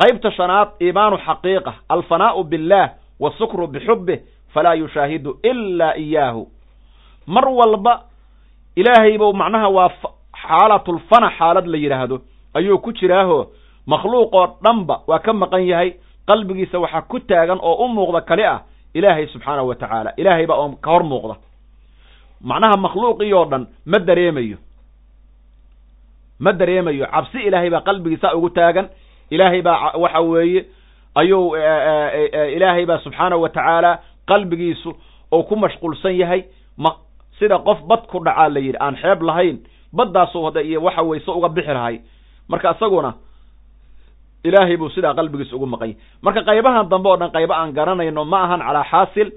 Qaybta 0.02 0.32
shanaad 0.32 0.70
iimaanu 0.82 1.18
xaqiiqa 1.18 1.74
alfanaa'u 1.90 2.44
billaah 2.44 2.90
wasukru 3.20 3.68
bixubbih 3.68 4.20
falaa 4.54 4.74
yushaahidu 4.76 5.40
ilaa 5.44 5.94
iyaahu 5.98 6.48
mar 7.28 7.46
walba 7.50 8.02
ilaahay 8.76 9.18
buu 9.18 9.34
macnaha 9.34 9.70
waa 9.70 9.90
xaalatulfana 10.48 11.30
xaalad 11.38 11.68
la 11.68 11.78
yidhaahdo 11.78 12.22
ayuu 12.54 12.78
ku 12.80 12.92
jiraaho 12.94 13.52
makhluuqoo 13.88 14.48
dhanba 14.64 15.02
waa 15.08 15.20
ka 15.20 15.34
maqan 15.34 15.66
yahay 15.68 15.94
qalbigiisa 16.28 16.80
waxaa 16.80 17.02
ku 17.02 17.20
taagan 17.20 17.60
oo 17.62 17.86
u 17.86 17.88
muuqda 17.88 18.22
kali 18.22 18.44
ah 18.46 18.62
ilaahay 18.94 19.28
subxaanahu 19.28 19.68
wa 19.68 19.76
tacaala. 19.76 20.14
Ilaahay 20.18 20.46
baa 20.48 20.58
oo 20.58 20.70
ka 20.82 20.90
hor 20.92 21.04
muuqda. 21.04 21.36
Macnaha 22.42 22.78
makhluuqii 22.78 23.34
oo 23.34 23.46
dhan 23.46 23.68
ma 23.86 24.00
dareemayo. 24.00 24.58
Ma 26.40 26.52
dareemayo. 26.54 27.06
Cabsi 27.12 27.38
ilaahay 27.48 27.70
baa 27.70 27.82
qalbigiisa 27.82 28.34
ugu 28.36 28.50
taagan. 28.50 28.90
Ilaahay 29.30 29.62
baa 29.62 29.94
waxa 29.98 30.20
weeye 30.22 30.66
ayuu 31.16 31.56
ilaahay 32.56 32.86
baa 32.86 32.98
subxaanahu 33.04 33.42
wa 33.42 33.50
tacaala 33.50 34.00
qalbigiisu 34.28 34.94
oo 35.32 35.44
ku 35.44 35.56
mashquulsan 35.56 36.16
yahay. 36.18 36.44
Ma 36.78 36.96
sida 37.40 37.58
qof 37.60 37.80
bad 37.88 38.08
ku 38.08 38.20
dhacaa 38.26 38.50
la 38.50 38.60
yidhi 38.60 38.78
aan 38.80 38.96
xeeb 38.96 39.22
lahayn 39.22 39.58
baddaasuu 39.94 40.46
hada 40.46 40.62
iyo 40.62 40.82
waxa 40.82 41.02
weyse 41.02 41.32
uga 41.32 41.50
bixi 41.50 41.74
lahay 41.74 42.00
marka 42.50 42.72
isaguna 42.76 43.14
ilaahay 44.44 44.78
buu 44.78 44.90
sidaa 44.96 45.14
qalbigiis 45.20 45.54
ugu 45.54 45.66
maqanya 45.66 45.96
marka 46.22 46.42
qaybahan 46.50 46.90
dambe 46.90 47.10
oo 47.10 47.18
dhan 47.22 47.32
qaybo 47.36 47.54
aan 47.54 47.72
garanayno 47.78 48.26
ma 48.26 48.40
ahan 48.46 48.60
calaa 48.68 48.84
xaasil 48.92 49.30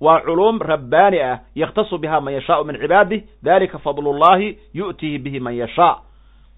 waa 0.00 0.20
culuum 0.26 0.58
rabbaani 0.60 1.18
ah 1.30 1.38
yakhtasu 1.62 1.98
biha 2.02 2.20
man 2.20 2.34
yashaau 2.34 2.64
min 2.64 2.76
cibaadih 2.82 3.20
dalika 3.42 3.78
fadlullahi 3.78 4.48
yu'tihi 4.74 5.18
bihi 5.24 5.40
man 5.40 5.54
yashaa. 5.54 6.00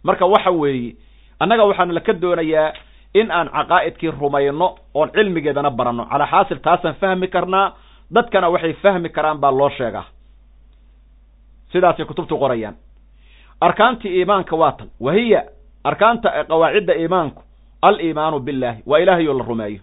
Marka 0.05 0.27
waxa 0.27 0.51
weeye 0.51 0.95
annaga 1.41 1.65
waxaana 1.65 1.93
laka 1.99 2.13
doonayaa 2.23 2.73
in 3.15 3.31
aan 3.31 3.49
caqaa'idkii 3.57 4.11
rumayno 4.21 4.69
oon 4.95 5.11
cilmigeedana 5.15 5.71
baranno. 5.71 6.05
Calaa 6.11 6.27
xaasil 6.33 6.59
taasaan 6.63 6.95
fahmi 7.03 7.27
karnaa 7.29 7.75
dadkana 8.15 8.49
waxay 8.55 8.73
fahmi 8.83 9.09
karaan 9.09 9.39
baa 9.43 9.51
loo 9.59 9.71
sheegaa. 9.79 10.05
Sidaasay 11.73 12.05
kutubtu 12.07 12.39
qorayaan. 12.39 12.75
Arkaantii 13.61 14.17
iimaanka 14.19 14.57
waa 14.57 14.73
tan. 14.73 14.89
Wa 15.01 15.13
arkaanta 15.85 16.45
qawaacidda 16.45 16.95
iimaanku 16.97 17.43
aliimaanu 17.83 18.39
billahi 18.41 18.83
waa 18.87 18.99
ilaahayoo 19.01 19.39
la 19.39 19.45
rumeeyo. 19.45 19.81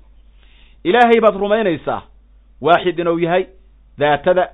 Ilaahay 0.83 1.19
baad 1.21 1.35
rumaynaysaa 1.35 2.01
waaxid 2.61 2.99
inuu 2.99 3.19
yahay 3.19 3.45
daatada 3.97 4.49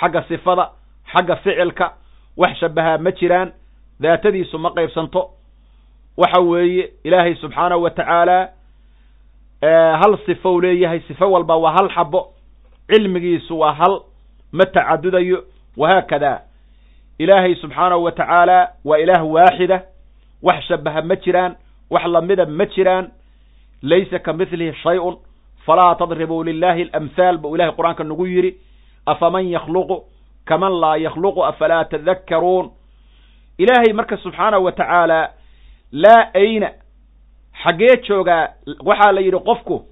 xagga 0.00 0.22
sifada 0.28 0.70
xagga 1.12 1.36
ficilka 1.36 1.92
wax 2.36 2.56
shabahaa 2.60 2.98
ma 2.98 3.10
jiraan 3.12 3.52
daatadiisu 4.00 4.58
ma 4.58 4.70
qaybsanto. 4.70 5.30
Waxa 6.16 6.40
weeye 6.40 6.90
ilaahay 7.04 7.34
subxaanahu 7.34 7.82
wa 7.82 7.90
tacaala 7.90 8.48
hal 10.00 10.18
sifow 10.26 10.60
leeyahay 10.60 11.00
sifo 11.00 11.30
walba 11.32 11.56
waa 11.56 11.72
hal 11.72 11.88
xabo 11.94 12.32
cilmigiisu 12.90 13.58
waa 13.58 13.72
hal 13.72 14.00
ma 14.52 14.64
tacadudayo 14.66 15.44
wahaakada 15.76 16.40
ilaahay 17.18 17.54
subxaanahu 17.54 18.04
wa 18.04 18.12
tacaala 18.12 18.68
waa 18.84 18.98
ilaah 18.98 19.24
waaxida 19.32 19.82
wax 20.42 20.64
shabaha 20.68 21.02
ma 21.02 21.16
jiraan 21.16 21.56
wax 21.90 22.04
lamida 22.06 22.46
ma 22.46 22.66
jiraan. 22.66 23.10
Laysa 23.82 24.18
ka 24.18 24.32
midlihi 24.32 24.72
shay-un 24.82 25.16
falaa 25.66 25.94
tadribuu 25.94 26.44
lilahi 26.44 26.82
alamhaal 26.92 27.38
buu 27.38 27.54
ilahay 27.56 27.72
qur'aanka 27.76 28.04
nagu 28.04 28.26
yidhi 28.26 28.54
afaman 29.06 29.48
yakhluqu 29.48 29.96
kaman 30.44 30.72
laa 30.80 30.96
yakhluqu 30.96 31.44
afalaa 31.44 31.84
tadakkaruun 31.84 32.70
ilaahay 33.58 33.92
marka 33.92 34.16
subxaanahu 34.16 34.64
wa 34.64 34.72
tacaala 34.72 35.30
laa 35.92 36.28
ayna 36.34 36.70
xaggee 37.62 37.96
joogaa 38.08 38.48
waxaa 38.84 39.12
la 39.12 39.20
yidhi 39.20 39.40
qofku 39.48 39.84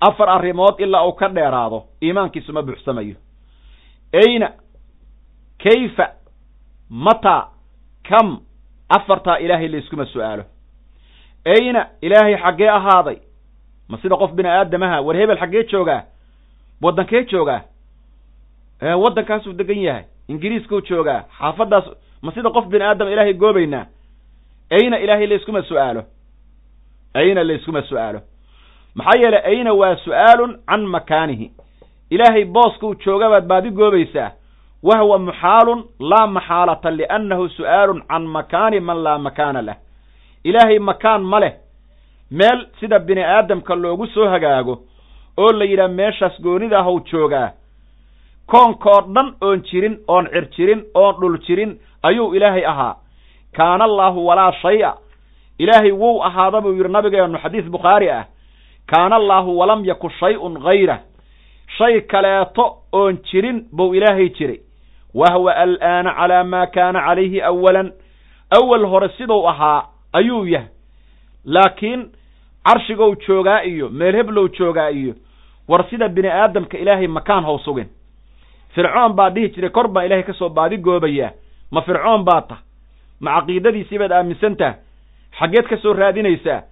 afar 0.00 0.28
arrimood 0.28 0.80
ilaa 0.80 1.04
uu 1.06 1.12
ka 1.12 1.28
dheeraado 1.28 1.84
iimaankiisu 2.02 2.52
ma 2.52 2.62
buuxsamayo. 2.62 3.16
Ayna 4.12 4.52
kayfa 5.62 6.06
mataa 6.90 7.48
kam 8.08 8.40
afartaa 8.96 9.38
ilaahay 9.38 9.68
layskuma 9.68 10.06
su'aalo. 10.06 10.44
Ayna 11.44 11.86
ilaahay 12.02 12.36
xaggee 12.36 12.68
ahaaday? 12.70 13.16
Ma 13.88 13.98
sida 14.02 14.16
qof 14.16 14.32
bini 14.32 14.48
aadamaha 14.48 15.00
war 15.02 15.16
hebel 15.16 15.38
xaggee 15.38 15.64
joogaa? 15.72 16.02
Waddankee 16.82 17.24
joogaa? 17.24 17.60
Waddankaasuu 18.82 19.52
degan 19.52 19.78
yahay. 19.78 20.04
Ingiriiskuu 20.28 20.80
joogaa? 20.80 21.24
Xaafaddaas 21.38 21.84
ma 22.22 22.32
sida 22.32 22.50
qof 22.50 22.66
bini 22.66 22.84
aadama 22.84 23.10
ilaahay 23.10 23.34
goobaynaa? 23.34 23.86
Ayna 24.70 24.98
ilaahay 24.98 25.26
layskuma 25.26 25.62
su'aalo. 25.62 26.02
Ayna 27.14 27.44
layskuma 27.44 27.82
su'aalo. 27.82 28.20
Maxaa 28.94 29.20
yeelay 29.20 29.42
ayna 29.44 29.72
waa 29.72 29.96
su'aalun 29.96 30.58
can 30.66 30.86
makaanihi. 30.86 31.50
Ilaahay 32.10 32.44
booskuu 32.44 32.94
jooga 32.94 33.30
baad 33.30 33.46
baadi 33.46 33.70
goobaysaa 33.70 34.30
wahwa 34.88 35.18
muxaalun 35.18 35.80
laa 36.10 36.26
maxaalata 36.26 36.90
liannahu 36.90 37.48
su'aalun 37.48 38.00
can 38.10 38.24
makaani 38.36 38.80
man 38.80 38.98
laa 39.06 39.18
makaana 39.18 39.62
lah 39.68 39.76
ilaahay 40.44 40.78
makaan 40.78 41.22
ma 41.32 41.38
leh 41.40 41.52
meel 42.30 42.58
sida 42.80 42.98
bini 42.98 43.22
aadamka 43.24 43.74
loogu 43.74 44.06
soo 44.06 44.28
hagaago 44.28 44.74
oo 45.38 45.52
la 45.52 45.64
yidhaha 45.64 45.88
meeshaas 45.88 46.40
goonida 46.42 46.78
ahow 46.78 46.98
joogaa 47.10 47.50
koonkoo 48.46 49.00
dhan 49.14 49.28
oon 49.40 49.62
jirin 49.70 49.96
oon 50.08 50.26
cir 50.32 50.46
jirin 50.56 50.82
oon 50.94 51.14
dhul 51.20 51.38
jirin 51.46 51.72
ayuu 52.02 52.34
ilaahay 52.34 52.64
ahaa 52.72 52.94
kaana 53.56 53.84
allaahu 53.84 54.26
walaa 54.26 54.52
shay-a 54.62 54.92
ilaahay 55.58 55.92
wou 55.92 56.22
ahaada 56.28 56.60
buu 56.60 56.72
yidhi 56.76 56.92
nabigeennu 56.92 57.38
xadiis 57.38 57.64
bukhaari 57.76 58.10
ah 58.10 58.24
kaana 58.86 59.16
allaahu 59.16 59.58
walam 59.58 59.84
yakun 59.84 60.10
shay-un 60.20 60.60
hayrah 60.66 60.98
shay 61.78 62.00
kaleeto 62.00 62.64
oon 62.92 63.18
jirin 63.30 63.64
buu 63.76 63.94
ilaahay 63.94 64.28
jiray 64.38 64.60
wahwa 65.14 65.56
al'aana 65.56 66.14
calaa 66.14 66.44
maa 66.44 66.66
kaana 66.66 67.00
calayhi 67.06 67.42
awalan 67.42 67.92
awal 68.50 68.86
hore 68.86 69.08
siduu 69.18 69.48
ahaa 69.48 69.82
ayuu 70.12 70.46
yahay 70.46 70.68
laakiin 71.44 72.10
carshigow 72.64 73.14
joogaa 73.26 73.62
iyo 73.62 73.88
meel 73.88 74.16
heblow 74.16 74.48
joogaa 74.48 74.90
iyo 74.90 75.14
war 75.68 75.84
sida 75.90 76.08
bini 76.08 76.28
aadamka 76.28 76.78
ilaahay 76.78 77.06
makaan 77.06 77.44
how 77.44 77.58
sugin 77.58 77.86
fircoon 78.74 79.12
baa 79.12 79.30
dhihi 79.30 79.48
jiray 79.48 79.70
kor 79.70 79.88
baan 79.88 80.06
ilaahay 80.06 80.22
ka 80.24 80.32
soo 80.32 80.48
baadi 80.48 80.76
goobayaa 80.78 81.30
ma 81.70 81.82
fircoon 81.82 82.24
baa 82.24 82.40
tah 82.42 82.58
ma 83.20 83.34
caqiidadiisii 83.40 83.98
baad 83.98 84.12
aaminsan 84.12 84.56
tah 84.56 84.74
xaggeed 85.38 85.66
ka 85.68 85.76
soo 85.76 85.92
raadinaysaa 85.92 86.62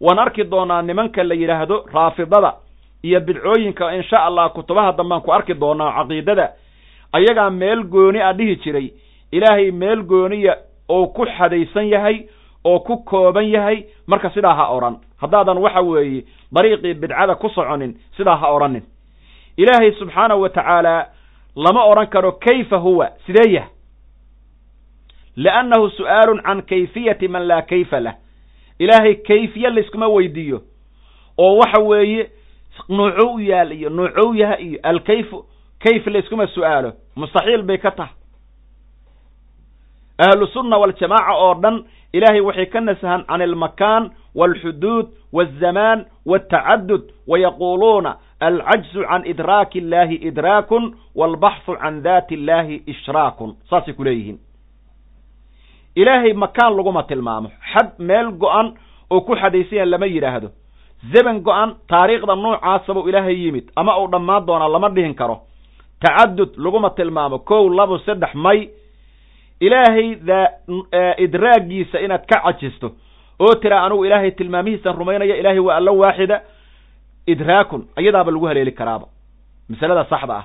waan 0.00 0.18
arki 0.18 0.44
doonaa 0.44 0.82
nimanka 0.82 1.24
la 1.24 1.34
yidhaahdo 1.34 1.84
raafidada 1.94 2.52
iyo 3.02 3.20
bidcooyinka 3.20 3.94
insha 3.96 4.24
allah 4.24 4.50
kutubaha 4.52 4.92
dambaan 4.92 5.20
ku 5.22 5.32
arki 5.32 5.54
doonaa 5.54 5.92
caqiidada 5.98 6.46
ayagaa 7.12 7.50
meel 7.50 7.82
gooni 7.84 8.20
a 8.20 8.32
dhihi 8.32 8.56
jiray. 8.56 8.90
Ilaahay 9.32 9.70
meel 9.70 10.02
gooniya 10.02 10.56
oo 10.88 11.06
ku 11.06 11.26
xadaysan 11.26 11.88
yahay 11.88 12.26
oo 12.64 12.78
ku 12.80 12.96
kooban 13.04 13.48
yahay 13.50 13.84
marka 14.06 14.30
sidaa 14.30 14.54
ha 14.54 14.68
odhan 14.70 14.96
haddaadan 15.20 15.58
waxa 15.58 15.80
weeye 15.80 16.24
dariiqii 16.52 16.94
bidcada 16.94 17.34
ku 17.34 17.48
soconin 17.48 17.94
sidaa 18.16 18.36
ha 18.36 18.50
odhanin 18.54 18.82
ilaahay 19.56 19.92
subxaanahu 19.98 20.40
wa 20.42 20.48
tacaala 20.48 21.06
lama 21.56 21.84
odhan 21.84 22.06
karo 22.06 22.32
kayfa 22.32 22.76
huwa 22.76 23.10
sidee 23.26 23.52
yah 23.52 23.66
liannahu 25.36 25.90
su'aalun 25.90 26.42
can 26.42 26.62
kayfiyati 26.62 27.28
man 27.28 27.42
laa 27.46 27.62
kayfa 27.62 28.00
lah. 28.00 28.14
Ilaahay 28.78 29.14
kayfiye 29.14 29.70
layskuma 29.70 30.08
weydiiyo. 30.08 30.62
Oo 31.38 31.56
waxa 31.58 31.80
weeye 31.82 32.30
nuucow 32.88 33.34
u 33.34 33.40
yaal 33.40 33.72
iyo 33.72 33.90
nuucow 33.90 34.34
yaha 34.36 34.58
iyo 34.60 34.78
alkayfu 34.82 35.44
kayf 35.84 36.06
layskuma 36.06 36.46
su'aalo 36.46 36.92
mustaxiil 37.16 37.62
bay 37.62 37.78
ka 37.78 37.90
tahay 37.90 38.14
ahlu 40.18 40.46
sunna 40.46 40.76
waljamaaca 40.78 41.34
oo 41.44 41.54
dhan 41.62 41.84
ilaahay 42.12 42.40
waxay 42.40 42.66
ka 42.66 42.80
nasahan 42.80 43.24
can 43.28 43.42
almakaan 43.42 44.10
walxuduud 44.34 45.06
walzamaan 45.32 46.04
waltacadud 46.26 47.02
wayaquuluuna 47.26 48.16
alcajzu 48.40 49.04
can 49.08 49.22
idraaki 49.32 49.78
illahi 49.78 50.14
idraakun 50.28 50.94
walbaxhu 51.14 51.76
can 51.82 52.02
daati 52.02 52.34
illahi 52.34 52.82
ishraakun 52.86 53.56
saasay 53.70 53.94
ku 53.94 54.04
leeyihiin 54.04 54.38
ilaahay 55.96 56.32
makaan 56.32 56.76
laguma 56.76 57.02
tilmaamo 57.02 57.50
xad 57.72 57.88
meel 57.98 58.30
go-an 58.42 58.72
oo 59.10 59.20
ku 59.20 59.36
xadaysan 59.36 59.76
yaha 59.78 59.86
lama 59.90 60.06
yidhaahdo 60.06 60.48
zeban 61.12 61.40
go-an 61.40 61.74
taariikhda 61.88 62.34
noocaasabuu 62.36 63.08
ilaahay 63.08 63.36
yimid 63.44 63.68
ama 63.76 63.98
uu 64.00 64.08
dhammaan 64.12 64.46
doonaa 64.46 64.68
lama 64.68 64.88
dhihin 64.88 65.14
karo 65.14 65.36
tacadud 66.00 66.50
laguma 66.56 66.90
tilmaamo 66.90 67.38
kow 67.38 67.68
labo 67.70 67.98
saddex 67.98 68.34
may 68.34 68.68
ilaahay 69.60 70.14
daa 70.14 70.48
idraagiisa 71.18 72.00
inaad 72.00 72.26
ka 72.26 72.40
cajisto 72.44 72.92
oo 73.40 73.54
tira 73.54 73.82
anugu 73.82 74.04
ilaahay 74.06 74.30
tilmaamihiisan 74.30 74.96
rumaynaya 74.98 75.36
ilaahay 75.36 75.58
waa 75.58 75.76
alla 75.76 75.92
waaxida 75.92 76.40
idraakun 77.26 77.86
iyadaaba 77.98 78.30
lagu 78.32 78.46
haleeli 78.46 78.72
karaaba. 78.72 79.06
Masalada 79.68 80.04
saxda 80.04 80.34
ah. 80.36 80.44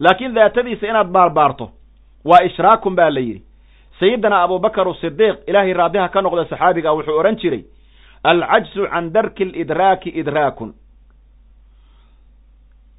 Laakiin 0.00 0.34
daatadiisa 0.34 0.86
inaad 0.86 1.06
baarbaarto 1.12 1.70
waa 2.24 2.42
ishraakun 2.44 2.94
baa 2.96 3.10
la 3.10 3.20
yidhi. 3.20 3.42
Sayidina 4.00 4.42
abubakar 4.42 4.88
asidiiq 4.88 5.36
ilaahay 5.46 5.72
raadiha 5.72 6.08
ka 6.08 6.22
noqda 6.22 6.44
saxaabiga 6.44 6.92
wuxuu 6.92 7.18
odhan 7.20 7.36
jiray 7.36 7.64
alcajzu 8.24 8.86
can 8.90 9.10
darki 9.12 9.44
lidraaki 9.44 10.08
idraakun 10.10 10.74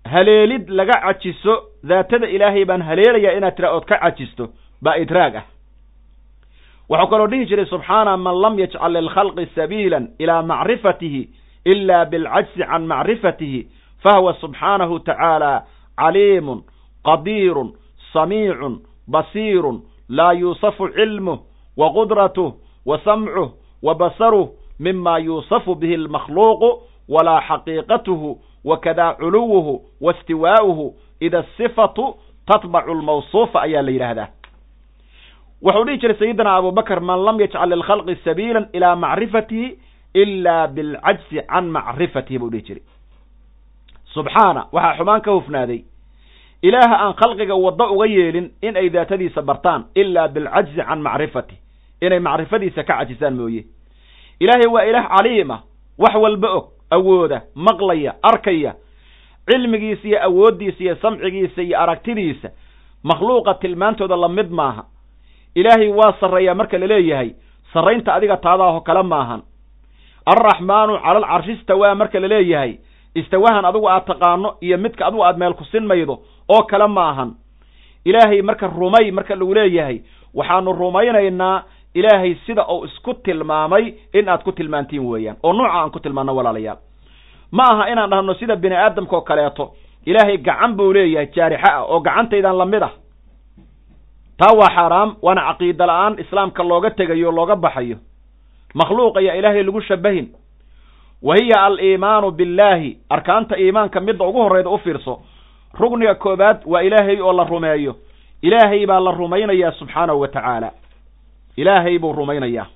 haleelid 0.05 0.69
laga 0.69 0.93
cajiso 1.01 1.63
daatada 1.83 2.27
ilaahay 2.27 2.65
baan 2.65 2.81
haleelayaa 2.81 3.37
inaad 3.37 3.55
tira 3.55 3.71
ood 3.75 3.85
ka 3.85 3.97
cajisto 3.97 4.49
baa 4.81 4.95
idraag 4.95 5.35
ah. 5.35 5.45
Wuxuu 6.89 7.07
kaloo 7.07 7.27
dhihi 7.27 7.45
jiray 7.45 7.65
subxaana 7.65 8.17
man 8.17 8.41
lam 8.41 8.59
yajcal 8.59 8.93
lilkhalqi 8.93 9.45
sabiila 9.55 10.01
ilaa 10.19 10.41
macrifatihi 10.43 11.29
ila 11.65 12.05
bilcajzi 12.05 12.63
can 12.69 12.85
macrifatihi 12.85 13.67
fahuwa 14.03 14.33
subxaanahu 14.33 14.99
tacaala 14.99 15.63
caliimun 15.97 16.63
qadiirun 17.03 17.73
samiicun 18.13 18.81
basiirun 19.07 19.81
laa 20.09 20.33
yuusafu 20.33 20.89
cilmuh 20.89 21.39
wa 21.77 21.93
qudratuh 21.93 22.53
wa 22.85 22.99
samcuh 23.03 23.51
wa 23.81 23.95
basaruh 23.95 24.49
mima 24.79 25.19
yuusafu 25.19 25.75
bihi 25.75 25.95
almakhluuqu 25.95 26.81
walaa 27.09 27.41
xaqiiqatuhu 27.47 28.37
wakada 28.63 29.13
culuwuhu 29.13 29.81
wa 30.01 30.13
istiwaa'uhu 30.13 30.95
ida 31.19 31.39
asifatu 31.39 32.15
tatbacu 32.47 32.93
lmawsuufa 32.93 33.61
ayaa 33.61 33.81
la 33.81 33.91
yidhaahdaa 33.91 34.27
wuxuu 35.61 35.83
dhihi 35.85 35.97
jiray 35.97 36.17
sayidina 36.19 36.55
abubakr 36.55 36.99
man 37.01 37.19
lam 37.25 37.39
yajcal 37.41 37.69
lilkhalqi 37.69 38.15
sabiila 38.23 38.67
ilaa 38.73 38.95
macrifatihi 38.95 39.77
ila 40.13 40.67
bilcajzi 40.67 41.41
can 41.47 41.65
macrifatihi 41.75 42.39
buu 42.39 42.49
dhihi 42.49 42.63
jiray 42.67 42.83
subxaana 44.13 44.65
waxaa 44.71 44.95
xumaan 44.97 45.21
ka 45.21 45.31
hufnaaday 45.31 45.79
ilaaha 46.61 46.95
aan 47.05 47.13
khalqiga 47.21 47.55
waddo 47.55 47.85
uga 47.95 48.05
yeelin 48.15 48.51
in 48.61 48.77
ay 48.77 48.89
daatadiisa 48.89 49.41
bartaan 49.41 49.85
ilaa 49.95 50.27
bilcajzi 50.27 50.81
can 50.87 51.01
macrifatih 51.01 51.57
inay 52.01 52.19
macrifadiisa 52.19 52.83
ka 52.83 52.93
cajisaan 52.99 53.35
mooye 53.39 53.63
ilaahay 54.39 54.67
waa 54.75 54.83
ilaah 54.89 55.07
caliima 55.17 55.57
wax 55.97 56.15
walba 56.15 56.49
og 56.57 56.65
awooda 56.97 57.41
maqlaya 57.67 58.11
arkaya 58.31 58.71
cilmigiisa 59.49 60.05
iyo 60.07 60.19
awooddiisa 60.27 60.79
iyo 60.83 60.95
samcigiisa 61.03 61.61
iyo 61.61 61.75
aragtidiisa 61.83 62.49
makhluuqa 63.03 63.53
tilmaantooda 63.61 64.15
la 64.15 64.27
mid 64.29 64.49
maaha. 64.59 64.83
Ilaahay 65.55 65.89
waa 65.99 66.13
sarreeyaa 66.19 66.55
marka 66.55 66.77
la 66.77 66.87
leeyahay 66.87 67.29
sarraynta 67.73 68.13
adiga 68.15 68.37
taadaaho 68.37 68.81
kale 68.87 69.03
maahan. 69.03 69.41
Alraxmaanu 70.25 70.93
cala 71.03 71.17
alcarshi 71.19 71.51
istawaa 71.59 71.95
marka 71.95 72.19
la 72.19 72.27
leeyahay 72.27 72.71
istawahan 73.15 73.65
adigu 73.65 73.87
aad 73.89 74.05
taqaano 74.07 74.49
iyo 74.61 74.77
midka 74.77 75.05
adigu 75.07 75.23
aad 75.25 75.37
meel 75.37 75.53
kusin 75.53 75.85
maydo 75.85 76.15
oo 76.49 76.63
kale 76.71 76.87
ma 76.87 77.03
ahan 77.11 77.29
ilaahay 78.05 78.41
marka 78.41 78.67
rumay 78.67 79.11
marka 79.11 79.35
lagu 79.35 79.53
leeyahay 79.53 79.97
waxaanu 80.33 80.71
rumaynaynaa 80.81 81.63
ilaahay 81.93 82.35
sida 82.45 82.65
uu 82.67 82.85
isku 82.85 83.13
tilmaamay 83.13 83.93
in 84.13 84.29
aad 84.29 84.43
ku 84.43 84.51
tilmaantiin 84.51 85.05
weeyaan 85.05 85.37
oo 85.43 85.53
nuuca 85.53 85.71
aan 85.73 85.91
ku 85.91 85.99
tilmaano 85.99 86.35
walaalayaal. 86.35 86.77
Ma 87.51 87.63
aha 87.71 87.87
inaan 87.91 88.09
dhahno 88.09 88.33
sida 88.33 88.55
bini 88.55 88.75
aadamka 88.75 89.15
oo 89.15 89.21
kaleeto 89.21 89.71
ilaahay 90.05 90.37
gacan 90.37 90.73
buu 90.75 90.93
leeyahay 90.93 91.27
jaarixa 91.35 91.73
ah 91.73 91.83
oo 91.85 91.99
gacantaydan 91.99 92.57
la 92.57 92.65
mid 92.65 92.83
ah. 92.83 92.91
Taa 94.37 94.53
waa 94.57 94.69
xaaraam 94.75 95.15
waana 95.21 95.41
caqiida 95.49 95.85
la'aan 95.85 96.19
islaamka 96.19 96.63
looga 96.63 96.89
tegayo 96.91 97.31
looga 97.31 97.55
baxayo. 97.55 97.97
Makhluuq 98.73 99.17
ayaa 99.17 99.35
ilaahay 99.39 99.63
lagu 99.63 99.81
shabahin. 99.81 100.27
Wa 101.21 101.35
hiya 101.35 101.63
aliimaanu 101.65 102.31
billaahi 102.31 102.97
arkaanta 103.09 103.57
iimaanka 103.57 103.99
midda 104.01 104.25
ugu 104.25 104.41
horreyda 104.41 104.69
u 104.69 104.77
fiirso. 104.77 105.21
Rugniga 105.79 106.15
koobaad 106.15 106.61
waa 106.65 106.81
ilaahay 106.81 107.21
oo 107.21 107.33
la 107.33 107.43
rumeeyo. 107.43 107.95
Ilaahay 108.41 108.85
baa 108.85 108.99
la 108.99 109.11
rumaynayaa 109.11 109.71
subxaanahu 109.71 110.19
wa 110.21 110.27
tacaala 110.27 110.71
ilaahay 111.57 111.99
buu 111.99 112.13
rumaynayaa. 112.13 112.67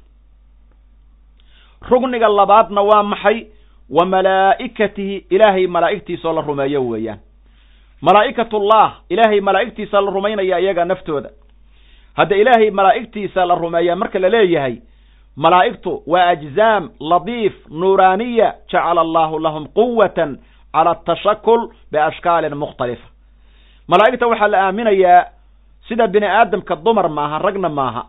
Rugniga 1.90 2.28
labaadna 2.30 2.82
waa 2.82 3.04
maxay? 3.04 3.48
Wa 3.90 4.06
malaa'ikatihi 4.06 5.26
ilaahay 5.30 5.68
malaa'igtiisa 5.68 6.28
oo 6.30 6.34
la 6.34 6.42
rumeeyo 6.42 6.82
weeyaan. 6.90 7.20
Malaa'ikatullah 8.02 8.94
ilaahay 9.10 9.42
malaa'igtiisa 9.42 10.02
la 10.02 10.12
rumaynaya 10.12 10.60
iyaga 10.60 10.86
naftooda. 10.86 11.30
Hadda 12.18 12.36
ilaahay 12.36 12.72
malaa'igtiisa 12.72 13.46
la 13.46 13.56
rumeeyaa 13.56 13.96
marka 13.96 14.20
la 14.20 14.30
leeyahay 14.30 14.76
malaa'igtu 15.38 16.04
waa 16.08 16.28
ajzaam 16.34 16.90
ladiif 17.00 17.54
nuuraaniya 17.70 18.54
jacala 18.72 19.02
allahu 19.02 19.40
lahum 19.40 19.66
quwatan 19.78 20.38
cala 20.74 20.92
atashakul 20.92 21.70
biashkaalin 21.92 22.56
mukhtalifa 22.58 23.08
malaa'igta 23.88 24.28
waxaa 24.28 24.48
la 24.54 24.60
aaminayaa 24.68 25.26
sida 25.88 26.08
bini 26.08 26.26
aadamka 26.26 26.76
dumar 26.76 27.10
maaha 27.10 27.38
ragna 27.46 27.70
maaha 27.70 28.04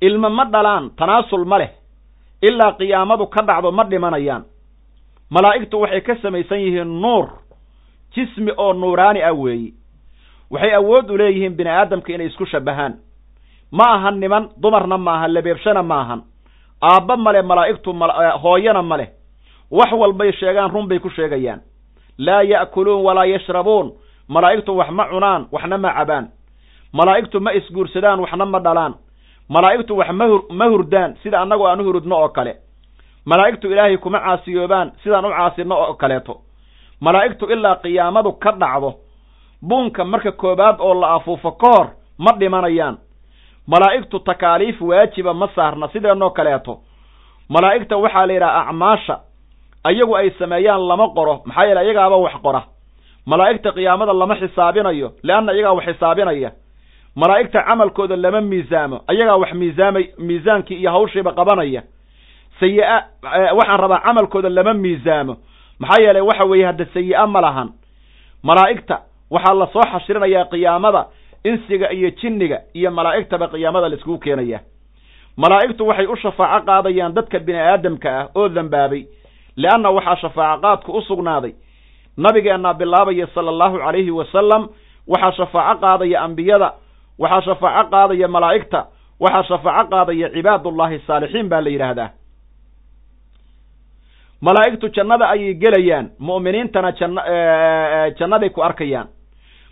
ilma 0.00 0.28
ma 0.30 0.44
dhalaan 0.44 0.90
tanaasul 0.96 1.44
ma 1.44 1.58
leh 1.58 1.70
ilaa 2.42 2.72
qiyaamadu 2.78 3.26
ka 3.26 3.42
dhacdo 3.42 3.72
ma 3.72 3.84
dhimanayaan. 3.84 4.44
Malaa'igtu 5.30 5.80
waxay 5.80 6.00
ka 6.00 6.14
samaysan 6.22 6.58
yihiin 6.60 7.00
nuur 7.02 7.28
jismi 8.14 8.52
oo 8.56 8.72
nuuraani 8.72 9.22
ah 9.22 9.32
weeyi. 9.34 9.74
Waxay 10.50 10.74
awood 10.74 11.10
u 11.10 11.16
leeyihiin 11.16 11.56
bini 11.56 11.70
aadamka 11.70 12.12
inay 12.12 12.26
isku 12.26 12.46
shabahaan. 12.46 12.94
Ma 13.72 13.84
ahan 13.94 14.20
niman 14.20 14.48
dumarna 14.62 14.98
maaha 14.98 15.28
lebeebshana 15.28 15.82
maahan 15.82 16.22
aabba 16.82 17.16
male 17.16 17.42
malaa'igtu 17.42 17.90
hooyana 18.42 18.82
ma 18.82 18.96
leh. 18.96 19.08
Wax 19.70 19.92
walbay 19.92 20.32
sheegaan 20.32 20.70
run 20.70 20.86
bay 20.88 20.98
ku 20.98 21.10
sheegayaan. 21.10 21.60
Laa 22.18 22.42
ya'kuluun 22.42 23.02
walaa 23.02 23.24
yashrabuun. 23.26 23.92
Malaa'igtu 24.28 24.76
wax 24.76 24.90
ma 24.90 25.08
cunaan 25.10 25.46
waxna 25.52 25.78
ma 25.78 25.90
cabaan. 25.94 26.28
Malaa'igtu 26.92 27.40
ma 27.40 27.50
isguursadaan 27.54 28.20
waxna 28.20 28.46
ma 28.46 28.58
dhalaan 28.60 28.94
malaa'igtu 29.48 29.96
wax 29.96 30.10
ma 30.12 30.26
ma 30.50 30.66
hurdaan 30.68 31.16
sida 31.22 31.40
annagoo 31.40 31.66
aan 31.66 31.80
u 31.80 31.84
hurudno 31.84 32.16
oo 32.16 32.28
kale. 32.28 32.54
Malaa'igtu 33.26 33.70
ilaahay 33.72 33.96
kuma 33.98 34.18
caasiyoobaan 34.20 34.92
sidaan 35.02 35.24
u 35.24 35.30
caasino 35.30 35.74
oo 35.76 35.94
kaleeto. 35.94 36.34
Malaa'igtu 37.00 37.46
ilaa 37.52 37.76
qiyaamadu 37.82 38.32
ka 38.32 38.52
dhacdo 38.52 38.94
buunka 39.68 40.04
marka 40.04 40.32
koowaad 40.32 40.76
oo 40.80 40.94
la 41.00 41.14
afuufo 41.14 41.50
ka 41.52 41.66
hor 41.68 41.86
ma 42.18 42.32
dhimanayaan. 42.38 42.98
Malaa'igtu 43.66 44.18
takaaliif 44.20 44.80
waajiba 44.82 45.34
ma 45.34 45.48
saarna 45.54 45.88
sideenoo 45.88 46.30
kaleeto. 46.30 46.78
Malaa'igta 47.48 47.96
waxaa 47.96 48.26
la 48.26 48.32
yidhaha 48.32 48.60
acmaasha 48.68 49.16
ayagu 49.84 50.14
ay 50.16 50.30
sameeyaan 50.38 50.88
lama 50.88 51.08
qoro 51.14 51.42
maxaa 51.46 51.64
yeele 51.66 51.84
iyagaaba 51.84 52.16
wax 52.16 52.32
qora. 52.42 52.62
Malaa'igta 53.26 53.72
qiyaamada 53.72 54.12
lama 54.12 54.34
xisaabinayo 54.36 55.12
leanna 55.22 55.52
iyagaa 55.52 55.72
wax 55.74 55.84
xisaabinaya 55.86 56.50
malaa'igta 57.16 57.62
camalkooda 57.68 58.16
lama 58.16 58.40
miisaamo 58.40 58.96
ayagaa 59.08 59.36
wax 59.42 59.52
miisaamay 59.52 60.04
miisaankii 60.18 60.76
iyo 60.80 60.90
hawshiiba 60.90 61.32
qabanaya. 61.32 61.82
Sayi-a 62.60 62.96
waxaan 63.58 63.80
rabaa 63.80 64.00
camalkooda 64.06 64.48
lama 64.48 64.74
miisaamo. 64.74 65.36
Maxaa 65.78 66.02
yeelay 66.02 66.22
waxa 66.22 66.44
weeye 66.50 66.66
hadda 66.66 66.84
sayi-a 66.94 67.26
ma 67.26 67.40
lahan. 67.40 67.68
Malaa'igta 68.42 68.96
waxaa 69.30 69.54
la 69.60 69.66
soo 69.72 69.82
xashirinayaa 69.92 70.44
qiyaamada 70.52 71.06
insiga 71.44 71.90
iyo 71.92 72.10
jinniga 72.10 72.58
iyo 72.74 72.90
malaa'igtaba 72.90 73.48
qiyaamada 73.48 73.88
laiskugu 73.88 74.18
keenaya 74.18 74.60
malaa'igtu 75.36 75.86
waxay 75.88 76.06
u 76.06 76.16
shafaaco 76.16 76.64
qaadayaan 76.66 77.12
dadka 77.16 77.38
bini 77.38 77.58
aadamka 77.58 78.10
ah 78.20 78.26
oo 78.34 78.48
dambaabay 78.48 79.02
leanna 79.56 79.90
waxaa 79.96 80.16
shafaaco 80.16 80.60
qaadku 80.62 80.92
u 80.92 81.02
sugnaaday. 81.02 81.52
Nabigeennaa 82.16 82.74
bilaabaya 82.74 83.26
sala 83.34 83.50
allahu 83.50 83.78
calayhi 83.78 84.10
wasalam 84.10 84.68
waxaa 85.08 85.32
shafaaco 85.38 85.80
qaadaya 85.84 86.20
ambiyada 86.26 86.68
waxaa 87.18 87.42
shafaaco 87.46 87.90
qaadaya 87.90 88.28
malaa'igta 88.28 88.80
waxaa 89.20 89.42
shafaaco 89.50 89.88
qaadaya 89.90 90.28
cibaadullahi 90.34 90.98
saalixiin 91.06 91.48
baa 91.48 91.60
la 91.60 91.70
yidhaahdaa. 91.70 92.10
Malaa'igtu 94.42 94.88
jannada 94.96 95.28
ayay 95.34 95.54
gelayaan 95.54 96.10
mu'miniintana 96.18 96.90
janna 96.98 97.22
jannaday 98.18 98.50
ku 98.50 98.60
arkayaan. 98.62 99.08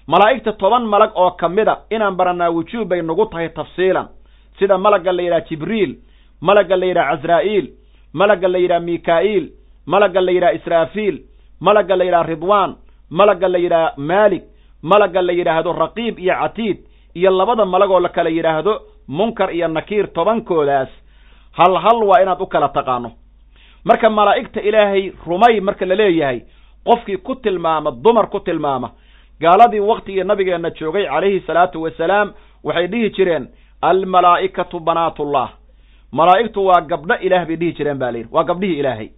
Malaa'igta 0.06 0.52
toban 0.52 0.84
malag 0.86 1.12
oo 1.14 1.30
ka 1.30 1.48
mida 1.48 1.74
inaan 1.90 2.16
baranaa 2.16 2.50
wujuub 2.50 2.88
bay 2.88 3.02
nagu 3.02 3.26
tahay 3.26 3.48
tafsiilan. 3.48 4.08
Sida 4.58 4.78
malagga 4.78 5.12
la 5.12 5.22
yidhaha 5.22 5.46
jibriil 5.48 5.92
malagga 6.40 6.76
la 6.76 6.86
yidhaha 6.86 7.16
casraa'iil 7.16 7.66
malagga 8.14 8.48
la 8.48 8.58
yidhaha 8.58 8.80
mikaa'iil 8.80 9.46
malagga 9.86 10.20
la 10.20 10.32
yidhaha 10.32 10.52
israafiil 10.54 11.16
malagga 11.60 11.96
la 11.96 12.04
yidhaha 12.04 12.22
ridwaan 12.32 12.76
malagga 13.10 13.48
la 13.48 13.58
yidhaha 13.58 13.92
maalik 13.96 14.44
malagga 14.82 15.22
la 15.22 15.32
yidhaahdo 15.32 15.72
raqiib 15.72 16.18
iyo 16.18 16.34
catiid 16.42 16.78
iyo 17.14 17.30
labada 17.30 17.64
malagoo 17.64 18.00
la 18.00 18.08
kala 18.08 18.30
yidhaahdo 18.30 18.80
munkar 19.08 19.54
iyo 19.54 19.68
nakiir 19.68 20.06
tobankoodaas 20.12 20.88
hal 21.52 21.74
hal 21.84 22.02
waa 22.04 22.22
inaad 22.22 22.40
u 22.40 22.46
kala 22.46 22.68
taqaano. 22.68 23.10
Marka 23.84 24.10
malaa'igta 24.10 24.60
ilaahay 24.60 25.12
rumay 25.26 25.60
marka 25.60 25.86
la 25.86 25.94
leeyahay 25.94 26.40
qofkii 26.84 27.16
ku 27.16 27.34
tilmaama 27.34 27.90
dumar 27.90 28.26
ku 28.30 28.40
tilmaama 28.40 28.90
gaaladii 29.40 29.80
waktigii 29.80 30.24
nabigeenna 30.24 30.70
joogay 30.70 31.06
calayhi 31.06 31.40
salaatu 31.46 31.82
wasalaam 31.82 32.32
waxay 32.64 32.86
dhihi 32.86 33.10
jireen 33.10 33.48
almalaa'ikatu 33.82 34.80
banaatullah. 34.80 35.48
Malaa'igtu 36.12 36.66
waa 36.66 36.80
gabdho 36.80 37.14
ilaah 37.20 37.46
bay 37.46 37.56
dhihi 37.56 37.72
jireen 37.72 37.98
ba 37.98 38.10
layidhi 38.12 38.28
waa 38.32 38.44
gabdhihii 38.44 38.78
ilaahay. 38.80 39.08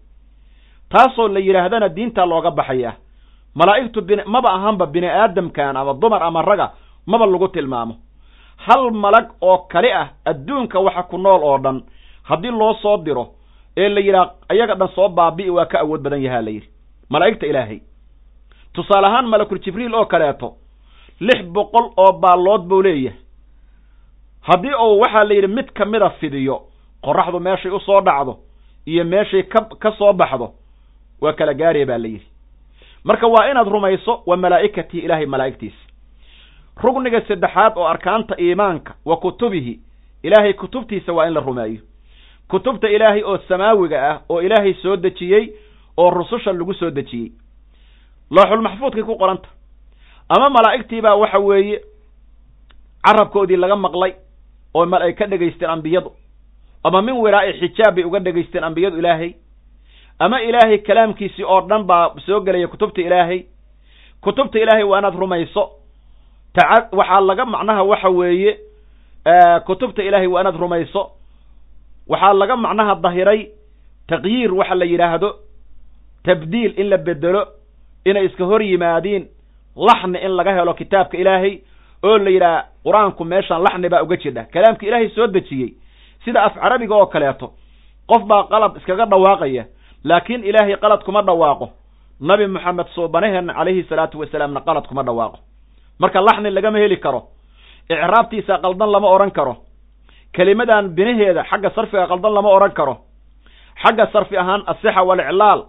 Taasoo 0.91 1.29
la 1.29 1.41
yidhaahdana 1.41 1.89
diintaa 1.89 2.27
looga 2.27 2.51
baxaya. 2.51 2.93
Malaa'igtu 3.55 4.03
maba 4.27 4.51
ahanba 4.53 4.87
bini 4.87 5.07
aadamkan 5.07 5.77
ama 5.77 5.95
dumar 5.95 6.23
ama 6.23 6.43
raga 6.43 6.71
maba 7.07 7.27
lagu 7.27 7.49
tilmaamo. 7.49 7.95
Hal 8.57 8.91
malag 8.91 9.29
oo 9.41 9.59
kali 9.69 9.93
ah 9.93 10.09
adduunka 10.25 10.79
waxa 10.81 11.03
ku 11.03 11.19
nool 11.19 11.43
oo 11.45 11.59
dhan 11.59 11.83
haddii 12.23 12.51
loo 12.51 12.75
soo 12.83 12.97
diro 13.05 13.27
ee 13.77 13.89
la 13.89 14.01
yidhaha 14.01 14.31
ayaga 14.49 14.75
dhan 14.75 14.89
soo 14.95 15.09
baabi'i 15.09 15.51
waa 15.51 15.67
ka 15.67 15.79
awood 15.81 16.01
badan 16.03 16.23
yahaa 16.23 16.43
la 16.43 16.51
yidhi 16.51 16.69
malaa'igta 17.11 17.47
ilaahay. 17.47 17.81
Tusaale 18.75 19.07
ahaan 19.07 19.27
malakul 19.29 19.59
jibriil 19.59 19.95
oo 19.95 20.05
kaleeto 20.07 20.55
lix 21.21 21.45
boqol 21.47 21.91
oo 21.97 22.13
baallood 22.13 22.63
buu 22.69 22.83
leeyahay. 22.83 23.19
Haddii 24.43 24.75
uu 24.75 25.01
waxaa 25.01 25.25
la 25.25 25.35
yidhi 25.35 25.47
mid 25.49 25.69
kamida 25.73 26.11
fidiyo 26.11 26.61
qoraxdu 27.05 27.41
meeshay 27.41 27.71
u 27.71 27.81
soo 27.81 28.01
dhacdo 28.01 28.39
iyo 28.87 29.05
meeshay 29.05 29.43
ka 29.43 29.61
ka 29.79 29.93
soo 29.99 30.13
baxdo 30.13 30.53
waa 31.21 31.33
kala 31.33 31.55
gaaraya 31.55 31.87
baa 31.87 31.99
la 31.99 32.09
yidhi 32.09 32.27
marka 33.05 33.27
waa 33.27 33.51
inaad 33.51 33.69
rumayso 33.69 34.23
waa 34.27 34.37
malaa'ikatii 34.37 34.99
ilaahay 35.07 35.27
malaa'igtiisa 35.27 35.86
rugniga 36.83 37.21
saddexaad 37.29 37.73
oo 37.77 37.85
arkaanta 37.87 38.35
iimaanka 38.41 38.95
wa 39.05 39.17
kutubihi. 39.17 39.81
Ilaahay 40.23 40.53
kutubtiisa 40.53 41.13
waa 41.13 41.27
in 41.27 41.35
la 41.35 41.41
rumeeyo. 41.41 41.81
Kutubta 42.49 42.89
ilaahay 42.91 43.23
oo 43.23 43.39
samaawiga 43.49 44.11
ah 44.11 44.21
oo 44.29 44.41
ilaahay 44.43 44.75
soo 44.75 44.97
dejiyey 44.97 45.53
oo 45.97 46.11
rususha 46.11 46.53
lagu 46.53 46.75
soo 46.75 46.91
dejiyey. 46.91 47.33
Looxulmaxfuudkay 48.31 49.03
ku 49.03 49.17
qoranta. 49.17 49.49
Ama 50.29 50.51
malaa'igtii 50.51 51.01
baa 51.01 51.15
waxa 51.15 51.39
weeye 51.39 51.81
carabkoodii 53.05 53.57
laga 53.57 53.77
maqlay 53.77 54.13
oo 54.75 54.87
mal 54.87 55.03
ay 55.03 55.13
ka 55.15 55.27
dhegaysteen 55.27 55.71
ambiyadu. 55.71 56.13
Ama 56.85 57.03
min 57.03 57.15
wiraa'i 57.17 57.53
xijaab 57.61 57.95
bay 57.95 58.05
uga 58.05 58.21
dhegaysteen 58.21 58.65
ambiyadu 58.65 58.99
ilaahay. 58.99 59.35
Ama 60.19 60.41
ilaahay 60.43 60.79
kalaamkiisii 60.79 61.45
oo 61.45 61.61
dhan 61.61 61.85
baa 61.85 62.15
soo 62.27 62.41
gelaya 62.41 62.69
kutubta 62.69 63.01
ilaahay. 63.01 63.45
Kutubta 64.21 64.59
ilaahay 64.59 64.83
waa 64.85 64.99
inaad 64.99 65.15
rumayso 65.19 65.71
waxaa 66.93 67.21
laga 67.21 67.45
macnaha 67.45 67.83
waxa 67.83 68.09
weeye 68.09 68.59
kutubta 69.67 70.03
ilaahay 70.03 70.27
waa 70.27 70.41
inaad 70.41 70.57
rumayso. 70.57 71.11
Waxaa 72.09 72.33
laga 72.33 72.57
macnaha 72.57 72.95
dahiray 72.95 73.49
taqyiir 74.09 74.55
waxa 74.55 74.75
la 74.75 74.85
yidhaahdo 74.85 75.29
tabdiil 76.25 76.75
in 76.81 76.89
la 76.89 76.97
bedelo 76.99 77.47
inay 78.05 78.25
iska 78.27 78.45
hor 78.45 78.63
yimaadiin 78.63 79.27
laxni 79.77 80.19
in 80.19 80.31
laga 80.37 80.53
helo 80.55 80.75
kitaabka 80.75 81.19
ilaahay 81.19 81.59
oo 82.03 82.19
la 82.19 82.31
yidhaha 82.31 82.65
qur'aanku 82.85 83.25
meeshaan 83.25 83.63
laxni 83.63 83.89
baa 83.89 84.03
uga 84.03 84.17
jidha 84.17 84.45
kalaamka 84.53 84.87
ilaahay 84.87 85.09
soo 85.11 85.27
dejiyey 85.27 85.75
sida 86.25 86.43
af 86.45 86.55
carabiga 86.55 86.95
oo 86.95 87.07
kaleeto 87.07 87.53
qof 88.11 88.23
baa 88.27 88.43
qalad 88.51 88.77
iskaga 88.77 89.07
dhawaaqaya 89.07 89.65
laakiin 90.05 90.45
ilaahay 90.45 90.77
qalad 90.77 91.03
kuma 91.05 91.23
dhawaaqo. 91.23 91.69
Nabi 92.21 92.47
moxamed 92.47 92.87
suubanaheenna 92.95 93.53
calayhi 93.55 93.83
salaatu 93.89 94.19
wasalaamna 94.21 94.61
qalad 94.61 94.87
kuma 94.89 95.03
dhawaaqo 95.03 95.39
marka 95.99 96.21
laxni 96.21 96.51
lagama 96.51 96.79
heli 96.79 96.97
karo. 96.97 97.23
Icraabtiisa 97.91 98.59
qaldan 98.63 98.91
lama 98.93 99.09
odhan 99.09 99.31
karo. 99.31 99.57
Kelimadan 100.33 100.89
binaheeda 100.97 101.45
xagga 101.51 101.71
sarfiga 101.71 102.07
qaldan 102.07 102.33
lama 102.35 102.49
odhan 102.49 102.73
karo. 102.73 102.97
Xagga 103.83 104.07
sarfi 104.13 104.37
ahaan 104.37 104.63
asixa 104.67 105.03
waliclaal 105.03 105.61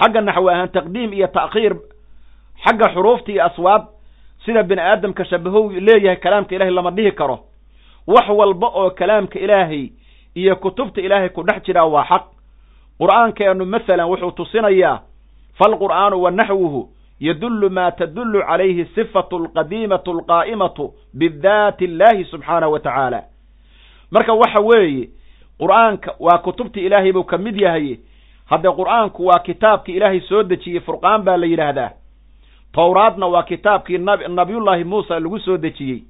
xagga 0.00 0.20
naxwi 0.20 0.50
ahaan 0.52 0.68
taqdiim 0.68 1.12
iyo 1.12 1.26
ta'khiir 1.28 1.74
xagga 2.64 2.88
xuruufta 2.94 3.32
iyo 3.32 3.44
aswaab 3.46 3.82
sida 4.44 4.62
bini 4.62 4.80
aadamka 4.80 5.24
shabahow 5.24 5.70
leeyahay 5.70 6.16
kalaamka 6.16 6.54
ilaahay 6.54 6.74
lama 6.74 6.90
dhihi 6.90 7.12
karo. 7.12 7.38
Wax 8.06 8.28
walba 8.28 8.66
oo 8.68 8.90
kalaamka 8.90 9.38
ilaahay 9.38 9.90
iyo 10.34 10.56
kutubta 10.56 11.00
ilaahay 11.00 11.28
ku 11.28 11.42
dhex 11.42 11.62
jiraa 11.66 11.84
waa 11.86 12.04
xaq. 12.04 12.24
Qur'aankeennu 13.00 13.64
masalan 13.64 14.06
wuxuu 14.10 14.30
tusinayaa 14.32 15.00
falqur'aanu 15.58 16.16
wa 16.22 16.30
naxwuhu 16.30 16.88
yadullu 17.20 17.70
maa 17.70 17.90
tadullu 17.90 18.42
calayhi 18.48 18.84
sifatu 18.94 19.36
alqadiimatu 19.36 20.10
alqaa'imatu 20.10 20.92
bidaati 21.14 21.84
illaahi 21.84 22.24
subxaanahu 22.24 22.72
wa 22.72 22.80
tacaala 22.80 23.22
marka 24.10 24.32
waxa 24.34 24.60
weeye 24.60 25.08
qur'aanka 25.60 26.14
waa 26.20 26.38
kutubta 26.38 26.80
ilaahay 26.80 27.12
buu 27.12 27.24
ka 27.24 27.38
mid 27.38 27.56
yahay 27.60 27.98
haddee 28.50 28.72
qur'aanku 28.80 29.26
waa 29.26 29.38
kitaabkii 29.38 29.96
ilaahay 29.96 30.20
soo 30.20 30.42
dejiyey 30.42 30.80
furqaan 30.80 31.22
baa 31.22 31.36
la 31.36 31.46
yidhaahdaa 31.46 31.90
towraadna 32.72 33.26
waa 33.26 33.42
kitaabkii 33.42 33.98
nab 33.98 34.20
nabiyullaahi 34.28 34.84
muusa 34.84 35.20
lagu 35.20 35.38
soo 35.38 35.56
dejiyey 35.56 36.02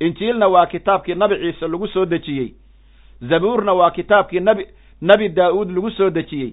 injiilna 0.00 0.48
waa 0.48 0.66
kitaabkii 0.66 1.14
nabi 1.14 1.36
ciise 1.36 1.68
lagu 1.68 1.88
soo 1.88 2.04
dejiyey 2.04 2.52
zabuurna 3.20 3.72
waa 3.72 3.90
kitaabkii 3.90 4.40
nabi 4.40 4.66
nebi 5.02 5.28
daa-uud 5.28 5.70
lagu 5.74 5.90
soo 5.90 6.10
dejiyey 6.10 6.52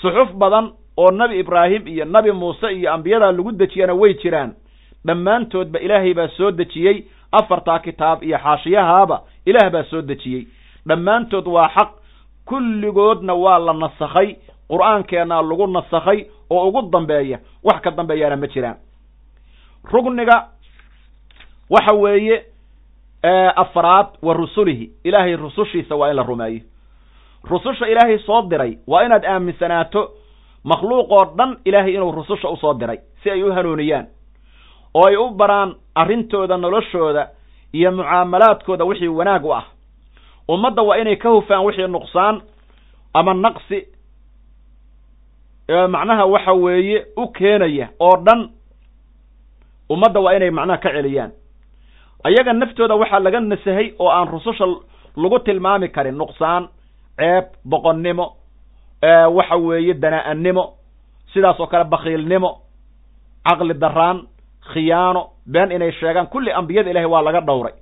suxuf 0.00 0.32
badan 0.34 0.70
oo 0.96 1.10
nebi 1.10 1.38
ibraahim 1.38 1.86
iyo 1.88 2.04
nebi 2.04 2.32
muuse 2.32 2.72
iyo 2.74 2.92
ambiyadaa 2.92 3.32
lagu 3.32 3.52
dejiyana 3.52 3.94
way 3.94 4.14
jiraan. 4.14 4.54
Dhammaantoodba 5.06 5.78
ilaahay 5.80 6.14
baa 6.14 6.28
soo 6.28 6.50
dejiyey. 6.50 7.04
Afartaa 7.32 7.78
kitaab 7.78 8.22
iyo 8.22 8.38
xaashiyahaaba 8.38 9.22
ilaah 9.46 9.70
baa 9.72 9.82
soo 9.90 10.02
dejiyey. 10.02 10.46
Dhammaantood 10.86 11.46
waa 11.48 11.68
xaq. 11.68 11.90
Kulligoodna 12.46 13.34
waa 13.34 13.58
la 13.58 13.72
nasakhay 13.72 14.36
qur'aankeenna 14.70 15.42
lagu 15.42 15.66
nasakhay 15.66 16.26
oo 16.50 16.68
ugu 16.68 16.82
dambeeya. 16.92 17.38
Wax 17.64 17.80
ka 17.82 17.90
dambeeyaana 17.90 18.36
ma 18.36 18.46
jiraan. 18.46 18.76
Rugniga 19.92 20.48
waxa 21.70 21.92
weeye 21.94 22.44
afraad 23.56 24.06
wa 24.22 24.34
rusulihi. 24.34 24.90
Ilaahay 25.04 25.36
rusushiisa 25.36 25.94
waa 25.96 26.10
in 26.10 26.16
la 26.16 26.22
rumeeyo. 26.22 26.60
Rususha 27.44 27.88
ilaahay 27.88 28.18
soo 28.18 28.42
diray 28.42 28.78
waa 28.86 29.04
inaad 29.04 29.24
aaminsanaato 29.24 30.10
makhluuq 30.64 31.10
oo 31.10 31.24
dhan 31.36 31.56
ilaahay 31.64 31.94
inuu 31.94 32.12
rususha 32.12 32.48
u 32.48 32.56
soo 32.56 32.74
diray 32.74 32.98
si 33.22 33.30
ay 33.30 33.42
u 33.42 33.52
hanuuniyaan 33.52 34.06
oo 34.94 35.06
ay 35.06 35.16
u 35.16 35.30
baraan 35.30 35.74
arrintooda 35.94 36.56
noloshooda 36.56 37.28
iyo 37.72 37.92
mucaamalaadkooda 37.92 38.84
wixii 38.84 39.08
wanaag 39.08 39.44
u 39.44 39.52
ah. 39.54 39.64
Ummadda 40.48 40.82
waa 40.82 40.96
inay 40.98 41.16
ka 41.16 41.28
hufaan 41.30 41.64
wixii 41.64 41.86
nuqsaan 41.88 42.42
ama 43.14 43.34
naqsi 43.34 43.86
macnaha 45.88 46.26
waxa 46.26 46.52
weeye 46.52 47.06
u 47.16 47.26
keenaya 47.32 47.88
oo 48.00 48.16
dhan 48.26 48.50
ummadda 49.90 50.20
waa 50.20 50.32
inay 50.36 50.50
macnaha 50.50 50.78
ka 50.78 50.90
celiyaan. 50.92 51.30
Ayaga 52.24 52.52
naftooda 52.52 52.94
waxaa 52.94 53.18
laga 53.20 53.40
nasahay 53.40 53.94
oo 53.98 54.08
aan 54.10 54.28
rususha 54.28 54.66
lagu 55.16 55.38
tilmaami 55.38 55.88
karin 55.88 56.14
nuqsaan 56.18 56.68
ceeb 57.16 57.44
boqonnimo 57.64 58.36
waxa 59.02 59.56
weeye 59.56 59.94
danaa-annimo 59.94 60.64
sidaas 61.32 61.60
oo 61.60 61.66
kale 61.66 61.84
bakhiilnimo 61.84 62.50
caqli 63.44 63.74
daraan 63.74 64.26
khiyaano 64.72 65.22
been 65.46 65.72
inay 65.72 65.92
sheegaan 65.92 66.26
kulli 66.26 66.52
ambiyada 66.52 66.90
ilahay 66.90 67.06
waa 67.08 67.22
laga 67.22 67.40
dhowray. 67.40 67.74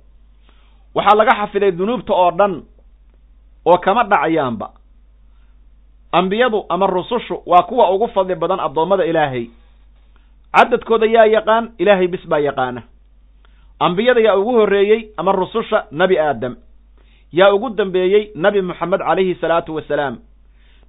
Waxaa 0.95 1.15
laga 1.17 1.31
xafiday 1.35 1.71
dunuubta 1.71 2.13
oo 2.13 2.31
dhan 2.31 2.63
oo 3.65 3.77
kama 3.77 4.03
dhacayaanba. 4.03 4.67
Ambiyadu 6.11 6.65
ama 6.69 6.87
rusushu 6.87 7.43
waa 7.45 7.63
kuwa 7.63 7.91
ugu 7.91 8.07
fadli 8.07 8.35
badan 8.35 8.59
addoommada 8.59 9.05
ilaahay. 9.05 9.47
Cadadkooda 10.55 11.05
yaa 11.05 11.25
yaqaan 11.25 11.71
ilaahay 11.77 12.07
bis 12.07 12.25
baa 12.27 12.39
yaqaana. 12.39 12.81
Ambiyada 13.79 14.21
yaa 14.21 14.35
ugu 14.37 14.51
horreeyey 14.51 15.09
ama 15.17 15.31
rususha 15.31 15.85
nebi 15.91 16.19
aadam. 16.19 16.55
Yaa 17.31 17.53
ugu 17.53 17.69
dambeeyey 17.69 18.31
nebi 18.35 18.61
moxamed 18.61 18.99
calayhi 18.99 19.35
salaatu 19.35 19.75
wasalaam 19.75 20.17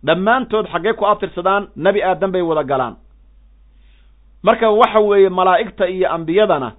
dhammaantood 0.06 0.66
xaggee 0.72 0.92
ku 0.92 1.04
abtirsadaan 1.06 1.68
nebi 1.76 2.02
aadam 2.02 2.32
bay 2.32 2.42
wada 2.42 2.62
galaan. 2.64 2.96
Marka 4.42 4.70
waxa 4.70 5.00
weeye 5.00 5.28
malaa'igta 5.28 5.86
iyo 5.88 6.10
ambiyadana 6.12 6.72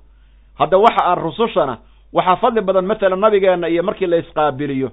hadda 0.60 0.78
waxa 0.78 1.02
aan 1.06 1.18
rusushana 1.18 1.78
waxaa 2.14 2.36
fadli 2.36 2.62
badan 2.62 2.86
masalan 2.86 3.20
nabigeenna 3.20 3.68
iyo 3.70 3.84
markii 3.84 4.08
la 4.08 4.18
isqaabiliyo. 4.18 4.90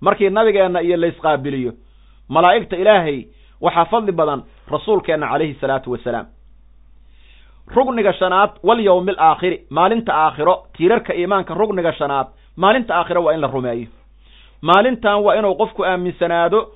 Markii 0.00 0.30
nabigeenna 0.30 0.80
iyo 0.82 0.96
la 0.96 1.06
isqaabiliyo 1.06 1.72
malaa'igta 2.28 2.76
ilaahay 2.76 3.26
waxaa 3.60 3.84
fadli 3.84 4.12
badan 4.12 4.42
rasuulkeenna 4.70 5.28
calayhi 5.28 5.54
salaatu 5.60 5.90
wasalaam. 5.92 6.26
Rugniga 7.76 8.12
shanaad 8.12 8.50
walyawmi 8.62 9.12
alaakhiri 9.12 9.66
maalinta 9.70 10.12
aakhiro 10.14 10.66
tiirarka 10.76 11.14
iimaanka 11.14 11.54
rugniga 11.54 11.92
shanaad 11.92 12.26
maalinta 12.56 12.94
aakhiro 12.96 13.22
waa 13.24 13.34
in 13.34 13.40
la 13.40 13.46
rumeeyo. 13.46 13.86
Maalintan 14.62 15.22
waa 15.22 15.34
inuu 15.36 15.54
qofku 15.54 15.84
aaminsanaado 15.84 16.72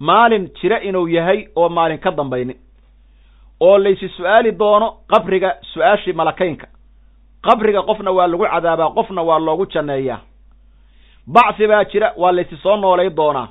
maalin 0.00 0.48
jira 0.60 0.80
inuu 0.82 1.08
yahay 1.08 1.46
oo 1.56 1.68
maalin 1.68 1.98
ka 1.98 2.10
dambaynin 2.10 2.56
oo 3.60 3.78
laysi 3.78 4.08
su'aali 4.08 4.52
doono 4.58 4.88
qabriga 5.08 5.50
su'aashii 5.72 6.12
malakaynka 6.12 6.66
qabriga 7.42 7.82
qofna 7.82 8.10
waa 8.10 8.26
lagu 8.26 8.44
cadaabaa 8.52 8.90
qofna 8.96 9.22
waa 9.22 9.38
loogu 9.38 9.66
janneeyaa. 9.66 10.18
bacsi 11.26 11.66
baa 11.68 11.84
jira 11.84 12.12
waa 12.16 12.32
laysi 12.32 12.56
soo 12.56 12.76
noolay 12.76 13.10
doonaa. 13.16 13.48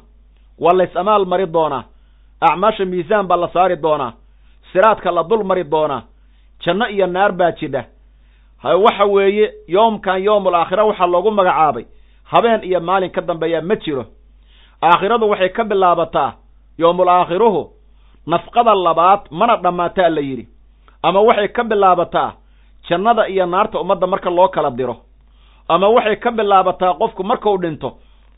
waa 0.59 0.73
lays 0.73 0.95
amaal 0.97 1.25
mari 1.25 1.45
doonaa. 1.53 1.83
acmaasha 2.41 2.85
miisaan 2.85 3.27
baa 3.27 3.37
la 3.37 3.47
saari 3.53 3.75
doonaa. 3.81 4.13
siraadka 4.71 5.11
la 5.11 5.23
dul 5.23 5.43
mari 5.43 5.63
doonaa. 5.63 6.01
janno 6.65 6.85
iyo 6.89 7.07
naar 7.07 7.31
baa 7.31 7.51
jidha 7.51 7.83
waxa 8.63 9.05
weeye 9.05 9.53
yoomkan 9.67 10.23
yoomul 10.23 10.55
aakhira 10.55 10.83
waxaa 10.85 11.07
loogu 11.07 11.31
magacaabay. 11.31 11.85
habeen 12.23 12.63
iyo 12.63 12.79
maalin 12.79 13.11
ka 13.11 13.21
dambeeya 13.21 13.61
ma 13.61 13.75
jiro 13.75 14.05
aakhiradu 14.81 15.29
waxay 15.29 15.49
ka 15.49 15.63
bilaabataa 15.63 16.33
yoomul 16.77 17.09
aakhiruhu 17.09 17.61
nafqada 18.27 18.75
labaad 18.75 19.21
mana 19.31 19.55
dhammaataa 19.57 20.09
la 20.09 20.21
yidhi. 20.21 20.45
Ama 21.03 21.19
waxay 21.21 21.47
ka 21.47 21.63
bilaabataa 21.63 22.33
jannada 22.89 23.27
iyo 23.27 23.45
naarta 23.45 23.79
ummadda 23.79 24.07
marka 24.07 24.29
loo 24.29 24.47
kala 24.47 24.71
diro. 24.71 24.95
Ama 25.67 25.87
waxay 25.89 26.15
ka 26.15 26.31
bilaabataa 26.31 26.93
qofku 26.93 27.23
markuu 27.23 27.57
dhinto 27.61 27.89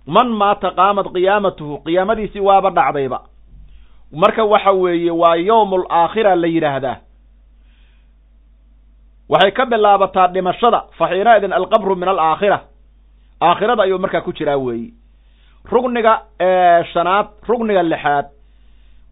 man 0.08 0.30
maata 0.30 0.72
qaamad 0.72 1.08
qiyaamatuhu 1.14 1.74
qiyaamadiisii 1.86 2.40
waaba 2.50 2.70
dhacdayba. 2.70 3.20
Marka 4.22 4.44
waxa 4.44 4.72
weeye 4.72 5.12
waa 5.12 5.36
yowmul 5.36 5.86
aakhira 5.90 6.36
la 6.36 6.48
yidhaahdaa. 6.48 6.96
Waxay 9.30 9.52
ka 9.52 9.66
bilaabataa 9.66 10.28
dhimashada 10.28 10.80
fa 10.98 11.08
xiinaidin 11.08 11.54
alqabru 11.54 11.96
min 11.96 12.08
alaakhira 12.08 12.60
aakhirada 13.42 13.84
ayuu 13.84 14.00
markaa 14.00 14.22
ku 14.22 14.34
jiraa 14.34 14.58
weeye 14.58 14.92
rugniga 15.66 16.22
shanaad 16.94 17.28
rugniga 17.48 17.84
lixaad. 17.84 18.26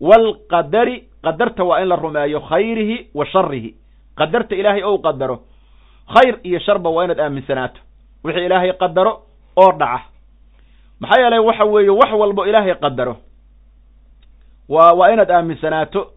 Waalqadari 0.01 1.03
qadarta 1.23 1.63
waa 1.63 1.81
in 1.81 1.87
la 1.87 1.95
rumeeyo 1.95 2.39
khayrihi 2.41 3.09
wa 3.13 3.25
sharihi 3.25 3.75
qadarta 4.17 4.55
ilaahay 4.55 4.83
ou 4.83 4.97
qadaro 5.01 5.39
khayr 6.13 6.39
iyo 6.43 6.59
sharba 6.59 6.89
waa 6.89 7.03
inaad 7.05 7.19
aaminsanaato 7.19 7.79
wixii 8.23 8.45
ilaahay 8.45 8.73
qadaro 8.73 9.21
oo 9.57 9.71
dhaca. 9.71 10.01
Maxaa 10.99 11.21
yeelay 11.21 11.39
waxa 11.39 11.65
weeye 11.65 11.89
wax 11.89 12.11
walbo 12.13 12.45
ilaahay 12.45 12.75
qadaro. 12.75 13.17
Waa 14.69 14.93
waa 14.93 15.11
inaad 15.13 15.31
aaminsanaato 15.31 16.11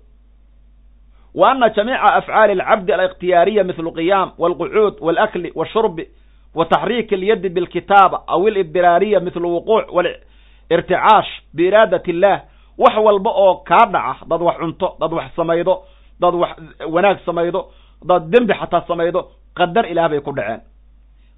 wa 1.35 1.51
ana 1.51 1.68
jamiica 1.70 2.14
afcaali 2.14 2.53
alcabdi 2.53 2.93
alikhtiyaariya 2.93 3.64
mithlu 3.64 3.93
qiyaam 3.93 4.33
walqucuud 4.39 4.95
walakli 5.01 5.53
washurbi 5.55 6.09
wa 6.55 6.65
taxriiki 6.67 7.15
alyadi 7.15 7.49
bilkitaaba 7.49 8.23
aw 8.27 8.49
ilibdiraariya 8.49 9.21
mithlu 9.21 9.49
wuquuc 9.55 9.93
walirticaash 9.97 11.31
biiraadat 11.55 12.09
illah 12.09 12.41
wax 12.79 12.97
walba 12.97 13.31
oo 13.31 13.55
kaa 13.65 13.87
dhaca 13.87 14.27
dad 14.29 14.43
wax 14.43 14.57
cunto 14.59 14.97
dad 15.01 15.13
wax 15.13 15.35
samaydo 15.37 15.83
dad 16.21 16.35
wax 16.35 16.51
wanaag 16.95 17.19
samaydo 17.27 17.67
dad 18.05 18.23
dembi 18.31 18.55
xataa 18.55 18.85
samaydo 18.89 19.29
qadar 19.57 19.87
ilaah 19.87 20.09
bay 20.09 20.21
ku 20.21 20.33
dhaceen. 20.33 20.61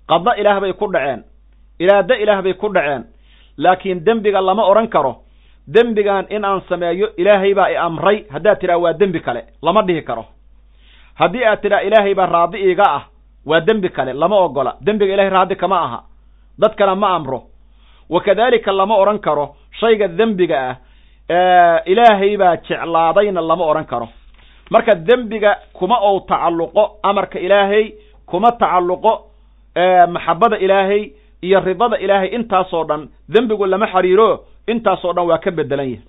Qado 0.08 0.30
ilaah 0.38 0.60
bay 0.60 0.72
ku 0.72 0.86
dhaceen. 0.92 1.24
Iraado 1.80 2.14
ilaah 2.14 2.42
bay 2.42 2.54
ku 2.54 2.68
dhaceen. 2.68 3.04
Laakiin 3.58 4.04
dembiga 4.04 4.40
lama 4.40 4.62
odhan 4.62 4.88
karo. 4.88 5.16
Dembigan 5.66 6.26
in 6.30 6.44
aan 6.44 6.60
sameeyo 6.68 7.08
ilaahay 7.16 7.54
baa 7.54 7.68
i 7.70 7.76
amray. 7.76 8.24
Haddaad 8.30 8.58
tidhaha 8.60 8.78
waa 8.78 8.92
dembi 8.92 9.20
kale 9.20 9.42
lama 9.62 9.82
dhihi 9.82 10.02
karo. 10.04 10.24
Haddii 11.14 11.44
aad 11.44 11.60
tidhaha 11.62 11.82
ilaahay 11.82 12.14
baa 12.14 12.26
raadi 12.26 12.58
iiga 12.58 12.84
ah 12.86 13.02
waa 13.46 13.60
dembi 13.60 13.88
kale 13.90 14.12
lama 14.12 14.36
ogola. 14.36 14.76
Dembiga 14.80 15.14
ilahay 15.14 15.30
raadi 15.30 15.56
kama 15.56 15.76
aha. 15.84 16.02
Dadkana 16.58 16.94
ma 16.94 17.08
amro. 17.16 17.42
Wa 18.10 18.20
kadalika 18.20 18.72
lama 18.72 18.94
odhan 18.96 19.18
karo. 19.18 19.56
Shayga 19.80 20.08
dembiga 20.08 20.58
ah 21.28 21.80
ilaahay 21.86 22.36
baa 22.36 22.56
jeclaadayna 22.56 23.40
lama 23.40 23.64
odhan 23.64 23.84
karo. 23.86 24.08
Marka 24.70 24.94
dembiga 24.94 25.56
kuma 25.72 25.98
ou 26.00 26.20
tacalluqo 26.20 26.98
amarka 27.02 27.38
ilaahay 27.38 27.94
kuma 28.26 28.50
tacalluqo 28.52 29.12
maxabada 30.08 30.56
ilaahay 30.58 31.12
iyo 31.42 31.60
ridada 31.60 31.98
ilaahay 31.98 32.28
intaasoo 32.36 32.84
dhan 32.84 33.08
dembigu 33.28 33.66
lama 33.66 33.86
xiriiro 33.86 34.44
intaasoo 34.68 35.12
dhan 35.12 35.26
waa 35.26 35.38
ka 35.38 35.50
bedelan 35.50 35.88
yahay. 35.90 36.04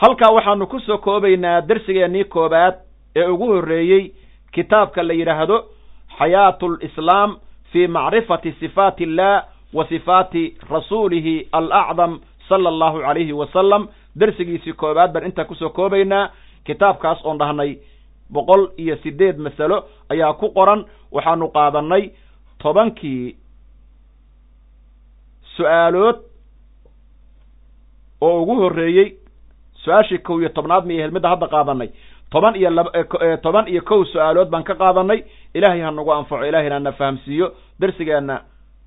Halkaa 0.00 0.30
waxaanu 0.36 0.66
ku 0.66 0.78
soo 0.80 0.98
koobaynaa 0.98 1.60
darsigeennii 1.68 2.24
koobaad 2.24 2.74
ee 3.20 3.26
ugu 3.34 3.46
horreeyey 3.52 4.02
kitaabka 4.54 5.02
la 5.08 5.14
yidhaahdo 5.20 5.56
xayaatu 6.18 6.66
lislaam 6.82 7.30
fi 7.72 7.86
macrifati 7.96 8.52
sifaati 8.60 9.02
illah 9.04 9.34
wa 9.76 9.84
sifaati 9.88 10.42
rasuulihi 10.70 11.34
alacdam 11.58 12.20
sala 12.48 12.68
allahu 12.72 12.98
calayhi 13.06 13.32
wasalam 13.42 13.88
darsigiisii 14.20 14.72
koobaad 14.82 15.12
baan 15.12 15.24
intaa 15.28 15.44
ku 15.44 15.54
soo 15.54 15.70
koobaynaa. 15.70 16.30
Kitaabkaas 16.66 17.18
oon 17.24 17.38
dhahnay 17.38 17.78
boqol 18.32 18.62
iyo 18.82 18.96
siddeed 19.02 19.36
masalo 19.38 19.76
ayaa 20.10 20.32
ku 20.40 20.48
qoran. 20.56 20.84
Waxaanu 21.12 21.48
qaadanay 21.56 22.10
tobankii 22.62 23.36
su'aalood 25.56 26.16
oo 28.20 28.42
ugu 28.42 28.54
horreeyey. 28.62 29.08
Su'aashii 29.84 30.18
kow 30.26 30.40
iyo 30.40 30.48
tobnaad 30.48 30.84
miyo 30.86 31.02
helmidda 31.02 31.28
hadda 31.28 31.46
qaadanay 31.54 31.88
toban 32.36 32.54
iyo 32.60 32.70
laba 32.70 32.90
toban 33.42 33.68
iyo 33.72 33.80
kow 33.90 34.04
su'aalood 34.12 34.48
baan 34.52 34.64
ka 34.64 34.74
qaadanay. 34.74 35.24
Ilaahay 35.54 35.80
ha 35.80 35.90
nagu 35.90 36.12
anfaco 36.12 36.44
ilahayna 36.44 36.78
na 36.80 36.92
fahamsiiyo. 36.92 37.46
Darsigeenna 37.80 38.36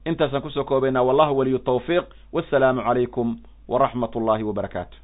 intaasaan 0.06 0.42
ku 0.46 0.50
soo 0.50 0.64
koobaynaa. 0.64 1.02
Wallahu 1.10 1.38
waliyu 1.40 1.60
tawfiiq. 1.60 2.06
Wassalaamu 2.34 2.82
calaykum 2.88 3.38
waraxmat 3.68 4.16
ullahi 4.16 4.44
wabarakaatu 4.44 4.98